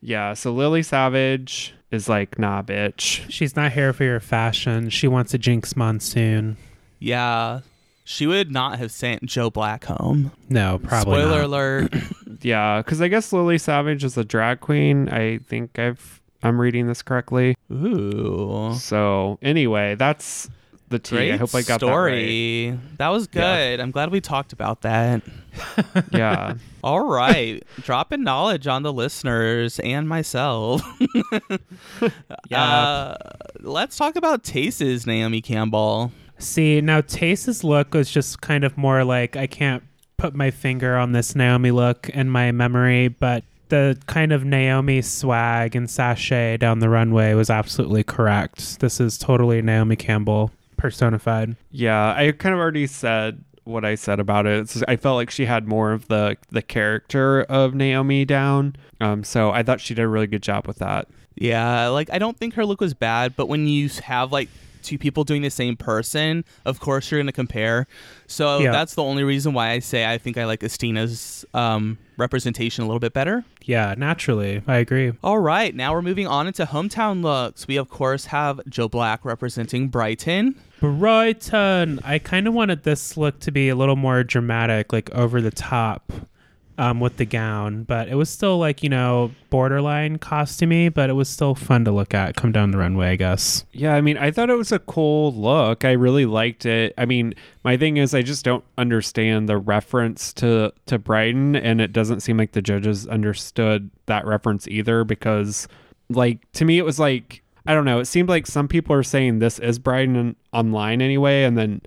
yeah. 0.00 0.34
So 0.34 0.52
Lily 0.52 0.82
Savage 0.82 1.74
is 1.90 2.08
like, 2.08 2.38
nah, 2.38 2.62
bitch. 2.62 3.28
She's 3.30 3.54
not 3.56 3.72
here 3.72 3.92
for 3.92 4.04
your 4.04 4.20
fashion. 4.20 4.88
She 4.90 5.06
wants 5.08 5.34
a 5.34 5.38
Jinkx 5.38 5.76
Monsoon. 5.76 6.56
Yeah. 6.98 7.60
She 8.06 8.26
would 8.26 8.50
not 8.50 8.78
have 8.78 8.90
sent 8.90 9.24
Joe 9.24 9.48
Black 9.50 9.84
home. 9.84 10.30
No, 10.50 10.78
probably 10.82 11.20
Spoiler 11.20 11.38
not. 11.38 11.44
alert. 11.46 11.94
Yeah, 12.42 12.78
because 12.82 13.00
I 13.00 13.08
guess 13.08 13.32
Lily 13.32 13.56
Savage 13.56 14.04
is 14.04 14.18
a 14.18 14.24
drag 14.24 14.60
queen. 14.60 15.08
I 15.08 15.38
think 15.46 15.78
I've 15.78 16.20
I'm 16.44 16.60
reading 16.60 16.86
this 16.86 17.02
correctly. 17.02 17.56
Ooh. 17.72 18.74
So 18.78 19.38
anyway, 19.42 19.94
that's 19.96 20.48
the 20.90 20.98
tea. 20.98 21.16
Great 21.16 21.32
I 21.32 21.36
hope 21.38 21.54
I 21.54 21.62
got 21.62 21.80
story. 21.80 22.78
That, 22.98 23.08
was 23.08 23.28
Yeah. 23.32 23.56
good. 23.56 23.80
I'm 23.80 23.90
glad 23.90 24.10
we 24.10 24.20
talked 24.20 24.52
about 24.52 24.82
that. 24.82 25.22
that. 25.94 26.04
Yeah. 26.12 26.54
All 26.84 27.04
right. 27.04 27.62
Dropping 27.80 28.22
knowledge 28.22 28.66
on 28.66 28.82
the 28.82 28.92
listeners 28.92 29.78
and 29.80 30.08
myself. 30.08 30.82
Yeah. 32.50 32.62
Uh, 32.62 33.16
let's 33.60 33.96
talk 33.96 34.16
about 34.16 34.44
Tayce's 34.44 35.06
Naomi 35.06 35.40
Campbell. 35.40 36.12
See, 36.38 36.80
now 36.80 37.00
Tayce's 37.00 37.64
look 37.64 37.94
was 37.94 38.10
just 38.10 38.40
kind 38.40 38.64
of 38.64 38.76
more 38.76 39.04
like 39.04 39.36
I 39.36 39.46
can't 39.46 39.82
put 40.16 40.34
my 40.34 40.50
finger 40.50 40.96
on 40.96 41.12
this 41.12 41.34
Naomi 41.34 41.70
look 41.70 42.08
in 42.10 42.28
my 42.30 42.52
memory, 42.52 43.08
but 43.08 43.44
the 43.68 43.98
kind 44.06 44.32
of 44.32 44.44
Naomi 44.44 45.02
swag 45.02 45.74
and 45.74 45.88
sachet 45.90 46.58
down 46.58 46.78
the 46.80 46.88
runway 46.88 47.34
was 47.34 47.50
absolutely 47.50 48.04
correct. 48.04 48.80
This 48.80 49.00
is 49.00 49.18
totally 49.18 49.62
Naomi 49.62 49.96
Campbell 49.96 50.50
personified. 50.76 51.56
Yeah, 51.70 52.14
I 52.16 52.32
kind 52.32 52.54
of 52.54 52.60
already 52.60 52.86
said 52.86 53.42
what 53.64 53.84
I 53.84 53.94
said 53.94 54.20
about 54.20 54.46
it. 54.46 54.68
Just- 54.68 54.84
I 54.86 54.96
felt 54.96 55.16
like 55.16 55.30
she 55.30 55.46
had 55.46 55.66
more 55.66 55.92
of 55.92 56.08
the 56.08 56.36
the 56.50 56.62
character 56.62 57.42
of 57.44 57.74
Naomi 57.74 58.24
down. 58.24 58.76
Um, 59.00 59.24
so 59.24 59.50
I 59.50 59.62
thought 59.62 59.80
she 59.80 59.94
did 59.94 60.02
a 60.02 60.08
really 60.08 60.26
good 60.26 60.42
job 60.42 60.66
with 60.66 60.78
that. 60.78 61.08
Yeah, 61.34 61.88
like 61.88 62.10
I 62.12 62.18
don't 62.18 62.36
think 62.36 62.54
her 62.54 62.64
look 62.66 62.80
was 62.80 62.94
bad, 62.94 63.34
but 63.36 63.48
when 63.48 63.66
you 63.66 63.88
have 64.04 64.30
like 64.30 64.48
two 64.84 64.98
people 64.98 65.24
doing 65.24 65.42
the 65.42 65.50
same 65.50 65.76
person, 65.76 66.44
of 66.64 66.78
course 66.78 67.10
you're 67.10 67.18
going 67.18 67.26
to 67.26 67.32
compare. 67.32 67.86
So 68.28 68.58
Yeah. 68.60 68.70
that's 68.72 68.94
the 68.94 69.02
only 69.02 69.24
reason 69.24 69.52
why 69.54 69.70
I 69.70 69.80
say 69.80 70.04
I 70.10 70.18
think 70.18 70.38
I 70.38 70.44
like 70.44 70.60
Asttina's 70.60 71.44
um, 71.54 71.98
representation 72.16 72.84
a 72.84 72.86
little 72.86 73.00
bit 73.00 73.12
better. 73.12 73.44
Yeah, 73.64 73.94
naturally. 73.98 74.62
I 74.68 74.76
agree. 74.76 75.12
All 75.24 75.38
right, 75.38 75.74
now 75.74 75.92
we're 75.94 76.02
moving 76.02 76.26
on 76.26 76.46
into 76.46 76.64
hometown 76.66 77.22
looks. 77.22 77.66
We 77.66 77.76
of 77.76 77.88
course 77.88 78.26
have 78.26 78.60
Joe 78.68 78.88
Black 78.88 79.24
representing 79.24 79.88
Brighton. 79.88 80.54
Brighton. 80.80 82.00
I 82.04 82.18
kind 82.18 82.46
of 82.46 82.54
wanted 82.54 82.82
this 82.82 83.16
look 83.16 83.40
to 83.40 83.50
be 83.50 83.68
a 83.68 83.74
little 83.74 83.96
more 83.96 84.22
dramatic, 84.22 84.92
like 84.92 85.10
over 85.14 85.40
the 85.40 85.50
top 85.50 86.12
um, 86.78 87.00
with 87.00 87.16
the 87.16 87.24
gown, 87.24 87.84
but 87.84 88.08
it 88.08 88.16
was 88.16 88.28
still 88.28 88.58
like, 88.58 88.82
you 88.82 88.88
know, 88.88 89.30
borderline 89.50 90.18
costumey, 90.18 90.92
but 90.92 91.08
it 91.08 91.12
was 91.12 91.28
still 91.28 91.54
fun 91.54 91.84
to 91.84 91.92
look 91.92 92.14
at 92.14 92.36
come 92.36 92.50
down 92.50 92.70
the 92.72 92.78
runway, 92.78 93.10
I 93.10 93.16
guess. 93.16 93.64
Yeah, 93.72 93.94
I 93.94 94.00
mean, 94.00 94.18
I 94.18 94.30
thought 94.30 94.50
it 94.50 94.56
was 94.56 94.72
a 94.72 94.80
cool 94.80 95.32
look. 95.32 95.84
I 95.84 95.92
really 95.92 96.26
liked 96.26 96.66
it. 96.66 96.92
I 96.98 97.04
mean, 97.04 97.34
my 97.62 97.76
thing 97.76 97.96
is 97.96 98.14
I 98.14 98.22
just 98.22 98.44
don't 98.44 98.64
understand 98.76 99.48
the 99.48 99.58
reference 99.58 100.32
to 100.34 100.72
to 100.86 100.98
Brighton 100.98 101.54
and 101.56 101.80
it 101.80 101.92
doesn't 101.92 102.20
seem 102.20 102.36
like 102.36 102.52
the 102.52 102.62
judges 102.62 103.06
understood 103.06 103.90
that 104.06 104.26
reference 104.26 104.66
either 104.68 105.04
because 105.04 105.68
like 106.10 106.50
to 106.52 106.64
me 106.64 106.78
it 106.78 106.84
was 106.84 106.98
like 106.98 107.42
I 107.66 107.72
don't 107.72 107.86
know, 107.86 108.00
it 108.00 108.06
seemed 108.06 108.28
like 108.28 108.46
some 108.46 108.68
people 108.68 108.94
are 108.94 109.02
saying 109.02 109.38
this 109.38 109.58
is 109.58 109.78
Brighton 109.78 110.36
online 110.52 111.00
anyway 111.00 111.44
and 111.44 111.56
then 111.56 111.80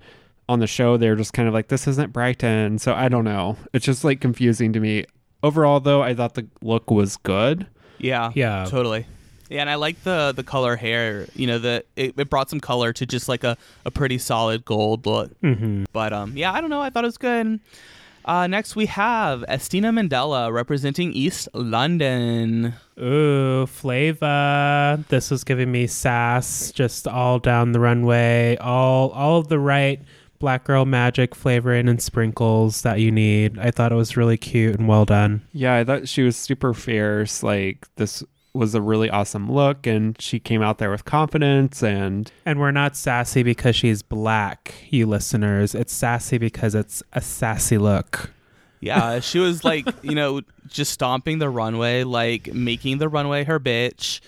on 0.48 0.60
the 0.60 0.66
show 0.66 0.96
they're 0.96 1.16
just 1.16 1.32
kind 1.32 1.46
of 1.48 1.54
like 1.54 1.68
this 1.68 1.86
isn't 1.86 2.12
Brighton. 2.12 2.78
So 2.78 2.94
I 2.94 3.08
don't 3.08 3.24
know. 3.24 3.56
It's 3.72 3.84
just 3.84 4.04
like 4.04 4.20
confusing 4.20 4.72
to 4.72 4.80
me. 4.80 5.04
Overall 5.42 5.80
though, 5.80 6.02
I 6.02 6.14
thought 6.14 6.34
the 6.34 6.46
look 6.62 6.90
was 6.90 7.16
good. 7.18 7.66
Yeah, 7.98 8.30
Yeah. 8.34 8.64
totally. 8.68 9.06
Yeah, 9.50 9.62
and 9.62 9.70
I 9.70 9.76
like 9.76 10.02
the 10.04 10.32
the 10.36 10.42
color 10.42 10.76
hair. 10.76 11.26
You 11.34 11.46
know, 11.46 11.58
the 11.58 11.84
it, 11.96 12.14
it 12.18 12.28
brought 12.28 12.50
some 12.50 12.60
color 12.60 12.92
to 12.92 13.06
just 13.06 13.28
like 13.30 13.44
a, 13.44 13.56
a 13.86 13.90
pretty 13.90 14.18
solid 14.18 14.64
gold 14.64 15.06
look. 15.06 15.30
Mm-hmm. 15.40 15.84
But 15.92 16.12
um, 16.12 16.36
yeah, 16.36 16.52
I 16.52 16.60
don't 16.60 16.68
know. 16.70 16.82
I 16.82 16.90
thought 16.90 17.04
it 17.04 17.08
was 17.08 17.16
good. 17.18 17.58
Uh, 18.26 18.46
next 18.46 18.76
we 18.76 18.84
have 18.86 19.40
Asttina 19.48 19.90
Mandella 19.90 20.52
representing 20.52 21.12
East 21.14 21.48
London. 21.54 22.74
Ooh, 23.00 23.64
Flava. 23.66 25.02
This 25.08 25.30
was 25.30 25.44
giving 25.44 25.72
me 25.72 25.86
sass 25.86 26.70
just 26.72 27.08
all 27.08 27.38
down 27.38 27.72
the 27.72 27.80
runway. 27.80 28.56
All 28.60 29.10
all 29.10 29.38
of 29.38 29.48
the 29.48 29.58
right 29.58 30.02
black 30.38 30.64
girl 30.64 30.84
magic 30.84 31.34
flavoring 31.34 31.88
and 31.88 32.00
sprinkles 32.02 32.82
that 32.82 33.00
you 33.00 33.10
need. 33.10 33.58
I 33.58 33.70
thought 33.70 33.92
it 33.92 33.96
was 33.96 34.16
really 34.16 34.36
cute 34.36 34.78
and 34.78 34.88
well 34.88 35.04
done. 35.04 35.42
Yeah, 35.52 35.74
I 35.74 35.84
thought 35.84 36.08
she 36.08 36.22
was 36.22 36.36
super 36.36 36.74
fierce. 36.74 37.42
Like 37.42 37.86
this 37.96 38.22
was 38.54 38.74
a 38.74 38.82
really 38.82 39.08
awesome 39.10 39.50
look, 39.50 39.86
and 39.86 40.20
she 40.20 40.40
came 40.40 40.62
out 40.62 40.78
there 40.78 40.90
with 40.90 41.04
confidence. 41.04 41.82
And 41.82 42.30
And 42.44 42.58
we're 42.58 42.70
not 42.70 42.96
sassy 42.96 43.42
because 43.42 43.76
she's 43.76 44.02
black, 44.02 44.74
you 44.90 45.06
listeners. 45.06 45.74
It's 45.74 45.92
sassy 45.92 46.38
because 46.38 46.74
it's 46.74 47.02
a 47.12 47.20
sassy 47.20 47.78
look. 47.78 48.30
Yeah, 48.80 49.20
she 49.20 49.38
was 49.38 49.64
like, 49.64 49.86
you 50.02 50.14
know, 50.14 50.42
just 50.68 50.92
stomping 50.92 51.38
the 51.38 51.50
runway, 51.50 52.04
like 52.04 52.52
making 52.54 52.98
the 52.98 53.08
runway 53.08 53.44
her 53.44 53.58
bitch. 53.58 54.20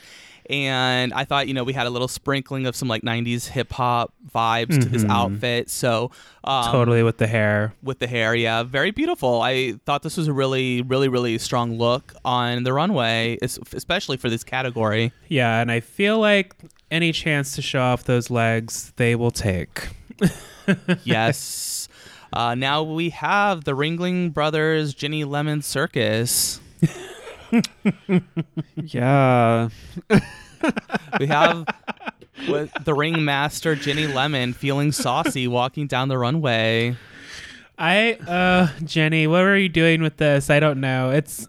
And 0.51 1.15
I 1.15 1.25
thought, 1.25 1.47
you 1.47 1.55
know, 1.55 1.63
we 1.63 1.73
had 1.73 1.87
a 1.87 1.91
little 1.91 2.09
sprinkling 2.09 2.67
of 2.67 2.75
some 2.75 2.89
like 2.89 3.03
90s 3.03 3.47
hip 3.47 3.73
hop 3.73 4.13
vibes 4.35 4.81
to 4.83 4.89
this 4.89 5.05
Mhm. 5.05 5.11
outfit. 5.11 5.71
So, 5.71 6.11
um, 6.43 6.73
totally 6.73 7.05
with 7.05 7.19
the 7.19 7.29
hair. 7.29 7.73
with 7.83 8.01
the 8.01 8.09
hair, 8.09 8.35
yeah, 8.35 8.65
very 8.65 8.91
beautiful. 8.91 9.41
I 9.43 9.75
thought 9.87 10.03
this 10.03 10.17
was 10.17 10.27
a 10.27 10.33
really, 10.33 10.83
really, 10.83 11.07
really 11.09 11.39
strong 11.39 11.79
look 11.79 12.13
on 12.25 12.65
the 12.65 12.73
runway, 12.73 13.39
especially 13.43 14.17
for 14.17 14.29
this 14.29 14.43
category. 14.43 15.13
Yeah, 15.29 15.61
and 15.61 15.71
I 15.71 15.79
feel 15.81 16.19
like 16.19 16.55
any 16.91 17.13
chance 17.13 17.55
to 17.55 17.63
show 17.63 17.81
off 17.83 18.03
those 18.05 18.29
legs, 18.31 18.93
they 18.97 19.15
will 19.15 19.31
take. 19.31 19.89
yes. 21.05 21.89
Uh, 22.33 22.55
now 22.55 22.83
we 22.83 23.11
have 23.11 23.65
the 23.65 23.73
Ringling 23.77 24.33
Brothers 24.33 24.95
Ginny 24.95 25.25
Lemon 25.25 25.63
Circus. 25.63 26.61
yeah, 28.77 29.69
We 31.19 31.27
have 31.27 31.67
with 32.49 32.73
the 32.85 32.95
ringmaster 32.95 33.75
Ginny 33.75 34.07
Lemon 34.07 34.53
feeling 34.53 34.93
saucy 34.93 35.47
walking 35.49 35.87
down 35.87 36.09
the 36.09 36.19
runway. 36.19 36.97
I 37.79 38.15
uh 38.27 38.69
Ginny, 38.85 39.27
what 39.27 39.43
were 39.43 39.57
you 39.57 39.69
doing 39.69 40.03
with 40.03 40.19
this? 40.19 40.51
I 40.51 40.61
don't 40.61 40.81
know. 40.81 41.11
It's 41.11 41.49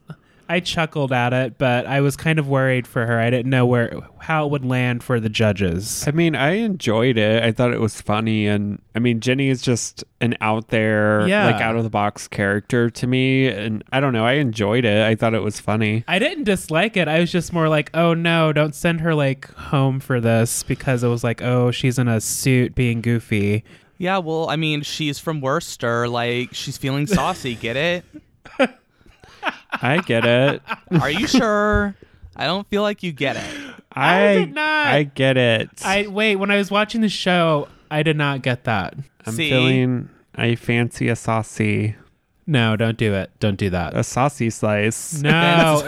I 0.51 0.59
chuckled 0.59 1.11
at 1.13 1.33
it, 1.33 1.57
but 1.57 1.85
I 1.85 2.01
was 2.01 2.15
kind 2.17 2.37
of 2.39 2.47
worried 2.47 2.85
for 2.87 3.05
her. 3.05 3.19
I 3.19 3.29
didn't 3.29 3.49
know 3.49 3.65
where 3.65 3.97
how 4.19 4.45
it 4.45 4.51
would 4.51 4.65
land 4.65 5.03
for 5.03 5.19
the 5.19 5.29
judges. 5.29 6.03
I 6.07 6.11
mean, 6.11 6.35
I 6.35 6.51
enjoyed 6.51 7.17
it. 7.17 7.43
I 7.43 7.51
thought 7.51 7.73
it 7.73 7.79
was 7.79 8.01
funny, 8.01 8.47
and 8.47 8.81
I 8.93 8.99
mean, 8.99 9.19
Ginny 9.19 9.49
is 9.49 9.61
just 9.61 10.03
an 10.19 10.35
out 10.41 10.67
there, 10.67 11.27
Yeah. 11.27 11.45
like 11.45 11.61
out 11.61 11.75
of 11.75 11.83
the 11.83 11.89
box 11.89 12.27
character 12.27 12.89
to 12.89 13.07
me, 13.07 13.47
and 13.47 13.83
I 13.91 13.99
don't 13.99 14.13
know. 14.13 14.25
I 14.25 14.33
enjoyed 14.33 14.85
it. 14.85 15.01
I 15.05 15.15
thought 15.15 15.33
it 15.33 15.41
was 15.41 15.59
funny. 15.59 16.03
I 16.07 16.19
didn't 16.19 16.43
dislike 16.43 16.97
it. 16.97 17.07
I 17.07 17.19
was 17.19 17.31
just 17.31 17.53
more 17.53 17.69
like, 17.69 17.89
"Oh 17.93 18.13
no, 18.13 18.53
don't 18.53 18.75
send 18.75 19.01
her 19.01 19.15
like 19.15 19.51
home 19.55 19.99
for 19.99 20.19
this" 20.21 20.63
because 20.63 21.03
it 21.03 21.07
was 21.07 21.23
like, 21.23 21.41
"Oh, 21.41 21.71
she's 21.71 21.97
in 21.97 22.07
a 22.07 22.19
suit 22.21 22.75
being 22.75 23.01
goofy." 23.01 23.63
Yeah, 23.97 24.17
well, 24.17 24.49
I 24.49 24.55
mean, 24.55 24.81
she's 24.81 25.19
from 25.19 25.41
Worcester. 25.41 26.07
Like, 26.07 26.53
she's 26.53 26.77
feeling 26.77 27.05
saucy. 27.07 27.53
Get 27.55 27.75
it? 27.77 28.03
I 29.71 30.01
get 30.05 30.25
it. 30.25 30.61
Are 30.99 31.09
you 31.09 31.27
sure? 31.27 31.95
I 32.35 32.45
don't 32.45 32.67
feel 32.69 32.81
like 32.81 33.03
you 33.03 33.11
get 33.11 33.35
it. 33.37 33.75
I 33.91 34.33
did 34.35 34.53
not. 34.53 34.87
I 34.87 35.03
get 35.03 35.37
it. 35.37 35.69
I 35.83 36.07
wait, 36.07 36.37
when 36.37 36.49
I 36.51 36.57
was 36.57 36.71
watching 36.71 37.01
the 37.01 37.09
show, 37.09 37.67
I 37.89 38.03
did 38.03 38.17
not 38.17 38.41
get 38.41 38.63
that. 38.63 38.95
I'm 39.25 39.33
See? 39.33 39.49
feeling. 39.49 40.09
I 40.35 40.55
fancy 40.55 41.09
a 41.09 41.15
saucy, 41.17 41.95
No, 42.47 42.75
don't 42.77 42.97
do 42.97 43.13
it. 43.13 43.31
Don't 43.39 43.57
do 43.57 43.69
that. 43.71 43.95
a 43.95 44.03
saucy 44.03 44.49
slice. 44.49 45.21
No, 45.21 45.83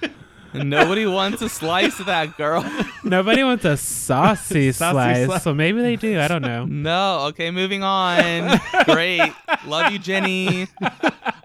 ew. 0.02 0.10
Nobody 0.54 1.06
wants 1.06 1.42
a 1.42 1.48
slice 1.48 2.00
of 2.00 2.06
that 2.06 2.36
girl. 2.36 2.64
Nobody 3.04 3.44
wants 3.44 3.64
a 3.64 3.76
saucy, 3.76 4.72
slice, 4.72 5.26
slice. 5.26 5.42
so 5.42 5.54
maybe 5.54 5.80
they 5.80 5.96
do. 5.96 6.18
I 6.20 6.28
don't 6.28 6.42
know. 6.42 6.66
No. 6.80 7.26
Okay, 7.28 7.50
moving 7.50 7.82
on. 7.82 8.58
Great. 8.84 9.32
Love 9.66 9.92
you, 9.92 9.98
Ginny. 9.98 10.66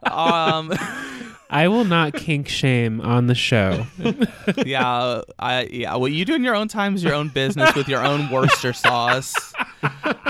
Um, 0.04 0.74
I 1.50 1.68
will 1.68 1.86
not 1.86 2.14
kink 2.14 2.48
shame 2.48 3.02
on 3.02 3.28
the 3.28 3.36
show. 3.36 3.86
yeah, 4.66 5.22
I 5.38 5.64
yeah. 5.72 5.96
What 5.96 6.12
you 6.14 6.26
do 6.26 6.36
in 6.36 6.44
your 6.44 6.56
own 6.56 6.68
time 6.68 6.96
is 6.96 7.04
your 7.04 7.14
own 7.14 7.30
business 7.30 7.76
with 7.76 7.88
your 7.88 8.04
own 8.04 8.30
Worcester 8.32 8.74
sauce. 8.74 9.36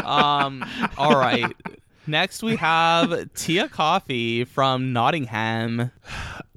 Um. 0.03 0.65
All 0.97 1.17
right. 1.17 1.45
Next 2.07 2.43
we 2.43 2.55
have 2.57 3.33
Tia 3.33 3.67
Kofi 3.67 4.47
from 4.47 4.93
Nottingham. 4.93 5.91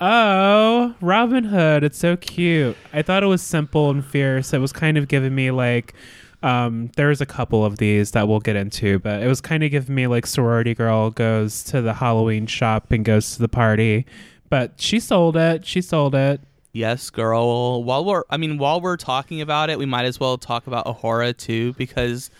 Oh, 0.00 0.94
Robin 1.00 1.44
Hood. 1.44 1.82
It's 1.82 1.98
so 1.98 2.16
cute. 2.16 2.76
I 2.92 3.02
thought 3.02 3.22
it 3.22 3.26
was 3.26 3.42
simple 3.42 3.90
and 3.90 4.04
fierce. 4.04 4.52
It 4.52 4.58
was 4.58 4.72
kind 4.72 4.96
of 4.96 5.08
giving 5.08 5.34
me 5.34 5.50
like 5.50 5.94
um 6.44 6.88
there's 6.94 7.20
a 7.20 7.26
couple 7.26 7.64
of 7.64 7.78
these 7.78 8.12
that 8.12 8.28
we'll 8.28 8.38
get 8.38 8.54
into, 8.54 9.00
but 9.00 9.22
it 9.22 9.26
was 9.26 9.40
kind 9.40 9.64
of 9.64 9.70
giving 9.72 9.94
me 9.94 10.06
like 10.06 10.24
sorority 10.24 10.72
girl 10.72 11.10
goes 11.10 11.64
to 11.64 11.82
the 11.82 11.94
Halloween 11.94 12.46
shop 12.46 12.92
and 12.92 13.04
goes 13.04 13.34
to 13.34 13.40
the 13.40 13.48
party. 13.48 14.06
But 14.50 14.80
she 14.80 15.00
sold 15.00 15.36
it. 15.36 15.66
She 15.66 15.80
sold 15.82 16.14
it. 16.14 16.40
Yes, 16.72 17.10
girl. 17.10 17.82
While 17.82 18.04
we're, 18.04 18.22
I 18.30 18.36
mean, 18.36 18.56
while 18.58 18.80
we're 18.80 18.96
talking 18.96 19.40
about 19.40 19.68
it, 19.68 19.78
we 19.78 19.86
might 19.86 20.04
as 20.04 20.20
well 20.20 20.38
talk 20.38 20.66
about 20.66 20.86
A'Whora 20.86 21.36
too, 21.36 21.72
because 21.72 22.30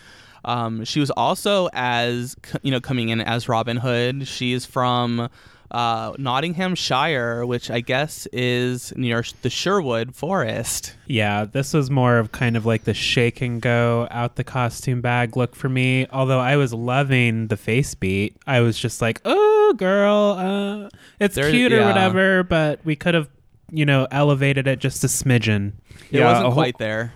um, 0.45 0.85
she 0.85 1.01
was 1.01 1.11
also 1.11 1.69
as 1.73 2.37
you 2.63 2.71
know 2.71 2.81
coming 2.81 3.09
in 3.09 3.21
as 3.21 3.49
Robin 3.49 3.77
Hood. 3.77 4.29
She's 4.29 4.65
from 4.65 5.29
uh, 5.71 6.13
Nottinghamshire, 6.19 7.45
which 7.47 7.71
I 7.71 7.81
guess 7.81 8.27
is 8.33 8.93
near 8.97 9.23
the 9.43 9.51
Sherwood 9.51 10.15
Forest. 10.15 10.95
Yeah, 11.07 11.45
this 11.45 11.73
was 11.75 11.91
more 11.91 12.19
of 12.19 12.33
kind 12.33 12.57
of 12.57 12.65
like 12.67 12.85
the 12.85 12.95
shake 12.95 13.41
and 13.41 13.61
go 13.61 14.09
out 14.11 14.37
the 14.37 14.45
costume 14.45 15.01
bag 15.01 15.37
look 15.37 15.55
for 15.55 15.69
me. 15.69 16.07
Although 16.13 16.41
I 16.41 16.57
was 16.57 16.73
loving 16.73 17.49
the 17.49 17.57
face 17.57 17.95
beat, 17.95 18.37
I 18.47 18.61
was 18.61 18.79
just 18.79 19.01
like, 19.03 19.21
"Oh, 19.25 19.75
girl, 19.77 20.37
uh, 20.39 20.89
it's 21.21 21.35
There- 21.35 21.51
cute 21.51 21.73
or 21.73 21.77
yeah. 21.81 21.87
whatever." 21.89 22.43
But 22.43 22.81
we 22.85 22.97
could 22.97 23.15
have, 23.15 23.29
you 23.71 23.85
know, 23.87 24.07
elevated 24.11 24.67
it 24.67 24.79
just 24.79 25.05
a 25.05 25.09
smidgen. 25.09 25.73
It 26.11 26.19
Yeah, 26.21 26.25
wasn't 26.31 26.47
Aho- 26.47 26.55
quite 26.55 26.79
there. 26.79 27.13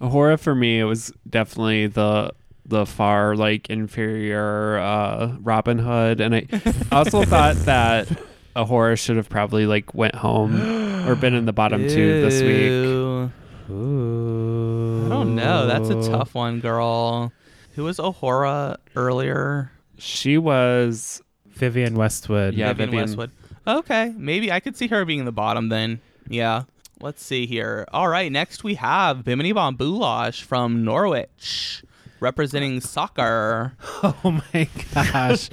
A'Whora 0.00 0.38
for 0.38 0.54
me, 0.54 0.80
it 0.80 0.84
was 0.84 1.12
definitely 1.28 1.86
the 1.86 2.32
the 2.66 2.86
far 2.86 3.36
like 3.36 3.68
inferior 3.70 4.78
uh, 4.78 5.36
Robin 5.40 5.78
Hood, 5.78 6.20
and 6.20 6.34
I 6.34 6.46
also 6.92 7.24
thought 7.24 7.56
that 7.64 8.08
A'Whora 8.56 8.98
should 8.98 9.16
have 9.16 9.28
probably 9.28 9.66
like 9.66 9.94
went 9.94 10.14
home 10.14 11.08
or 11.08 11.14
been 11.14 11.34
in 11.34 11.44
the 11.46 11.52
bottom 11.52 11.82
two 11.88 12.20
this 12.22 12.40
week. 12.42 13.30
Ooh. 13.70 15.06
I 15.06 15.08
don't 15.08 15.34
know. 15.34 15.66
That's 15.66 15.88
a 15.88 16.10
tough 16.10 16.34
one, 16.34 16.60
girl. 16.60 17.32
Who 17.74 17.84
was 17.84 17.98
A'Whora 17.98 18.76
earlier? 18.96 19.70
She 19.98 20.38
was 20.38 21.22
Vivienne 21.48 21.94
Westwood. 21.94 22.54
Yeah, 22.54 22.68
Vivienne 22.68 22.90
Vivienne- 22.90 23.06
Westwood. 23.08 23.30
Okay, 23.66 24.12
maybe 24.16 24.52
I 24.52 24.60
could 24.60 24.76
see 24.76 24.88
her 24.88 25.04
being 25.04 25.20
in 25.20 25.24
the 25.24 25.32
bottom 25.32 25.70
then. 25.70 26.00
Yeah. 26.28 26.64
Let's 27.00 27.24
see 27.24 27.46
here. 27.46 27.86
All 27.92 28.08
right, 28.08 28.30
next 28.30 28.62
we 28.64 28.74
have 28.74 29.24
Bimini 29.24 29.52
Bon 29.52 29.76
Boulash 29.76 30.42
from 30.42 30.84
Norwich, 30.84 31.82
representing 32.20 32.80
soccer. 32.80 33.72
Oh 34.06 34.40
my 34.52 34.68
gosh. 34.94 35.48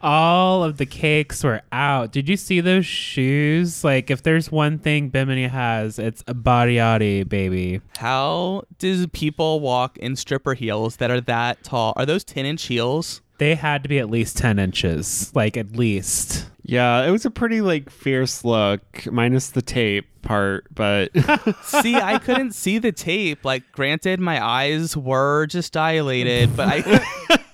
All 0.00 0.64
of 0.64 0.78
the 0.78 0.86
cakes 0.86 1.44
were 1.44 1.60
out. 1.70 2.12
Did 2.12 2.30
you 2.30 2.36
see 2.38 2.60
those 2.60 2.86
shoes? 2.86 3.84
Like, 3.84 4.10
if 4.10 4.22
there's 4.22 4.50
one 4.50 4.78
thing 4.78 5.10
Bimini 5.10 5.46
has, 5.48 5.98
it's 5.98 6.24
a 6.26 6.32
body 6.32 7.24
baby. 7.24 7.82
How 7.98 8.62
does 8.78 9.06
people 9.08 9.60
walk 9.60 9.98
in 9.98 10.16
stripper 10.16 10.54
heels 10.54 10.96
that 10.96 11.10
are 11.10 11.20
that 11.22 11.62
tall? 11.62 11.92
Are 11.96 12.06
those 12.06 12.24
10 12.24 12.46
inch 12.46 12.64
heels? 12.64 13.20
They 13.38 13.54
had 13.54 13.82
to 13.82 13.88
be 13.88 13.98
at 13.98 14.10
least 14.10 14.38
10 14.38 14.58
inches. 14.58 15.30
Like, 15.34 15.56
at 15.58 15.76
least. 15.76 16.46
Yeah, 16.70 17.02
it 17.04 17.10
was 17.10 17.24
a 17.24 17.30
pretty 17.32 17.62
like 17.62 17.90
fierce 17.90 18.44
look, 18.44 19.10
minus 19.10 19.50
the 19.50 19.60
tape 19.60 20.06
part, 20.22 20.72
but 20.72 21.10
see, 21.64 21.96
I 21.96 22.20
couldn't 22.20 22.52
see 22.52 22.78
the 22.78 22.92
tape. 22.92 23.44
Like, 23.44 23.72
granted, 23.72 24.20
my 24.20 24.44
eyes 24.44 24.96
were 24.96 25.46
just 25.46 25.72
dilated, 25.72 26.56
but 26.56 26.68
I. 26.70 27.36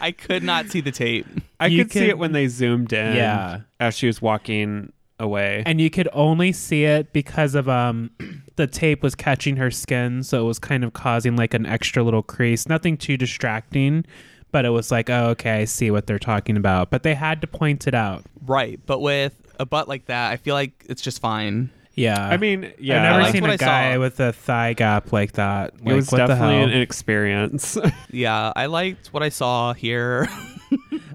I 0.00 0.12
could 0.12 0.44
not 0.44 0.68
see 0.68 0.80
the 0.80 0.92
tape. 0.92 1.26
I 1.58 1.66
You 1.66 1.84
could 1.84 1.92
see 1.92 2.08
it 2.08 2.16
when 2.16 2.30
they 2.30 2.46
zoomed 2.46 2.92
in. 2.92 3.16
Yeah. 3.16 3.62
as 3.80 3.96
she 3.96 4.06
was 4.06 4.22
walking 4.22 4.92
away. 5.18 5.64
And 5.66 5.80
you 5.80 5.90
could 5.90 6.08
only 6.12 6.52
see 6.52 6.84
it 6.84 7.12
because 7.12 7.54
of 7.54 7.68
um 7.68 8.10
the 8.56 8.66
tape 8.66 9.02
was 9.02 9.14
catching 9.14 9.56
her 9.56 9.70
skin, 9.70 10.22
so 10.22 10.40
it 10.40 10.46
was 10.46 10.58
kind 10.58 10.84
of 10.84 10.92
causing 10.92 11.36
like 11.36 11.52
an 11.52 11.66
extra 11.66 12.02
little 12.02 12.22
crease. 12.22 12.68
Nothing 12.68 12.96
too 12.96 13.16
distracting, 13.16 14.06
but 14.52 14.64
it 14.64 14.70
was 14.70 14.90
like, 14.92 15.10
oh, 15.10 15.30
okay, 15.30 15.62
I 15.62 15.64
see 15.64 15.90
what 15.90 16.06
they're 16.06 16.18
talking 16.18 16.56
about. 16.56 16.90
But 16.90 17.02
they 17.02 17.14
had 17.14 17.40
to 17.40 17.46
point 17.46 17.86
it 17.88 17.94
out. 17.94 18.22
Right, 18.46 18.78
but 18.86 19.00
with 19.00 19.34
a 19.58 19.66
butt 19.66 19.88
like 19.88 20.06
that, 20.06 20.30
I 20.30 20.36
feel 20.36 20.54
like 20.54 20.84
it's 20.88 21.02
just 21.02 21.20
fine. 21.20 21.70
Yeah. 21.94 22.26
I 22.26 22.38
mean, 22.38 22.72
yeah, 22.78 22.96
I've 22.96 23.02
never 23.02 23.22
I 23.24 23.30
seen 23.32 23.42
what 23.42 23.50
a 23.50 23.54
I 23.54 23.56
guy 23.58 23.94
saw. 23.94 24.00
with 24.00 24.20
a 24.20 24.32
thigh 24.32 24.72
gap 24.72 25.12
like 25.12 25.32
that. 25.32 25.74
it 25.74 25.84
Like, 25.84 25.94
was 25.96 26.10
what 26.10 26.18
the 26.18 26.26
definitely 26.28 26.56
hell? 26.60 26.68
an 26.68 26.80
experience. 26.80 27.76
Yeah, 28.10 28.52
I 28.56 28.66
liked 28.66 29.08
what 29.08 29.22
I 29.22 29.28
saw 29.30 29.72
here. 29.74 30.28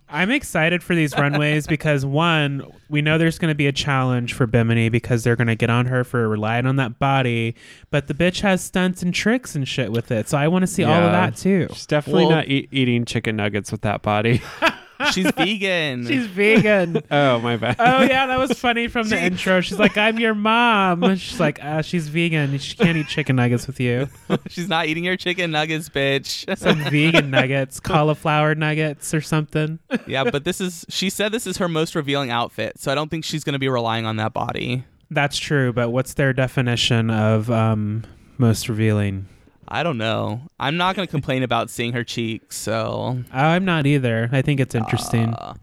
I'm 0.09 0.31
excited 0.31 0.81
for 0.83 0.95
these 0.95 1.13
runways 1.17 1.67
because 1.67 2.05
one, 2.05 2.63
we 2.89 3.01
know 3.01 3.17
there's 3.17 3.37
going 3.37 3.51
to 3.51 3.55
be 3.55 3.67
a 3.67 3.71
challenge 3.71 4.33
for 4.33 4.47
Bimini 4.47 4.89
because 4.89 5.23
they're 5.23 5.35
going 5.35 5.47
to 5.47 5.55
get 5.55 5.69
on 5.69 5.85
her 5.87 6.03
for 6.03 6.27
relying 6.29 6.65
on 6.65 6.77
that 6.77 6.97
body, 6.99 7.55
but 7.89 8.07
the 8.07 8.13
bitch 8.13 8.41
has 8.41 8.63
stunts 8.63 9.01
and 9.01 9.13
tricks 9.13 9.55
and 9.55 9.67
shit 9.67 9.91
with 9.91 10.11
it. 10.11 10.29
So 10.29 10.37
I 10.37 10.47
want 10.47 10.63
to 10.63 10.67
see 10.67 10.83
all 10.83 10.93
of 10.93 11.11
that 11.11 11.35
too. 11.35 11.67
She's 11.73 11.85
definitely 11.85 12.25
Well- 12.25 12.35
not 12.37 12.47
eat 12.47 12.69
eating 12.71 13.05
chicken 13.05 13.35
nuggets 13.35 13.71
with 13.71 13.81
that 13.81 14.01
body. 14.01 14.41
She's 15.13 15.31
vegan. 15.35 16.07
She's 16.07 16.25
vegan. 16.27 17.01
oh 17.11 17.39
my 17.39 17.57
bad. 17.57 17.75
Oh 17.79 18.03
yeah, 18.03 18.25
that 18.27 18.39
was 18.39 18.51
funny 18.59 18.87
from 18.87 19.09
the 19.09 19.21
intro. 19.21 19.61
She's 19.61 19.79
like, 19.79 19.97
"I'm 19.97 20.19
your 20.19 20.35
mom." 20.35 21.15
She's 21.17 21.39
like, 21.39 21.63
uh, 21.63 21.81
"She's 21.81 22.07
vegan. 22.07 22.57
She 22.57 22.75
can't 22.75 22.97
eat 22.97 23.07
chicken 23.07 23.35
nuggets 23.35 23.67
with 23.67 23.79
you." 23.79 24.09
She's 24.47 24.67
not 24.67 24.87
eating 24.87 25.03
your 25.03 25.17
chicken 25.17 25.51
nuggets, 25.51 25.89
bitch. 25.89 26.57
Some 26.57 26.79
vegan 26.85 27.29
nuggets, 27.31 27.79
cauliflower 27.79 28.55
nuggets, 28.55 29.13
or 29.13 29.21
something. 29.21 29.79
yeah, 30.07 30.23
but 30.23 30.43
this 30.43 30.59
is 30.61 30.85
she 30.89 31.09
said 31.09 31.31
this 31.31 31.47
is 31.47 31.57
her 31.57 31.67
most 31.69 31.95
revealing 31.95 32.31
outfit, 32.31 32.79
so 32.79 32.91
I 32.91 32.95
don't 32.95 33.09
think 33.09 33.23
she's 33.25 33.43
going 33.43 33.53
to 33.53 33.59
be 33.59 33.69
relying 33.69 34.05
on 34.05 34.15
that 34.17 34.33
body. 34.33 34.83
That's 35.09 35.37
true, 35.37 35.71
but 35.71 35.89
what's 35.91 36.15
their 36.15 36.33
definition 36.33 37.09
of 37.09 37.49
um, 37.49 38.03
most 38.37 38.67
revealing? 38.67 39.27
I 39.67 39.83
don't 39.83 39.97
know. 39.97 40.41
I'm 40.59 40.77
not 40.77 40.95
going 40.95 41.07
to 41.07 41.11
complain 41.11 41.43
about 41.43 41.69
seeing 41.69 41.93
her 41.93 42.03
cheeks, 42.03 42.55
so 42.55 43.23
I'm 43.31 43.65
not 43.65 43.85
either. 43.85 44.29
I 44.31 44.41
think 44.41 44.59
it's 44.59 44.75
interesting. 44.75 45.33
Uh, 45.33 45.55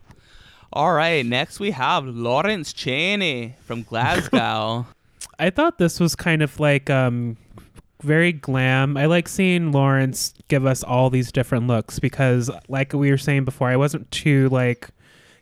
all 0.73 0.93
right, 0.93 1.25
next 1.25 1.61
we 1.61 1.71
have 1.71 2.05
Lawrence 2.05 2.73
Chaney 2.73 3.57
from 3.65 3.83
Glasgow. 3.83 4.87
I 5.39 5.51
thought 5.51 5.79
this 5.79 6.01
was 6.01 6.15
kind 6.15 6.43
of 6.43 6.61
like 6.61 6.91
um, 6.91 7.37
very 8.03 8.33
glam. 8.33 8.97
I 8.97 9.07
like 9.07 9.29
seeing 9.29 9.73
Lawrence 9.73 10.35
give 10.49 10.67
us 10.67 10.83
all 10.83 11.11
these 11.11 11.33
different 11.33 11.67
looks 11.67 11.99
because, 11.99 12.51
like 12.69 12.93
we 12.93 13.11
were 13.11 13.19
saying 13.19 13.45
before, 13.45 13.69
I 13.69 13.77
wasn't 13.77 14.11
too 14.11 14.49
like 14.51 14.91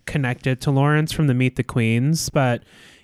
connected 0.07 0.61
to 0.63 0.71
Lawrence 0.71 1.13
from 1.13 1.27
the 1.27 1.35
Meet 1.35 1.57
the 1.57 1.63
Queens, 1.63 2.31
but 2.31 2.63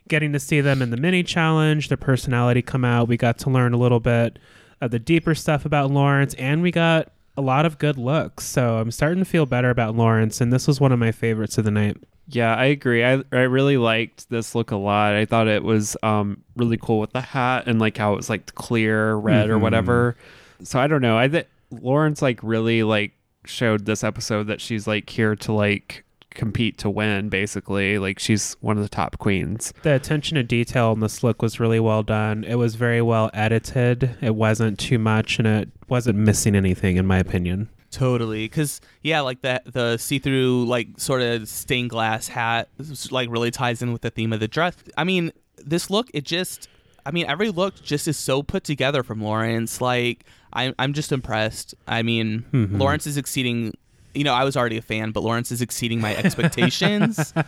getting 0.09 0.33
to 0.33 0.41
see 0.41 0.61
them 0.61 0.81
in 0.83 0.91
the 0.91 0.97
mini 0.97 1.23
challenge, 1.23 1.89
their 1.89 1.97
personality 1.97 2.63
come 2.63 2.85
out, 2.85 3.09
we 3.09 3.17
got 3.17 3.39
to 3.39 3.51
learn 3.51 3.73
a 3.73 3.79
little 3.79 4.01
bit 4.01 4.39
of 4.81 4.91
the 4.91 4.99
deeper 4.99 5.35
stuff 5.35 5.64
about 5.64 5.91
Lawrence, 5.91 6.35
and 6.35 6.62
we 6.62 6.70
got 6.70 7.11
a 7.37 7.41
lot 7.41 7.64
of 7.66 7.79
good 7.79 7.97
looks. 7.99 8.45
So 8.45 8.79
I'm 8.79 8.91
starting 8.91 9.18
to 9.18 9.24
feel 9.24 9.47
better 9.47 9.70
about 9.70 9.95
Lawrence, 9.95 10.41
and 10.41 10.53
this 10.53 10.66
was 10.66 10.81
one 10.81 10.93
of 10.93 10.99
my 10.99 11.12
favorites 11.12 11.57
of 11.59 11.64
the 11.64 11.70
night. 11.70 11.97
Yeah, 12.31 12.55
I 12.55 12.66
agree. 12.66 13.03
I 13.05 13.22
I 13.33 13.43
really 13.43 13.76
liked 13.79 14.29
this 14.29 14.55
look 14.55 14.70
a 14.70 14.76
lot. 14.76 15.14
I 15.14 15.24
thought 15.24 15.49
it 15.49 15.62
was 15.64 15.97
um 16.03 16.43
really 16.57 16.76
cool 16.76 17.01
with 17.01 17.12
the 17.12 17.20
hat 17.22 17.64
and 17.66 17.79
like 17.81 17.97
how 17.97 18.12
it 18.12 18.16
was 18.16 18.29
like 18.29 18.55
clear 18.55 19.14
red 19.14 19.49
or 19.49 19.57
Mhm. 19.57 19.61
whatever. 19.62 20.16
So 20.62 20.79
I 20.79 20.89
don't 20.89 21.01
know. 21.01 21.16
I 21.16 21.29
think 21.29 21.47
Lawrence 21.70 22.20
like 22.20 22.41
really 22.43 22.83
like 22.83 23.12
showed 23.47 23.87
this 23.87 24.05
episode 24.05 24.45
that 24.49 24.61
she's 24.61 24.87
like 24.87 25.09
here 25.09 25.37
to 25.37 25.53
like 25.53 26.05
compete 26.39 26.78
to 26.78 26.89
win 26.89 27.28
basically. 27.28 27.99
Like 27.99 28.18
she's 28.18 28.57
one 28.61 28.78
of 28.78 28.82
the 28.82 28.89
top 28.89 29.18
queens. 29.18 29.74
The 29.82 29.95
attention 29.95 30.36
to 30.36 30.43
detail 30.43 30.93
in 30.93 31.01
this 31.01 31.22
look 31.22 31.43
was 31.43 31.61
really 31.61 31.80
well 31.80 32.03
done. 32.03 32.45
It 32.45 32.55
was 32.55 32.76
very 32.76 33.03
well 33.03 33.30
edited. 33.34 34.16
It 34.22 34.34
wasn't 34.34 34.78
too 34.78 34.99
much, 34.99 35.39
and 35.39 35.47
it 35.47 35.68
wasn't 35.89 36.18
missing 36.18 36.55
anything, 36.57 36.97
in 36.97 37.07
my 37.07 37.18
opinion. 37.18 37.68
Totally, 37.91 38.45
because 38.45 38.80
yeah, 39.03 39.20
like 39.20 39.41
the 39.43 39.61
the 39.66 39.97
see 39.97 40.18
through 40.18 40.64
like 40.66 40.89
sort 40.99 41.22
of 41.22 41.49
stained 41.49 41.91
glass 41.91 42.28
hat 42.28 42.68
like 43.11 43.28
really 43.30 43.51
ties 43.51 43.82
in 43.82 43.93
with 43.93 44.03
the 44.03 44.11
theme 44.11 44.32
of 44.32 44.41
the 44.41 44.49
dress. 44.49 44.74
I 44.97 45.05
mean, 45.05 45.32
this 45.57 45.89
look 45.91 46.11
it 46.12 46.24
just, 46.24 46.68
I 47.07 47.11
mean, 47.12 47.24
every 47.26 47.49
look 47.51 47.82
just 47.82 48.07
is 48.07 48.18
so 48.18 48.43
put 48.43 48.62
together 48.62 49.03
from 49.03 49.22
Lawrence. 49.22 49.80
Like 49.80 50.24
I'm 50.53 50.74
I'm 50.78 50.93
just 50.93 51.12
impressed. 51.12 51.74
I 51.86 52.03
mean, 52.03 52.45
Mhm. 52.53 52.78
Lawrence 52.78 53.07
is 53.07 53.16
exceeding. 53.16 53.74
You 54.19 54.25
know, 54.25 54.35
I 54.35 54.45
was 54.45 54.57
already 54.57 54.77
a 54.77 54.83
fan, 54.83 55.12
but 55.12 55.23
Lawrence 55.23 55.51
is 55.53 55.62
exceeding 55.62 56.01
my 56.01 56.14
expectations. 56.16 57.33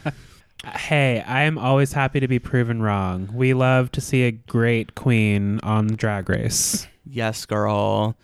Hey, 0.76 1.24
I 1.26 1.44
am 1.44 1.56
always 1.56 1.94
happy 1.94 2.20
to 2.20 2.28
be 2.28 2.38
proven 2.38 2.82
wrong. 2.82 3.30
We 3.32 3.54
love 3.54 3.90
to 3.92 4.00
see 4.02 4.24
a 4.24 4.30
great 4.32 4.94
queen 4.94 5.58
on 5.62 5.86
Drag 5.86 6.28
Race. 6.28 6.86
yes, 7.06 7.46
girl. 7.46 8.14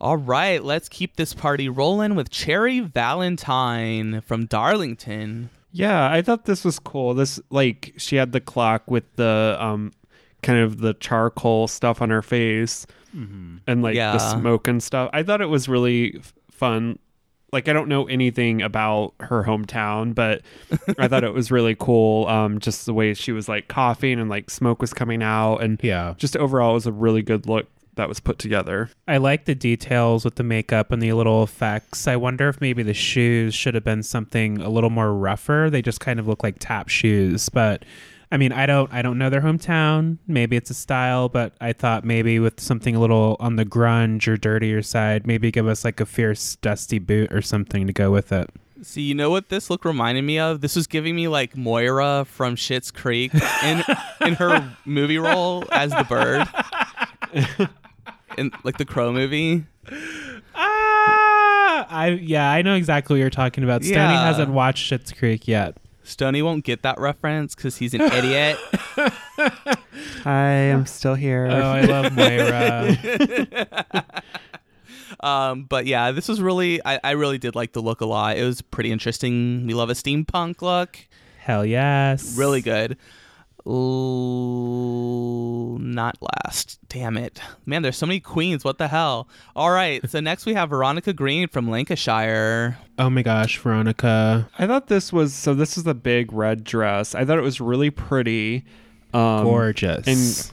All 0.00 0.16
right, 0.16 0.64
let's 0.64 0.88
keep 0.88 1.14
this 1.14 1.32
party 1.32 1.68
rolling 1.68 2.16
with 2.16 2.28
Cherry 2.30 2.80
Valentine 2.80 4.20
from 4.22 4.46
Darlington. 4.46 5.48
Yeah, 5.70 6.10
I 6.10 6.22
thought 6.22 6.44
this 6.46 6.64
was 6.64 6.80
cool. 6.80 7.14
This 7.14 7.38
like 7.50 7.94
she 7.98 8.16
had 8.16 8.32
the 8.32 8.40
clock 8.40 8.90
with 8.90 9.04
the 9.14 9.56
um 9.60 9.92
kind 10.42 10.58
of 10.58 10.78
the 10.80 10.94
charcoal 10.94 11.68
stuff 11.68 12.02
on 12.02 12.10
her 12.10 12.22
face 12.22 12.86
and 13.12 13.82
like 13.82 13.94
Yeah. 13.94 14.12
the 14.12 14.18
smoke 14.18 14.66
and 14.66 14.82
stuff. 14.82 15.08
I 15.12 15.22
thought 15.22 15.40
it 15.40 15.48
was 15.48 15.68
really 15.68 16.16
f- 16.18 16.34
fun. 16.50 16.98
Like 17.56 17.68
I 17.68 17.72
don't 17.72 17.88
know 17.88 18.06
anything 18.06 18.60
about 18.60 19.14
her 19.20 19.42
hometown, 19.44 20.14
but 20.14 20.42
I 20.98 21.08
thought 21.08 21.24
it 21.24 21.32
was 21.32 21.50
really 21.50 21.74
cool. 21.74 22.26
Um, 22.26 22.58
just 22.60 22.84
the 22.84 22.92
way 22.92 23.14
she 23.14 23.32
was 23.32 23.48
like 23.48 23.66
coughing 23.68 24.20
and 24.20 24.28
like 24.28 24.50
smoke 24.50 24.82
was 24.82 24.92
coming 24.92 25.22
out, 25.22 25.62
and 25.62 25.80
Yeah. 25.82 26.12
just 26.18 26.36
overall 26.36 26.72
it 26.72 26.74
was 26.74 26.86
a 26.86 26.92
really 26.92 27.22
good 27.22 27.46
look 27.46 27.66
that 27.94 28.10
was 28.10 28.20
put 28.20 28.38
together. 28.38 28.90
I 29.08 29.16
like 29.16 29.46
the 29.46 29.54
details 29.54 30.22
with 30.22 30.34
the 30.34 30.42
makeup 30.42 30.92
and 30.92 31.00
the 31.00 31.14
little 31.14 31.42
effects. 31.42 32.06
I 32.06 32.16
wonder 32.16 32.50
if 32.50 32.60
maybe 32.60 32.82
the 32.82 32.92
shoes 32.92 33.54
should 33.54 33.74
have 33.74 33.84
been 33.84 34.02
something 34.02 34.60
a 34.60 34.68
little 34.68 34.90
more 34.90 35.14
rougher. 35.14 35.70
They 35.70 35.80
just 35.80 35.98
kind 36.00 36.20
of 36.20 36.28
look 36.28 36.42
like 36.42 36.56
tap 36.58 36.90
shoes, 36.90 37.48
but 37.48 37.86
I 38.32 38.36
mean, 38.38 38.50
I 38.52 38.66
don't 38.66 38.92
I 38.92 39.02
don't 39.02 39.18
know 39.18 39.30
their 39.30 39.40
hometown. 39.42 40.18
Maybe 40.26 40.56
it's 40.56 40.68
a 40.70 40.74
style, 40.74 41.28
but 41.28 41.52
I 41.60 41.72
thought 41.72 42.04
maybe 42.04 42.38
with 42.40 42.58
something 42.60 42.96
a 42.96 43.00
little 43.00 43.36
on 43.38 43.54
the 43.56 43.64
grunge 43.64 44.26
or 44.26 44.36
dirtier 44.36 44.82
side, 44.82 45.26
maybe 45.26 45.50
give 45.52 45.66
us 45.68 45.84
like 45.84 46.00
a 46.00 46.06
fierce 46.06 46.56
dusty 46.56 46.98
boot 46.98 47.32
or 47.32 47.40
something 47.40 47.86
to 47.86 47.92
go 47.92 48.10
with 48.10 48.32
it. 48.32 48.50
See, 48.82 49.02
you 49.02 49.14
know 49.14 49.30
what 49.30 49.48
this 49.48 49.70
look 49.70 49.84
reminded 49.84 50.22
me 50.22 50.38
of? 50.38 50.60
This 50.60 50.76
was 50.76 50.86
giving 50.86 51.14
me 51.16 51.28
like 51.28 51.56
Moira 51.56 52.26
from 52.28 52.56
Schitt's 52.56 52.90
Creek 52.90 53.32
in 53.64 53.82
in 54.20 54.34
her 54.34 54.76
movie 54.84 55.18
role 55.18 55.64
as 55.70 55.92
the 55.92 56.04
bird. 56.04 56.46
in 58.36 58.50
like 58.64 58.76
the 58.78 58.84
Crow 58.84 59.12
movie. 59.12 59.64
Ah, 60.54 61.86
I 61.88 62.18
yeah, 62.20 62.50
I 62.50 62.62
know 62.62 62.74
exactly 62.74 63.14
what 63.14 63.20
you're 63.20 63.30
talking 63.30 63.64
about. 63.64 63.82
Stony 63.84 63.96
Yeah. 63.98 64.26
hasn't 64.26 64.50
watched 64.50 64.90
Schitt's 64.90 65.12
Creek 65.12 65.46
yet. 65.46 65.76
Stony 66.06 66.40
won't 66.40 66.64
get 66.64 66.82
that 66.82 66.98
reference 67.00 67.54
because 67.54 67.76
he's 67.76 67.92
an 67.94 68.00
idiot. 68.02 68.58
I'm 70.24 70.86
still 70.86 71.14
here. 71.14 71.48
Oh, 71.50 71.60
I 71.60 71.80
love 71.82 72.12
Moira. 72.12 72.96
um, 75.20 75.64
but 75.64 75.86
yeah, 75.86 76.12
this 76.12 76.28
was 76.28 76.40
really 76.40 76.80
I, 76.84 77.00
I 77.02 77.10
really 77.12 77.38
did 77.38 77.54
like 77.54 77.72
the 77.72 77.82
look 77.82 78.00
a 78.00 78.06
lot. 78.06 78.36
It 78.36 78.44
was 78.44 78.62
pretty 78.62 78.92
interesting. 78.92 79.66
We 79.66 79.74
love 79.74 79.90
a 79.90 79.94
steampunk 79.94 80.62
look. 80.62 80.98
Hell 81.38 81.66
yes. 81.66 82.36
Really 82.36 82.60
good. 82.62 82.96
Ooh, 83.68 85.56
not 85.80 86.16
last. 86.20 86.78
Damn 86.88 87.16
it. 87.16 87.40
Man, 87.64 87.82
there's 87.82 87.96
so 87.96 88.06
many 88.06 88.20
queens. 88.20 88.64
What 88.64 88.78
the 88.78 88.88
hell? 88.88 89.28
All 89.54 89.70
right. 89.70 90.08
So 90.08 90.20
next 90.20 90.46
we 90.46 90.54
have 90.54 90.70
Veronica 90.70 91.12
Green 91.12 91.48
from 91.48 91.68
Lancashire. 91.68 92.78
Oh 92.98 93.10
my 93.10 93.22
gosh, 93.22 93.58
Veronica. 93.58 94.48
I 94.58 94.66
thought 94.66 94.86
this 94.86 95.12
was 95.12 95.34
so. 95.34 95.54
This 95.54 95.76
is 95.76 95.84
the 95.84 95.94
big 95.94 96.32
red 96.32 96.64
dress. 96.64 97.14
I 97.14 97.24
thought 97.24 97.38
it 97.38 97.42
was 97.42 97.60
really 97.60 97.90
pretty, 97.90 98.64
um, 99.12 99.44
Gorgeous. 99.44 100.06
and 100.06 100.52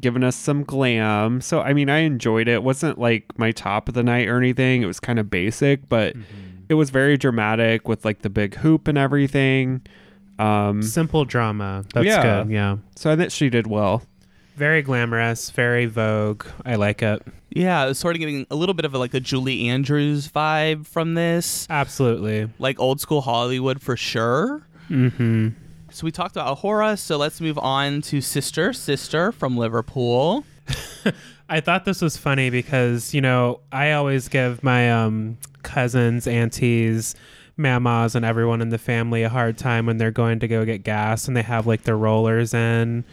giving 0.00 0.24
us 0.24 0.36
some 0.36 0.64
glam. 0.64 1.40
So 1.40 1.60
I 1.60 1.72
mean, 1.72 1.90
I 1.90 1.98
enjoyed 1.98 2.48
it. 2.48 2.52
it. 2.52 2.62
wasn't 2.62 2.98
like 2.98 3.38
my 3.38 3.52
top 3.52 3.88
of 3.88 3.94
the 3.94 4.02
night 4.02 4.28
or 4.28 4.38
anything. 4.38 4.82
It 4.82 4.86
was 4.86 5.00
kind 5.00 5.18
of 5.18 5.30
basic, 5.30 5.88
but 5.88 6.14
it 6.68 6.74
was 6.74 6.90
very 6.90 7.16
dramatic 7.16 7.88
with 7.88 8.04
like 8.04 8.22
the 8.22 8.30
big 8.30 8.56
hoop 8.56 8.88
and 8.88 8.96
everything. 8.96 9.82
Um, 10.38 10.82
Simple 10.82 11.24
drama. 11.24 11.84
That's 11.94 12.06
Yeah. 12.06 12.42
good. 12.44 12.52
Yeah. 12.52 12.76
so 12.96 13.10
I 13.12 13.16
think 13.16 13.30
she 13.30 13.48
did 13.50 13.66
well. 13.66 14.02
Very 14.56 14.82
glamorous, 14.82 15.50
very 15.50 15.86
Vogue. 15.86 16.44
I 16.64 16.74
like 16.74 17.02
it. 17.02 17.22
Yeah, 17.50 17.84
it 17.84 17.88
was 17.88 17.98
sort 17.98 18.16
of 18.16 18.20
getting 18.20 18.46
a 18.50 18.54
little 18.54 18.74
bit 18.74 18.84
of 18.84 18.94
a, 18.94 18.98
like 18.98 19.14
a 19.14 19.20
Julie 19.20 19.68
Andrews 19.68 20.28
vibe 20.28 20.86
from 20.86 21.14
this. 21.14 21.66
Absolutely. 21.70 22.48
Like 22.58 22.78
old 22.78 23.00
school 23.00 23.22
Hollywood 23.22 23.80
for 23.80 23.96
sure. 23.96 24.62
Mm-hmm. 24.90 25.48
So 25.90 26.04
we 26.04 26.10
talked 26.10 26.36
about 26.36 26.58
A'Whora, 26.58 26.98
so 26.98 27.16
let's 27.18 27.40
move 27.40 27.58
on 27.58 28.00
to 28.02 28.20
Sister 28.20 28.72
Sister 28.72 29.32
from 29.32 29.56
Liverpool. 29.56 30.44
I 31.48 31.60
thought 31.60 31.84
this 31.84 32.00
was 32.00 32.16
funny 32.16 32.48
because, 32.48 33.12
you 33.12 33.20
know, 33.20 33.60
I 33.72 33.92
always 33.92 34.28
give 34.28 34.62
my 34.62 34.90
um, 34.90 35.36
cousins, 35.62 36.26
aunties, 36.26 37.14
mamas, 37.62 38.14
and 38.14 38.24
everyone 38.24 38.60
in 38.60 38.68
the 38.68 38.78
family 38.78 39.22
a 39.22 39.28
hard 39.28 39.56
time 39.56 39.86
when 39.86 39.96
they're 39.96 40.10
going 40.10 40.40
to 40.40 40.48
go 40.48 40.64
get 40.64 40.82
gas 40.82 41.28
and 41.28 41.36
they 41.36 41.42
have 41.42 41.66
like 41.66 41.82
their 41.82 41.96
rollers 41.96 42.52
in. 42.52 43.04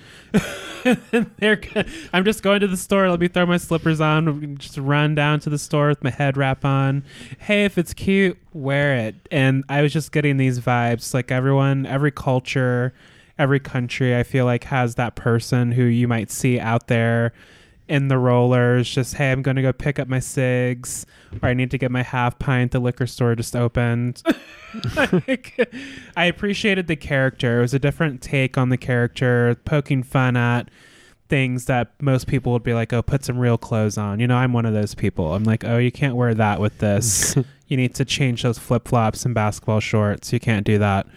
and 0.85 1.31
they're, 1.37 1.61
I'm 2.11 2.25
just 2.25 2.43
going 2.43 2.59
to 2.59 2.67
the 2.67 2.77
store. 2.77 3.09
Let 3.09 3.19
me 3.19 3.27
throw 3.27 3.45
my 3.45 3.57
slippers 3.57 4.01
on, 4.01 4.57
just 4.57 4.77
run 4.77 5.15
down 5.15 5.39
to 5.41 5.49
the 5.49 5.57
store 5.57 5.87
with 5.87 6.03
my 6.03 6.09
head 6.09 6.35
wrap 6.35 6.65
on. 6.65 7.03
Hey, 7.39 7.63
if 7.65 7.77
it's 7.77 7.93
cute, 7.93 8.37
wear 8.53 8.95
it. 8.95 9.15
And 9.31 9.63
I 9.69 9.81
was 9.81 9.93
just 9.93 10.11
getting 10.11 10.37
these 10.37 10.59
vibes. 10.59 11.13
Like 11.13 11.31
everyone, 11.31 11.85
every 11.85 12.11
culture, 12.11 12.93
every 13.37 13.59
country, 13.59 14.17
I 14.17 14.23
feel 14.23 14.45
like 14.45 14.65
has 14.65 14.95
that 14.95 15.15
person 15.15 15.71
who 15.71 15.83
you 15.83 16.07
might 16.07 16.31
see 16.31 16.59
out 16.59 16.87
there 16.87 17.31
in 17.89 18.07
the 18.07 18.17
rollers, 18.17 18.89
just 18.89 19.15
hey, 19.15 19.31
I'm 19.31 19.41
gonna 19.41 19.63
go 19.63 19.73
pick 19.73 19.97
up 19.99 20.07
my 20.07 20.19
cigs, 20.19 21.05
or 21.41 21.49
I 21.49 21.53
need 21.53 21.71
to 21.71 21.77
get 21.77 21.91
my 21.91 22.03
half 22.03 22.37
pint. 22.39 22.71
The 22.71 22.79
liquor 22.79 23.07
store 23.07 23.35
just 23.35 23.55
opened. 23.55 24.23
Like, 24.95 25.73
I 26.15 26.25
appreciated 26.25 26.85
the 26.85 26.95
character. 26.95 27.57
It 27.57 27.61
was 27.61 27.73
a 27.73 27.79
different 27.79 28.21
take 28.21 28.55
on 28.55 28.69
the 28.69 28.77
character, 28.77 29.57
poking 29.65 30.03
fun 30.03 30.37
at 30.37 30.69
things 31.27 31.65
that 31.65 31.93
most 31.99 32.27
people 32.27 32.53
would 32.53 32.61
be 32.61 32.75
like, 32.75 32.93
"Oh, 32.93 33.01
put 33.01 33.25
some 33.25 33.39
real 33.39 33.57
clothes 33.57 33.97
on." 33.97 34.19
You 34.19 34.27
know, 34.27 34.35
I'm 34.35 34.53
one 34.53 34.67
of 34.67 34.75
those 34.75 34.93
people. 34.93 35.33
I'm 35.33 35.43
like, 35.43 35.63
"Oh, 35.63 35.79
you 35.79 35.91
can't 35.91 36.15
wear 36.15 36.35
that 36.35 36.59
with 36.59 36.77
this. 36.77 37.35
you 37.67 37.77
need 37.77 37.95
to 37.95 38.05
change 38.05 38.43
those 38.43 38.59
flip 38.59 38.87
flops 38.87 39.25
and 39.25 39.33
basketball 39.33 39.79
shorts. 39.79 40.31
You 40.31 40.39
can't 40.39 40.67
do 40.67 40.77
that." 40.77 41.07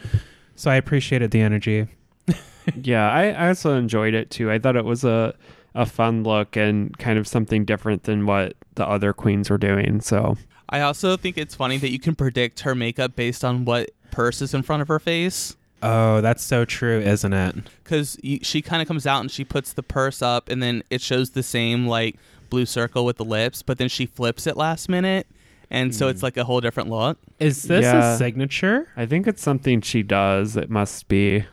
So 0.56 0.70
I 0.70 0.76
appreciated 0.76 1.30
the 1.30 1.42
energy. 1.42 1.88
yeah, 2.82 3.10
I, 3.10 3.32
I 3.32 3.48
also 3.48 3.76
enjoyed 3.76 4.14
it 4.14 4.30
too. 4.30 4.50
I 4.50 4.58
thought 4.58 4.76
it 4.76 4.86
was 4.86 5.04
a 5.04 5.34
a 5.74 5.86
fun 5.86 6.22
look 6.22 6.56
and 6.56 6.96
kind 6.98 7.18
of 7.18 7.26
something 7.26 7.64
different 7.64 8.04
than 8.04 8.26
what 8.26 8.54
the 8.74 8.86
other 8.86 9.12
queens 9.12 9.50
were 9.50 9.58
doing. 9.58 10.00
So 10.00 10.36
I 10.68 10.80
also 10.80 11.16
think 11.16 11.38
it's 11.38 11.54
funny 11.54 11.78
that 11.78 11.90
you 11.90 11.98
can 11.98 12.14
predict 12.14 12.60
her 12.60 12.74
makeup 12.74 13.16
based 13.16 13.44
on 13.44 13.64
what 13.64 13.90
purse 14.10 14.42
is 14.42 14.54
in 14.54 14.62
front 14.62 14.82
of 14.82 14.88
her 14.88 14.98
face. 14.98 15.56
Oh, 15.82 16.20
that's 16.20 16.44
so 16.44 16.64
true, 16.64 17.00
isn't 17.00 17.32
it? 17.32 17.56
Because 17.82 18.16
she 18.42 18.62
kind 18.62 18.80
of 18.80 18.88
comes 18.88 19.06
out 19.06 19.20
and 19.20 19.30
she 19.30 19.44
puts 19.44 19.72
the 19.72 19.82
purse 19.82 20.22
up, 20.22 20.48
and 20.48 20.62
then 20.62 20.84
it 20.90 21.00
shows 21.00 21.30
the 21.30 21.42
same 21.42 21.86
like 21.86 22.16
blue 22.50 22.66
circle 22.66 23.04
with 23.04 23.16
the 23.16 23.24
lips, 23.24 23.62
but 23.62 23.78
then 23.78 23.88
she 23.88 24.06
flips 24.06 24.46
it 24.46 24.56
last 24.56 24.88
minute, 24.88 25.26
and 25.70 25.92
so 25.92 26.06
it's 26.08 26.20
hmm. 26.20 26.26
like 26.26 26.36
a 26.36 26.44
whole 26.44 26.60
different 26.60 26.88
look. 26.88 27.18
Is 27.40 27.64
this 27.64 27.82
Yeah. 27.82 28.14
a 28.14 28.16
signature? 28.16 28.86
I 28.96 29.06
think 29.06 29.26
it's 29.26 29.42
something 29.42 29.80
she 29.80 30.04
does. 30.04 30.56
It 30.56 30.70
must 30.70 31.08
be. 31.08 31.44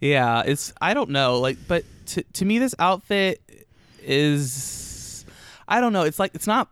Yeah, 0.00 0.42
it's 0.44 0.74
I 0.80 0.92
don't 0.92 1.10
know, 1.10 1.40
like, 1.40 1.56
but 1.66 1.84
to 2.06 2.22
to 2.22 2.44
me, 2.44 2.58
this 2.58 2.74
outfit 2.78 3.40
is 4.08 5.24
I 5.68 5.80
don't 5.80 5.92
know. 5.92 6.02
It's 6.02 6.18
like 6.18 6.34
it's 6.34 6.46
not 6.46 6.70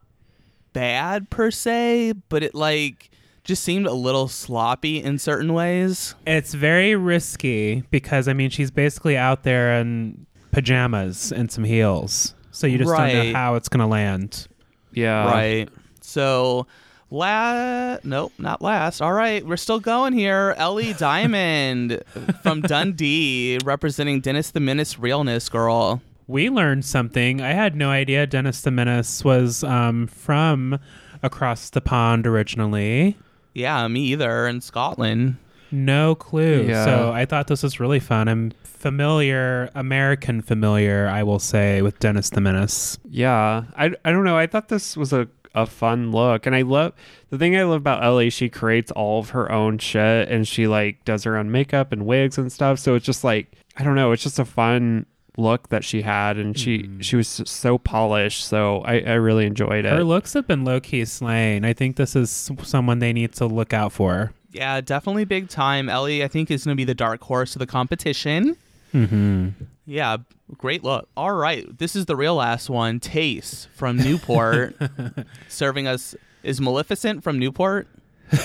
bad 0.73 1.31
per 1.31 1.51
se, 1.51 2.15
but 2.29 2.43
it 2.43 2.55
like 2.55 3.11
just 3.45 3.63
seemed 3.63 3.87
a 3.87 3.93
little 3.93 4.27
sloppy 4.27 5.03
in 5.03 5.19
certain 5.19 5.53
ways. 5.53 6.15
It's 6.27 6.55
very 6.55 6.97
risky 6.97 7.85
because 7.91 8.27
I 8.27 8.33
mean 8.33 8.51
she's 8.51 8.71
basically 8.71 9.17
out 9.17 9.43
there 9.45 9.79
in 9.79 10.27
pajamas 10.51 11.31
and 11.31 11.51
some 11.51 11.65
heels. 11.65 12.35
So 12.51 12.67
you 12.67 12.79
just 12.79 12.91
don't 12.91 13.13
know 13.13 13.33
how 13.33 13.55
it's 13.55 13.69
gonna 13.69 13.87
land. 13.87 14.49
Yeah. 14.93 15.27
right. 15.31 15.69
So. 16.01 16.67
La 17.09 17.99
nope, 18.03 18.33
not 18.37 18.61
last. 18.61 19.01
All 19.01 19.13
right, 19.13 19.47
we're 19.47 19.57
still 19.57 19.79
going 19.79 20.13
here. 20.13 20.57
Ellie 20.59 20.93
Diamond 20.99 22.03
from 22.43 22.63
Dundee, 22.63 23.61
representing 23.65 24.21
Dennis 24.21 24.51
the 24.51 24.59
Menace 24.59 24.99
realness 24.99 25.49
girl. 25.49 26.03
We 26.27 26.51
learned 26.51 26.85
something. 26.85 27.41
I 27.41 27.53
had 27.53 27.77
no 27.77 27.91
idea 27.91 28.27
Dennis 28.27 28.61
the 28.61 28.71
Menace 28.71 29.25
was 29.25 29.63
um, 29.63 30.07
from 30.09 30.79
across 31.23 31.71
the 31.71 31.81
pond 31.81 32.27
originally. 32.27 33.17
Yeah, 33.55 33.87
me 33.89 34.01
either. 34.13 34.47
In 34.47 34.61
Scotland. 34.61 35.37
No 35.71 36.15
clue. 36.15 36.67
Yeah. 36.69 36.85
So 36.85 37.13
I 37.13 37.25
thought 37.25 37.47
this 37.47 37.63
was 37.63 37.81
really 37.81 38.01
fun. 38.01 38.29
I'm 38.29 38.53
familiar, 38.65 39.71
American 39.75 40.43
familiar, 40.43 41.09
I 41.09 41.23
will 41.23 41.39
say, 41.39 41.83
with 41.83 41.99
Dennis 41.99 42.31
the 42.31 42.41
Menace. 42.41 42.99
Yeah. 43.09 43.65
I, 43.77 43.93
I 44.05 44.13
don't 44.13 44.25
know. 44.25 44.37
I 44.37 44.47
thought 44.47 44.69
this 44.69 44.97
was 44.97 45.13
a, 45.13 45.29
a 45.55 45.67
fun 45.67 46.13
look. 46.13 46.47
And 46.47 46.55
I 46.55 46.63
love 46.63 46.93
the 47.31 47.39
thing 47.39 47.57
I 47.57 47.65
love 47.65 47.79
about 47.79 48.05
Ellie, 48.05 48.31
she 48.31 48.49
creates 48.49 48.91
all 48.93 49.21
of 49.21 49.31
her 49.31 49.51
own 49.51 49.79
shit 49.79 50.29
and 50.29 50.47
she 50.47 50.67
like 50.67 51.05
does 51.05 51.25
her 51.25 51.37
own 51.37 51.51
makeup 51.51 51.93
and 51.93 52.07
wigs 52.07 52.39
and 52.39 52.53
stuff. 52.53 52.79
So 52.79 52.95
it's 52.95 53.07
just 53.07 53.25
like, 53.25 53.53
I 53.77 53.83
don't 53.83 53.97
know. 53.97 54.13
It's 54.13 54.23
just 54.23 54.39
a 54.39 54.45
fun 54.45 55.07
look 55.37 55.69
that 55.69 55.85
she 55.85 56.03
had 56.03 56.39
and 56.39 56.59
she 56.59 56.89
she 57.01 57.15
was 57.15 57.29
so 57.29 57.77
polished 57.77 58.43
so 58.45 58.81
i 58.87 59.01
i 59.01 59.13
really 59.13 59.45
enjoyed 59.45 59.85
it 59.85 59.93
Her 59.93 60.03
looks 60.05 60.33
have 60.33 60.47
been 60.47 60.65
low 60.65 60.81
key 60.81 61.05
slain. 61.05 61.65
I 61.65 61.73
think 61.75 61.97
this 61.97 62.17
is 62.17 62.51
someone 62.63 63.01
they 63.01 63.13
need 63.13 63.33
to 63.35 63.47
look 63.47 63.73
out 63.75 63.93
for. 63.93 64.33
Yeah, 64.51 64.81
definitely 64.81 65.25
big 65.27 65.49
time. 65.51 65.91
Ellie, 65.91 66.25
I 66.25 66.29
think, 66.29 66.51
is 66.51 66.65
going 66.65 66.75
to 66.75 66.81
be 66.81 66.85
the 66.85 66.95
dark 66.95 67.23
horse 67.23 67.55
of 67.55 67.59
the 67.59 67.67
competition. 67.67 68.57
Mm-hmm. 68.95 69.49
Yeah, 69.85 70.17
great 70.57 70.83
look. 70.83 71.09
All 71.17 71.35
right, 71.35 71.77
this 71.79 71.95
is 71.95 72.07
the 72.07 72.17
real 72.17 72.37
last 72.37 72.71
one. 72.71 72.99
Tayce 72.99 73.67
from 73.75 73.99
Newport, 73.99 74.75
serving 75.49 75.87
us. 75.87 76.15
Is 76.43 76.61
Maleficent 76.61 77.23
from 77.23 77.39
Newport? 77.39 77.87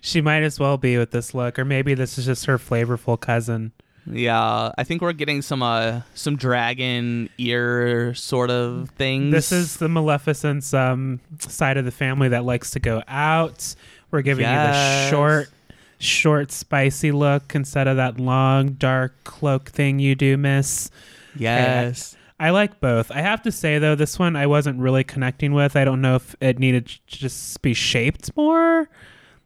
She 0.00 0.20
might 0.20 0.42
as 0.42 0.58
well 0.58 0.76
be 0.76 0.98
with 0.98 1.10
this 1.10 1.34
look, 1.34 1.58
or 1.58 1.64
maybe 1.64 1.94
this 1.94 2.18
is 2.18 2.26
just 2.26 2.46
her 2.46 2.58
flavorful 2.58 3.18
cousin. 3.18 3.72
Yeah, 4.06 4.72
I 4.76 4.84
think 4.84 5.02
we're 5.02 5.12
getting 5.12 5.42
some 5.42 5.62
uh 5.62 6.02
some 6.14 6.36
dragon 6.36 7.28
ear 7.38 8.14
sort 8.14 8.50
of 8.50 8.90
things. 8.90 9.32
This 9.32 9.52
is 9.52 9.76
the 9.76 9.88
Maleficent's 9.88 10.72
um, 10.74 11.20
side 11.38 11.76
of 11.76 11.84
the 11.84 11.90
family 11.90 12.28
that 12.28 12.44
likes 12.44 12.70
to 12.72 12.80
go 12.80 13.02
out. 13.08 13.74
We're 14.10 14.22
giving 14.22 14.44
you 14.44 14.50
the 14.52 15.08
short, 15.10 15.50
short, 15.98 16.50
spicy 16.50 17.12
look 17.12 17.54
instead 17.54 17.86
of 17.86 17.96
that 17.96 18.18
long, 18.18 18.70
dark 18.70 19.12
cloak 19.24 19.68
thing 19.68 19.98
you 19.98 20.14
do 20.14 20.36
miss. 20.36 20.90
yes. 21.36 22.16
I 22.40 22.50
like 22.50 22.80
both. 22.80 23.10
I 23.10 23.20
have 23.20 23.42
to 23.42 23.52
say 23.52 23.78
though, 23.78 23.94
this 23.94 24.18
one 24.18 24.34
I 24.34 24.46
wasn't 24.46 24.80
really 24.80 25.04
connecting 25.04 25.52
with. 25.52 25.76
I 25.76 25.84
don't 25.84 26.00
know 26.00 26.14
if 26.14 26.34
it 26.40 26.58
needed 26.58 26.86
to 26.86 26.98
just 27.06 27.60
be 27.60 27.74
shaped 27.74 28.34
more 28.34 28.88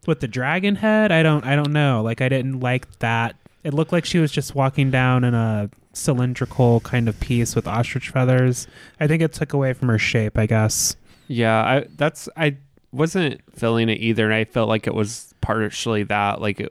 with 0.06 0.20
the 0.20 0.28
dragon 0.28 0.76
head. 0.76 1.10
I 1.10 1.24
don't. 1.24 1.44
I 1.44 1.56
don't 1.56 1.72
know. 1.72 2.02
Like 2.02 2.20
I 2.20 2.28
didn't 2.28 2.60
like 2.60 3.00
that. 3.00 3.34
It 3.64 3.74
looked 3.74 3.92
like 3.92 4.04
she 4.04 4.18
was 4.18 4.30
just 4.30 4.54
walking 4.54 4.90
down 4.90 5.24
in 5.24 5.34
a 5.34 5.70
cylindrical 5.94 6.80
kind 6.80 7.08
of 7.08 7.18
piece 7.20 7.56
with 7.56 7.66
ostrich 7.66 8.10
feathers. 8.10 8.66
I 9.00 9.06
think 9.06 9.22
it 9.22 9.32
took 9.32 9.52
away 9.52 9.72
from 9.72 9.88
her 9.88 9.98
shape. 9.98 10.38
I 10.38 10.46
guess. 10.46 10.96
Yeah, 11.28 11.56
I 11.64 11.86
that's 11.96 12.28
I 12.36 12.56
wasn't 12.92 13.40
feeling 13.56 13.88
it 13.88 14.00
either, 14.00 14.26
and 14.26 14.34
I 14.34 14.44
felt 14.44 14.68
like 14.68 14.86
it 14.86 14.94
was 14.94 15.34
partially 15.40 16.02
that, 16.04 16.40
like 16.40 16.60
it 16.60 16.70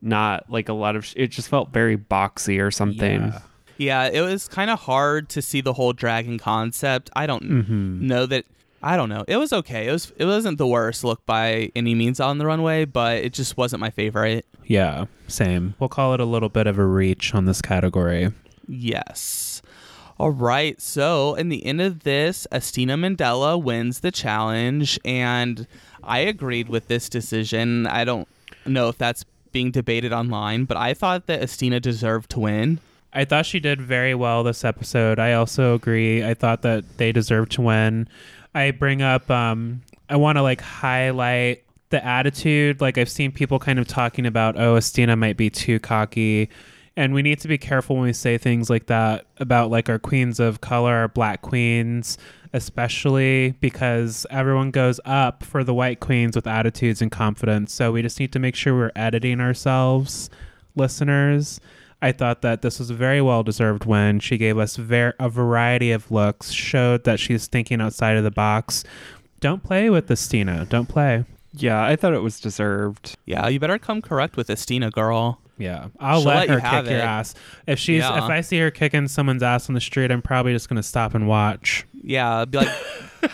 not 0.00 0.48
like 0.48 0.68
a 0.68 0.72
lot 0.72 0.96
of. 0.96 1.12
It 1.16 1.28
just 1.28 1.48
felt 1.48 1.70
very 1.72 1.96
boxy 1.98 2.62
or 2.64 2.70
something. 2.70 3.20
Yeah. 3.22 3.40
Yeah, 3.76 4.08
it 4.12 4.20
was 4.20 4.46
kind 4.46 4.68
of 4.70 4.78
hard 4.80 5.30
to 5.30 5.40
see 5.42 5.62
the 5.62 5.72
whole 5.72 5.94
dragon 5.94 6.38
concept. 6.38 7.08
I 7.16 7.26
don't 7.26 7.42
Mm-hmm. 7.42 8.06
know 8.06 8.26
that 8.26 8.44
I 8.82 8.96
don't 8.96 9.08
know. 9.08 9.24
It 9.28 9.36
was 9.36 9.52
okay. 9.52 9.88
It 9.88 9.92
was 9.92 10.12
it 10.16 10.24
wasn't 10.24 10.58
the 10.58 10.66
worst 10.66 11.04
look 11.04 11.24
by 11.26 11.70
any 11.76 11.94
means 11.94 12.18
on 12.20 12.38
the 12.38 12.46
runway, 12.46 12.86
but 12.86 13.18
it 13.18 13.32
just 13.32 13.56
wasn't 13.56 13.80
my 13.80 13.90
favorite. 13.90 14.46
Yeah. 14.64 15.06
Same. 15.28 15.74
We'll 15.78 15.88
call 15.88 16.14
it 16.14 16.20
a 16.20 16.24
little 16.24 16.48
bit 16.48 16.66
of 16.66 16.78
a 16.78 16.86
reach 16.86 17.34
on 17.34 17.44
this 17.44 17.60
category. 17.60 18.32
Yes. 18.66 19.62
All 20.18 20.30
right. 20.30 20.80
So, 20.80 21.34
in 21.34 21.48
the 21.48 21.64
end 21.64 21.80
of 21.80 22.00
this, 22.00 22.46
Asttina 22.52 22.98
Mandella 22.98 23.62
wins 23.62 24.00
the 24.00 24.10
challenge, 24.10 24.98
and 25.04 25.66
I 26.02 26.20
agreed 26.20 26.68
with 26.68 26.88
this 26.88 27.08
decision. 27.08 27.86
I 27.86 28.04
don't 28.04 28.28
know 28.66 28.88
if 28.88 28.98
that's 28.98 29.24
being 29.52 29.70
debated 29.70 30.12
online, 30.12 30.64
but 30.64 30.76
I 30.76 30.94
thought 30.94 31.26
that 31.26 31.40
Asttina 31.40 31.80
deserved 31.80 32.30
to 32.32 32.40
win. 32.40 32.80
I 33.12 33.24
thought 33.24 33.46
she 33.46 33.60
did 33.60 33.80
very 33.80 34.14
well 34.14 34.44
this 34.44 34.64
episode. 34.64 35.18
I 35.18 35.32
also 35.32 35.74
agree. 35.74 36.24
I 36.24 36.34
thought 36.34 36.62
that 36.62 36.98
they 36.98 37.12
deserved 37.12 37.52
to 37.52 37.62
win. 37.62 38.08
I 38.54 38.70
bring 38.72 39.02
up 39.02 39.30
um 39.30 39.82
I 40.08 40.16
want 40.16 40.36
to 40.36 40.42
like 40.42 40.60
highlight 40.60 41.64
the 41.90 42.04
attitude. 42.04 42.80
Like 42.80 42.98
I've 42.98 43.10
seen 43.10 43.32
people 43.32 43.58
kind 43.58 43.78
of 43.78 43.86
talking 43.86 44.26
about, 44.26 44.56
oh, 44.56 44.74
Asttina 44.74 45.18
might 45.18 45.36
be 45.36 45.50
too 45.50 45.78
cocky. 45.78 46.48
And 46.96 47.14
we 47.14 47.22
need 47.22 47.38
to 47.40 47.48
be 47.48 47.58
careful 47.58 47.96
when 47.96 48.06
we 48.06 48.12
say 48.12 48.36
things 48.36 48.68
like 48.68 48.86
that 48.86 49.26
about 49.38 49.70
like 49.70 49.88
our 49.88 49.98
queens 49.98 50.40
of 50.40 50.60
color, 50.60 50.92
our 50.94 51.08
black 51.08 51.42
queens, 51.42 52.18
especially 52.52 53.52
because 53.60 54.26
everyone 54.30 54.70
goes 54.72 55.00
up 55.04 55.44
for 55.44 55.62
the 55.62 55.72
white 55.72 56.00
queens 56.00 56.34
with 56.34 56.46
attitudes 56.46 57.00
and 57.00 57.10
confidence. 57.10 57.72
So 57.72 57.92
we 57.92 58.02
just 58.02 58.18
need 58.18 58.32
to 58.32 58.38
make 58.38 58.56
sure 58.56 58.74
we're 58.74 58.92
editing 58.96 59.40
ourselves, 59.40 60.30
listeners. 60.74 61.60
I 62.02 62.12
thought 62.12 62.42
that 62.42 62.62
this 62.62 62.78
was 62.78 62.88
a 62.90 62.94
very 62.94 63.20
well 63.20 63.42
deserved 63.42 63.84
win. 63.84 64.20
She 64.20 64.38
gave 64.38 64.56
us 64.58 64.76
ver- 64.76 65.14
a 65.18 65.28
variety 65.28 65.92
of 65.92 66.10
looks, 66.10 66.50
showed 66.50 67.04
that 67.04 67.20
she's 67.20 67.46
thinking 67.46 67.80
outside 67.80 68.16
of 68.16 68.24
the 68.24 68.30
box. 68.30 68.84
Don't 69.40 69.62
play 69.62 69.90
with 69.90 70.06
the 70.06 70.16
Stina. 70.16 70.66
Don't 70.66 70.88
play. 70.88 71.24
Yeah, 71.52 71.82
I 71.84 71.96
thought 71.96 72.14
it 72.14 72.22
was 72.22 72.38
deserved. 72.40 73.16
Yeah, 73.26 73.48
you 73.48 73.58
better 73.58 73.78
come 73.78 74.00
correct 74.02 74.36
with 74.36 74.48
Asttina, 74.48 74.90
girl. 74.92 75.40
Yeah, 75.58 75.88
I'll 75.98 76.22
let, 76.22 76.48
let 76.48 76.48
her 76.48 76.58
have 76.60 76.84
kick 76.84 76.92
your 76.92 77.00
it. 77.00 77.04
ass. 77.04 77.34
If 77.66 77.78
she's 77.78 77.98
Yeah. 78.02 78.16
if 78.24 78.30
I 78.30 78.40
see 78.40 78.58
her 78.60 78.70
kicking 78.70 79.08
someone's 79.08 79.42
ass 79.42 79.68
on 79.68 79.74
the 79.74 79.80
street, 79.80 80.10
I'm 80.10 80.22
probably 80.22 80.52
just 80.52 80.68
gonna 80.68 80.82
stop 80.82 81.14
and 81.14 81.26
watch. 81.28 81.84
Yeah, 82.02 82.44
be 82.46 82.58
like, 82.58 82.68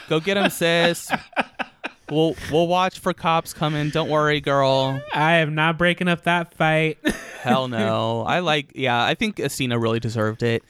go 0.09 0.19
get 0.19 0.37
him, 0.37 0.51
sis. 0.51 1.09
We'll 2.11 2.36
we'll 2.52 2.68
watch 2.68 2.98
for 3.00 3.12
cops 3.12 3.52
coming. 3.52 3.90
Don't 3.90 4.09
worry, 4.09 4.40
girl. 4.40 5.00
I 5.12 5.34
am 5.36 5.54
not 5.54 5.76
breaking 5.76 6.09
up 6.09 6.22
that 6.22 6.54
fight. 6.54 6.98
Hell 7.42 7.68
no. 7.68 8.22
I 8.22 8.40
like, 8.40 8.72
yeah, 8.74 9.02
I 9.04 9.14
think 9.14 9.36
Asttina 9.36 9.80
really 9.80 10.00
deserved 10.00 10.42
it. 10.42 10.62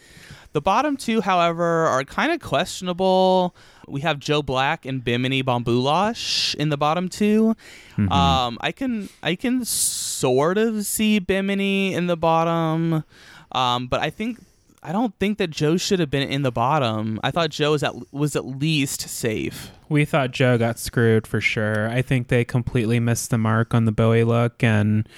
The 0.52 0.62
bottom 0.62 0.96
two, 0.96 1.20
however, 1.20 1.64
are 1.64 2.02
kind 2.04 2.32
of 2.32 2.40
questionable. 2.40 3.54
We 3.86 4.00
have 4.00 4.18
Joe 4.18 4.40
Black 4.40 4.86
and 4.86 5.04
Bimini 5.04 5.42
Bon 5.42 5.62
Boulash 5.62 6.54
in 6.54 6.70
the 6.70 6.78
bottom 6.78 7.08
2 7.10 7.54
Um, 7.98 8.58
I 8.62 8.72
can 8.72 9.10
I 9.22 9.34
can 9.36 9.64
sort 9.66 10.56
of 10.56 10.86
see 10.86 11.18
Bimini 11.18 11.92
in 11.92 12.06
the 12.06 12.16
bottom, 12.16 13.04
um, 13.52 13.86
but 13.86 14.00
I 14.00 14.08
think 14.08 14.38
I 14.86 14.92
don't 14.92 15.18
think 15.18 15.38
that 15.38 15.50
Joe 15.50 15.76
should 15.76 15.98
have 15.98 16.10
been 16.12 16.28
in 16.28 16.42
the 16.42 16.52
bottom. 16.52 17.18
I 17.24 17.32
thought 17.32 17.50
Joe 17.50 17.72
was 17.72 17.82
at 17.82 17.92
was 18.12 18.36
at 18.36 18.46
least 18.46 19.00
safe. 19.08 19.72
we 19.88 20.04
thought 20.04 20.30
Joe 20.30 20.56
got 20.58 20.78
screwed 20.78 21.26
for 21.26 21.40
sure. 21.40 21.88
I 21.90 22.02
think 22.02 22.28
they 22.28 22.44
completely 22.44 23.00
missed 23.00 23.30
the 23.30 23.38
mark 23.38 23.74
on 23.74 23.84
the 23.84 23.90
Bowie 23.90 24.22
look, 24.22 24.62
and 24.62 25.08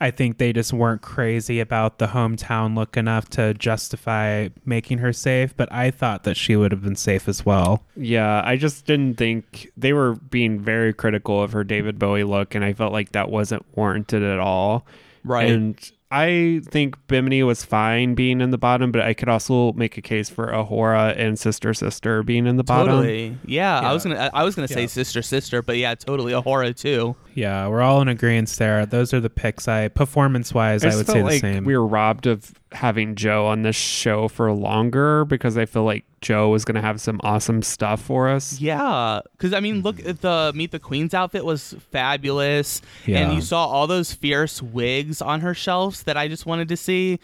I 0.00 0.10
think 0.12 0.38
they 0.38 0.54
just 0.54 0.72
weren't 0.72 1.02
crazy 1.02 1.60
about 1.60 1.98
the 1.98 2.06
hometown 2.06 2.74
look 2.74 2.96
enough 2.96 3.28
to 3.30 3.52
justify 3.52 4.48
making 4.64 4.96
her 4.98 5.12
safe. 5.12 5.54
But 5.54 5.70
I 5.70 5.90
thought 5.90 6.24
that 6.24 6.38
she 6.38 6.56
would 6.56 6.72
have 6.72 6.82
been 6.82 6.96
safe 6.96 7.28
as 7.28 7.44
well. 7.44 7.84
Yeah, 7.96 8.40
I 8.42 8.56
just 8.56 8.86
didn't 8.86 9.16
think 9.16 9.70
they 9.76 9.92
were 9.92 10.14
being 10.14 10.58
very 10.58 10.94
critical 10.94 11.42
of 11.42 11.52
her 11.52 11.64
David 11.64 11.98
Bowie 11.98 12.24
look, 12.24 12.54
and 12.54 12.64
I 12.64 12.72
felt 12.72 12.94
like 12.94 13.12
that 13.12 13.28
wasn't 13.30 13.66
warranted 13.76 14.22
at 14.22 14.38
all. 14.38 14.86
Right. 15.22 15.50
And 15.50 15.92
I 16.10 16.62
think 16.64 16.96
Bimini 17.06 17.42
was 17.42 17.64
fine 17.64 18.14
being 18.14 18.40
in 18.40 18.50
the 18.50 18.56
bottom, 18.56 18.90
but 18.92 19.02
I 19.02 19.12
could 19.12 19.28
also 19.28 19.72
make 19.74 19.98
a 19.98 20.00
case 20.00 20.30
for 20.30 20.46
A'Whora 20.46 21.14
and 21.18 21.38
Sister 21.38 21.74
Sister 21.74 22.22
being 22.22 22.46
in 22.46 22.56
the 22.56 22.64
bottom. 22.64 22.88
Totally. 22.88 23.36
Yeah, 23.44 23.82
Yeah. 23.82 23.90
I 23.90 23.92
was 23.92 24.04
gonna 24.04 24.30
I 24.32 24.42
was 24.44 24.54
gonna 24.54 24.68
say 24.68 24.82
Yeah. 24.82 24.86
sister 24.86 25.20
sister, 25.20 25.60
but 25.60 25.76
yeah, 25.76 25.94
totally 25.94 26.32
A'Whora 26.32 26.74
too. 26.74 27.14
Yeah, 27.34 27.68
we're 27.68 27.82
all 27.82 28.00
in 28.00 28.08
agreement 28.08 28.48
there. 28.58 28.86
Those 28.86 29.12
are 29.12 29.20
the 29.20 29.28
picks. 29.30 29.68
I 29.68 29.88
performance 29.88 30.54
wise, 30.54 30.82
I, 30.82 30.88
just 30.88 30.96
would 30.98 31.06
felt 31.06 31.14
say 31.16 31.20
the 31.20 31.24
like 31.26 31.40
same. 31.40 31.64
we 31.64 31.76
were 31.76 31.86
robbed 31.86 32.26
of 32.26 32.54
having 32.72 33.14
Joe 33.14 33.46
on 33.46 33.62
this 33.62 33.76
show 33.76 34.28
for 34.28 34.52
longer 34.52 35.24
because 35.24 35.56
I 35.56 35.64
feel 35.64 35.84
like 35.84 36.04
Joe 36.20 36.50
was 36.50 36.64
going 36.64 36.74
to 36.74 36.80
have 36.82 37.00
some 37.00 37.20
awesome 37.24 37.62
stuff 37.62 38.00
for 38.02 38.28
us. 38.28 38.60
Yeah, 38.60 39.20
because 39.32 39.54
I 39.54 39.60
mean, 39.60 39.82
look 39.82 40.04
at 40.04 40.20
the 40.20 40.52
Meet 40.54 40.72
the 40.72 40.78
Queens 40.78 41.14
outfit 41.14 41.44
was 41.44 41.74
fabulous, 41.90 42.82
Yeah. 43.06 43.20
and 43.20 43.32
you 43.34 43.40
saw 43.40 43.66
all 43.66 43.86
those 43.86 44.12
fierce 44.12 44.60
wigs 44.60 45.22
on 45.22 45.40
her 45.40 45.54
shelves 45.54 46.02
that 46.02 46.16
I 46.16 46.28
just 46.28 46.44
wanted 46.46 46.68
to 46.68 46.76
see. 46.76 47.20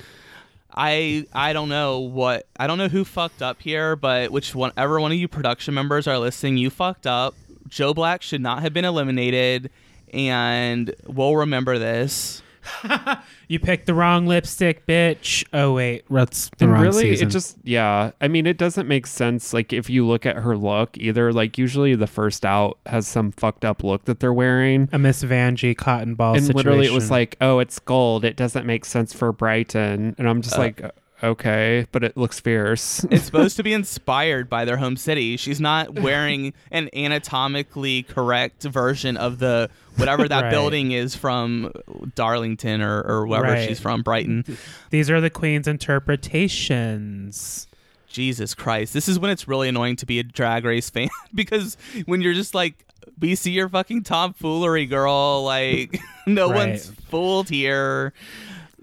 I 0.76 1.26
I 1.32 1.52
don't 1.52 1.68
know 1.68 2.00
what 2.00 2.46
I 2.58 2.66
don't 2.66 2.78
know 2.78 2.88
who 2.88 3.04
fucked 3.04 3.42
up 3.42 3.60
here, 3.62 3.96
but 3.96 4.30
which 4.32 4.54
one 4.54 4.72
ever 4.76 4.98
one 5.00 5.12
of 5.12 5.18
you 5.18 5.28
production 5.28 5.74
members 5.74 6.06
are 6.08 6.18
listening, 6.18 6.56
you 6.56 6.70
fucked 6.70 7.06
up. 7.06 7.34
Joe 7.68 7.94
Black 7.94 8.22
should 8.22 8.40
not 8.40 8.62
have 8.62 8.72
been 8.72 8.84
eliminated, 8.84 9.70
and 10.12 10.94
we'll 11.06 11.36
remember 11.36 11.78
this. 11.78 12.42
you 13.48 13.58
picked 13.58 13.86
the 13.86 13.94
wrong 13.94 14.26
lipstick, 14.26 14.86
bitch. 14.86 15.44
Oh 15.52 15.74
wait, 15.74 16.04
that's 16.10 16.50
the 16.58 16.64
And 16.64 16.72
wrong 16.72 16.82
really, 16.82 17.10
season. 17.10 17.28
it 17.28 17.30
just, 17.30 17.56
yeah. 17.62 18.12
I 18.20 18.28
mean, 18.28 18.46
it 18.46 18.56
doesn't 18.58 18.88
make 18.88 19.06
sense. 19.06 19.52
Like, 19.52 19.72
if 19.72 19.88
you 19.90 20.06
look 20.06 20.26
at 20.26 20.36
her 20.36 20.56
look, 20.56 20.96
either, 20.98 21.32
like, 21.32 21.58
usually 21.58 21.94
the 21.94 22.06
first 22.06 22.44
out 22.44 22.78
has 22.86 23.06
some 23.06 23.32
fucked 23.32 23.64
up 23.64 23.82
look 23.84 24.04
that 24.06 24.20
they're 24.20 24.32
wearing. 24.32 24.88
a 24.92 24.98
Miss 24.98 25.22
Vanjie 25.22 25.76
cotton 25.76 26.14
ball 26.14 26.34
and 26.34 26.44
situation. 26.44 26.56
literally, 26.56 26.86
it 26.86 26.92
was 26.92 27.10
like, 27.10 27.36
oh, 27.40 27.58
it's 27.58 27.78
gold. 27.78 28.24
It 28.24 28.36
doesn't 28.36 28.66
make 28.66 28.84
sense 28.84 29.12
for 29.12 29.32
Brighton. 29.32 30.14
And 30.18 30.28
I'm 30.28 30.42
just 30.42 30.56
uh, 30.56 30.60
like, 30.60 30.82
okay, 31.24 31.86
but 31.92 32.02
it 32.04 32.16
looks 32.16 32.40
fierce. 32.40 33.04
It's 33.10 33.24
supposed 33.26 33.56
to 33.56 33.62
be 33.62 33.72
inspired 33.72 34.48
by 34.48 34.64
their 34.64 34.76
home 34.76 34.96
city. 34.96 35.36
She's 35.36 35.60
not 35.60 35.98
wearing 35.98 36.52
an 36.70 36.88
anatomically 36.94 38.02
correct 38.04 38.62
version 38.62 39.16
of 39.16 39.38
the 39.38 39.68
whatever 39.96 40.26
that 40.28 40.42
Right. 40.44 40.50
building 40.50 40.92
is 40.92 41.14
from 41.14 41.70
Darlington 42.14 42.82
or, 42.82 43.00
or 43.02 43.26
wherever 43.26 43.52
Right. 43.54 43.68
she's 43.68 43.80
from, 43.80 44.02
Brighton. 44.02 44.44
these 44.90 45.08
are 45.10 45.20
the 45.20 45.30
queen's 45.30 45.66
interpretations. 45.68 47.66
Jesus 48.08 48.54
Christ. 48.54 48.92
This 48.94 49.08
is 49.08 49.18
when 49.18 49.30
it's 49.32 49.48
really 49.48 49.68
annoying 49.68 49.96
to 49.96 50.06
be 50.06 50.20
a 50.20 50.22
drag 50.22 50.64
race 50.64 50.88
fan 50.88 51.08
because 51.34 51.76
when 52.06 52.20
you're 52.22 52.34
just 52.34 52.54
like, 52.54 52.84
we 53.18 53.34
see 53.34 53.50
your 53.50 53.68
fucking 53.68 54.02
tomfoolery, 54.04 54.86
girl. 54.86 55.42
Like, 55.44 56.00
no 56.26 56.48
Right. 56.50 56.68
one's 56.68 56.90
fooled 57.10 57.48
here. 57.48 58.12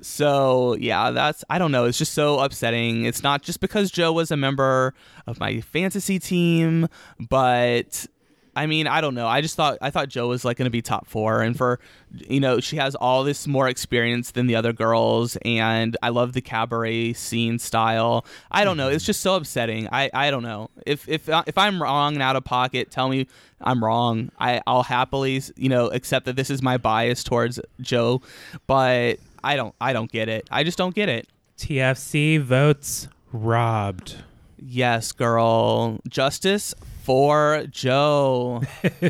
So, 0.02 0.76
yeah, 0.80 1.12
that's, 1.12 1.44
I 1.50 1.60
don't 1.60 1.72
know. 1.72 1.86
It's 1.86 1.98
just 1.98 2.14
so 2.14 2.40
upsetting. 2.40 3.06
It's 3.06 3.24
not 3.24 3.42
just 3.44 3.60
because 3.60 3.92
Joe 3.92 4.12
was 4.12 4.32
a 4.32 4.38
member 4.38 4.94
of 5.28 5.40
my 5.40 5.62
fantasy 5.62 6.20
team, 6.20 6.88
but 7.20 8.08
I 8.56 8.66
mean, 8.66 8.86
I 8.88 9.00
don't 9.00 9.16
know. 9.16 9.28
I 9.28 9.40
just 9.42 9.56
thought 9.56 9.78
I 9.82 9.92
thought 9.92 10.10
Joe 10.10 10.28
was 10.28 10.44
like 10.44 10.58
going 10.58 10.66
to 10.66 10.72
be 10.72 10.82
top 10.82 11.08
four, 11.08 11.42
and 11.42 11.56
for 11.56 11.80
you 12.12 12.40
know, 12.40 12.60
she 12.60 12.76
has 12.76 12.96
all 12.96 13.24
this 13.24 13.48
more 13.48 13.70
experience 13.70 14.32
than 14.32 14.48
the 14.48 14.56
other 14.56 14.74
girls, 14.74 15.38
and 15.46 15.96
I 16.04 16.10
love 16.10 16.34
the 16.34 16.42
cabaret 16.42 17.14
scene 17.14 17.60
style. 17.60 18.26
I 18.52 18.66
don't 18.66 18.76
know. 18.76 18.90
It's 18.90 19.04
mm-hmm. 19.04 19.08
just 19.08 19.22
so 19.22 19.36
upsetting. 19.36 19.88
I 19.92 20.10
I 20.14 20.32
don't 20.32 20.44
know. 20.44 20.70
If 20.86 21.08
if 21.08 21.30
uh, 21.30 21.44
if 21.48 21.58
I'm 21.58 21.82
wrong 21.82 22.14
and 22.14 22.22
out 22.22 22.36
of 22.36 22.44
pocket, 22.44 22.92
tell 22.92 23.08
me 23.08 23.28
I'm 23.62 23.84
wrong. 23.84 24.32
I 24.38 24.62
I'll 24.68 24.84
happily 24.84 25.42
you 25.56 25.70
know 25.70 25.88
accept 25.88 26.26
that 26.26 26.36
this 26.36 26.50
is 26.50 26.62
my 26.62 26.78
bias 26.78 27.24
towards 27.24 27.60
Joe, 27.80 28.22
but 28.68 29.20
I 29.44 29.56
don't 29.56 29.76
I 29.82 29.94
don't 29.94 30.12
get 30.12 30.30
it. 30.30 30.48
I 30.52 30.64
just 30.64 30.78
don't 30.78 30.96
get 30.96 31.10
it. 31.10 31.28
TFC 31.58 32.42
votes 32.42 33.08
robbed. 33.32 34.18
Yes, 34.58 35.12
girl. 35.12 36.00
Justice 36.08 36.76
for 37.04 37.66
Joe. 37.70 38.62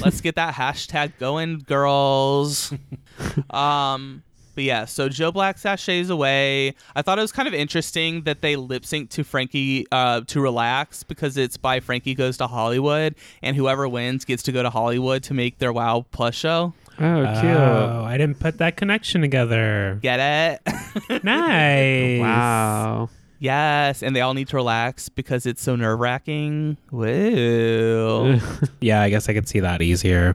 Let's 0.00 0.20
get 0.20 0.36
that 0.36 0.54
hashtag 0.54 1.12
going, 1.18 1.58
girls. 1.58 2.72
um, 3.50 4.22
but 4.58 4.64
yeah, 4.64 4.86
so 4.86 5.08
Joe 5.08 5.30
Black 5.30 5.56
sachets 5.56 6.08
away. 6.08 6.74
I 6.96 7.02
thought 7.02 7.16
it 7.16 7.22
was 7.22 7.30
kind 7.30 7.46
of 7.46 7.54
interesting 7.54 8.22
that 8.22 8.40
they 8.40 8.56
lip 8.56 8.84
sync 8.84 9.08
to 9.10 9.22
Frankie 9.22 9.86
uh, 9.92 10.22
to 10.22 10.40
relax 10.40 11.04
because 11.04 11.36
it's 11.36 11.56
by 11.56 11.78
Frankie 11.78 12.16
Goes 12.16 12.38
to 12.38 12.48
Hollywood, 12.48 13.14
and 13.40 13.54
whoever 13.54 13.86
wins 13.86 14.24
gets 14.24 14.42
to 14.42 14.50
go 14.50 14.64
to 14.64 14.68
Hollywood 14.68 15.22
to 15.22 15.32
make 15.32 15.58
their 15.58 15.72
Wow 15.72 16.06
Plus 16.10 16.34
show. 16.34 16.74
Oh, 16.98 17.38
cute. 17.40 17.56
Oh, 17.56 18.02
I 18.04 18.18
didn't 18.18 18.40
put 18.40 18.58
that 18.58 18.76
connection 18.76 19.20
together. 19.20 20.00
Get 20.02 20.58
it? 20.66 21.22
nice. 21.22 22.20
Wow. 22.20 23.10
yes, 23.38 24.02
and 24.02 24.16
they 24.16 24.22
all 24.22 24.34
need 24.34 24.48
to 24.48 24.56
relax 24.56 25.08
because 25.08 25.46
it's 25.46 25.62
so 25.62 25.76
nerve 25.76 26.00
wracking. 26.00 26.78
Woo. 26.90 28.40
Yeah, 28.80 29.02
I 29.02 29.10
guess 29.10 29.28
I 29.28 29.34
could 29.34 29.46
see 29.46 29.60
that 29.60 29.82
easier. 29.82 30.34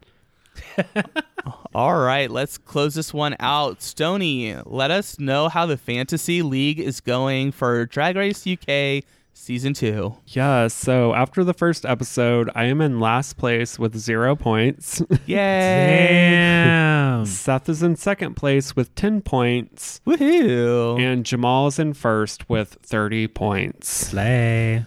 All 1.76 1.98
right, 1.98 2.30
let's 2.30 2.60
close 2.60 2.94
this 2.94 3.14
one 3.14 3.36
out. 3.40 3.82
Stony, 3.82 4.56
let 4.66 4.92
us 4.92 5.20
know 5.20 5.50
how 5.50 5.66
the 5.66 5.76
Fantasy 5.76 6.44
League 6.44 6.80
is 6.80 7.02
going 7.02 7.52
for 7.52 7.88
Drag 7.88 8.16
Race 8.16 8.46
UK 8.46 9.04
season 9.34 9.74
two. 9.74 10.16
Yeah, 10.28 10.68
so 10.68 11.16
after 11.16 11.44
the 11.44 11.54
first 11.54 11.84
episode, 11.84 12.52
I 12.54 12.66
am 12.66 12.80
in 12.80 13.00
last 13.00 13.38
place 13.38 13.80
with 13.80 13.98
zero 13.98 14.36
points. 14.36 15.02
Yay! 15.26 15.36
Damn. 15.36 17.26
Seth 17.26 17.68
is 17.68 17.82
in 17.82 17.96
second 17.96 18.36
place 18.36 18.76
with 18.76 18.94
10 18.94 19.22
points. 19.22 20.00
Woohoo! 20.06 21.00
And 21.02 21.26
Jamal 21.26 21.68
is 21.68 21.80
in 21.80 21.94
first 21.94 22.50
with 22.50 22.78
30 22.84 23.28
points. 23.30 23.90
Slay. 23.90 24.86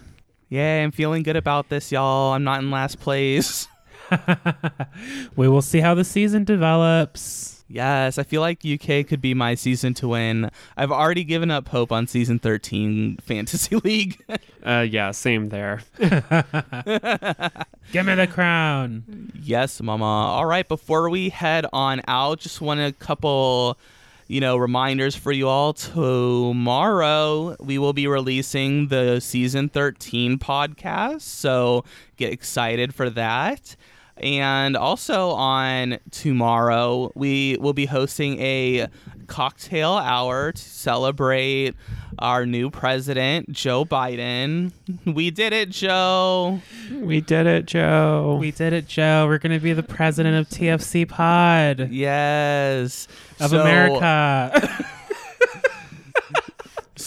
Yay, 0.49 0.83
I'm 0.83 0.91
feeling 0.91 1.23
good 1.23 1.35
about 1.35 1.67
this, 1.67 1.91
y'all. 1.91 2.33
I'm 2.33 2.45
not 2.45 2.61
in 2.61 2.71
last 2.71 2.99
place. 2.99 3.67
we 5.35 5.47
will 5.47 5.61
see 5.61 5.79
how 5.79 5.93
the 5.93 6.03
season 6.03 6.43
develops. 6.43 7.57
Yes, 7.69 8.17
I 8.17 8.23
feel 8.23 8.39
like 8.39 8.63
UK 8.65 9.05
could 9.05 9.19
be 9.19 9.33
my 9.33 9.53
season 9.55 9.93
to 9.95 10.07
win. 10.07 10.49
I've 10.77 10.91
already 10.91 11.25
given 11.25 11.51
up 11.51 11.67
hope 11.67 11.91
on 11.91 12.07
season 12.07 12.39
13 12.39 13.17
Fantasy 13.21 13.75
League. 13.75 14.23
Uh, 14.65 14.85
yeah, 14.89 15.11
same 15.11 15.49
there. 15.49 15.81
Give 15.99 16.15
me 18.05 18.15
the 18.15 18.29
crown. 18.31 19.31
Yes, 19.41 19.81
Mama. 19.81 20.05
All 20.05 20.45
right, 20.45 20.67
before 20.67 21.09
we 21.09 21.29
head 21.29 21.65
on 21.73 22.01
out, 22.07 22.39
just 22.39 22.61
want 22.61 22.79
a 22.79 22.93
couple, 22.93 23.77
you 24.29 24.39
know, 24.39 24.55
reminders 24.55 25.15
for 25.17 25.33
you 25.33 25.49
all. 25.49 25.73
Tomorrow, 25.73 27.57
we 27.59 27.77
will 27.77 27.93
be 27.93 28.07
releasing 28.07 28.87
the 28.87 29.19
season 29.19 29.67
13 29.67 30.39
podcast, 30.39 31.21
so 31.21 31.83
get 32.15 32.31
excited 32.31 32.95
for 32.95 33.09
that. 33.09 33.75
And 34.21 34.75
also 34.75 35.29
on 35.31 35.99
tomorrow, 36.11 37.11
we 37.15 37.57
will 37.59 37.73
be 37.73 37.85
hosting 37.85 38.39
a 38.41 38.87
cocktail 39.27 39.91
hour 39.93 40.51
to 40.53 40.61
celebrate 40.61 41.75
our 42.19 42.45
new 42.45 42.69
president, 42.71 43.51
Joe 43.51 43.85
Biden. 43.85 44.71
We 45.05 45.29
did 45.31 45.53
it, 45.53 45.69
Joe. 45.69 46.61
We 46.91 47.21
did 47.21 47.45
it, 47.45 47.65
Joe. 47.65 48.37
We 48.39 48.51
did 48.51 48.73
it, 48.73 48.87
Joe. 48.87 49.27
We're 49.27 49.37
going 49.37 49.51
to 49.57 49.59
be 49.63 49.73
the 49.73 49.83
president 49.83 50.35
of 50.37 50.49
TFC 50.49 51.07
Pod 51.07 51.89
Yes. 51.91 53.07
of 53.39 53.51
So- 53.51 53.61
America. 53.61 54.85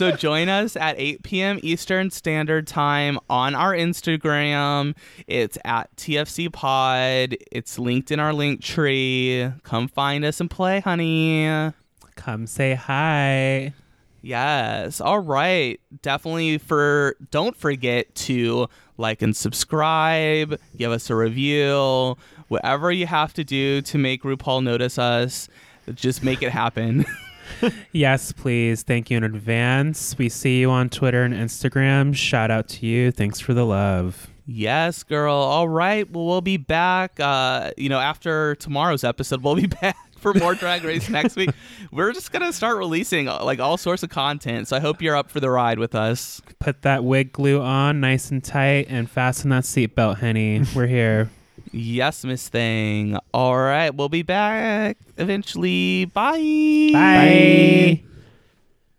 So 0.00 0.12
join 0.12 0.48
us 0.48 0.76
at 0.76 0.98
8 0.98 1.22
p.m. 1.24 1.60
Eastern 1.62 2.10
Standard 2.10 2.66
Time 2.66 3.18
on 3.28 3.54
our 3.54 3.74
Instagram. 3.74 4.96
It's 5.26 5.58
at 5.62 5.94
TFC 5.96 6.50
Pod. 6.50 7.36
It's 7.52 7.78
linked 7.78 8.10
in 8.10 8.18
our 8.18 8.32
link 8.32 8.62
tree. 8.62 9.52
Come 9.62 9.88
find 9.88 10.24
us 10.24 10.40
and 10.40 10.50
play, 10.50 10.80
honey. 10.80 11.70
Come 12.16 12.46
say 12.46 12.72
hi. 12.72 13.74
Yes. 14.22 15.02
All 15.02 15.18
right. 15.18 15.78
Definitely 16.00 16.56
for 16.56 17.14
don't 17.30 17.54
forget 17.54 18.14
to 18.14 18.68
like 18.96 19.20
and 19.20 19.36
subscribe, 19.36 20.58
give 20.78 20.92
us 20.92 21.10
a 21.10 21.14
review, 21.14 22.16
whatever 22.48 22.90
you 22.90 23.04
have 23.04 23.34
to 23.34 23.44
do 23.44 23.82
to 23.82 23.98
make 23.98 24.22
RuPaul 24.22 24.64
notice 24.64 24.98
us. 24.98 25.50
Just 25.94 26.24
make 26.24 26.42
it 26.42 26.52
happen. 26.52 27.04
Yes, 27.92 28.32
please. 28.32 28.82
Thank 28.82 29.10
you 29.10 29.16
in 29.16 29.24
advance. 29.24 30.16
We 30.16 30.28
see 30.28 30.60
you 30.60 30.70
on 30.70 30.88
Twitter 30.88 31.22
and 31.24 31.34
Instagram. 31.34 32.14
Shout 32.14 32.50
out 32.50 32.68
to 32.68 32.86
you. 32.86 33.10
Thanks 33.10 33.40
for 33.40 33.52
the 33.54 33.64
love. 33.66 34.28
Yes, 34.46 35.02
girl. 35.02 35.34
All 35.34 35.68
right. 35.68 36.10
Well, 36.10 36.26
we'll 36.26 36.40
be 36.40 36.56
back. 36.56 37.18
Uh, 37.20 37.70
you 37.76 37.88
know, 37.88 38.00
after 38.00 38.54
tomorrow's 38.56 39.04
episode, 39.04 39.42
we'll 39.42 39.54
be 39.54 39.66
back 39.82 39.96
for 40.18 40.34
more 40.34 40.54
Drag 40.54 40.84
Race 40.84 41.08
next 41.10 41.36
week. 41.36 41.50
We're 41.92 42.12
just 42.12 42.32
gonna 42.32 42.52
start 42.52 42.76
releasing 42.76 43.28
uh, 43.28 43.44
like 43.44 43.58
all 43.60 43.76
sorts 43.76 44.02
of 44.02 44.10
content. 44.10 44.68
So 44.68 44.76
I 44.76 44.80
hope 44.80 45.02
you're 45.02 45.16
up 45.16 45.30
for 45.30 45.40
the 45.40 45.50
ride 45.50 45.78
with 45.78 45.94
us. 45.94 46.40
Put 46.58 46.82
that 46.82 47.04
wig 47.04 47.32
glue 47.32 47.60
on 47.60 48.00
nice 48.00 48.30
and 48.30 48.42
tight 48.42 48.86
and 48.88 49.08
fasten 49.10 49.50
that 49.50 49.64
seatbelt, 49.64 50.18
Henny. 50.18 50.62
We're 50.74 50.86
here. 50.86 51.30
Yes, 51.72 52.24
Miss 52.24 52.48
Thing. 52.48 53.16
All 53.32 53.56
right. 53.56 53.94
We'll 53.94 54.08
be 54.08 54.22
back 54.22 54.98
eventually. 55.16 56.06
Bye. 56.06 56.90
Bye. 56.92 58.02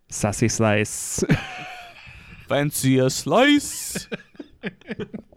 Sassy 0.09 0.47
Slice. 0.47 1.23
Fancy 2.47 2.99
a 2.99 3.09
slice. 3.09 4.07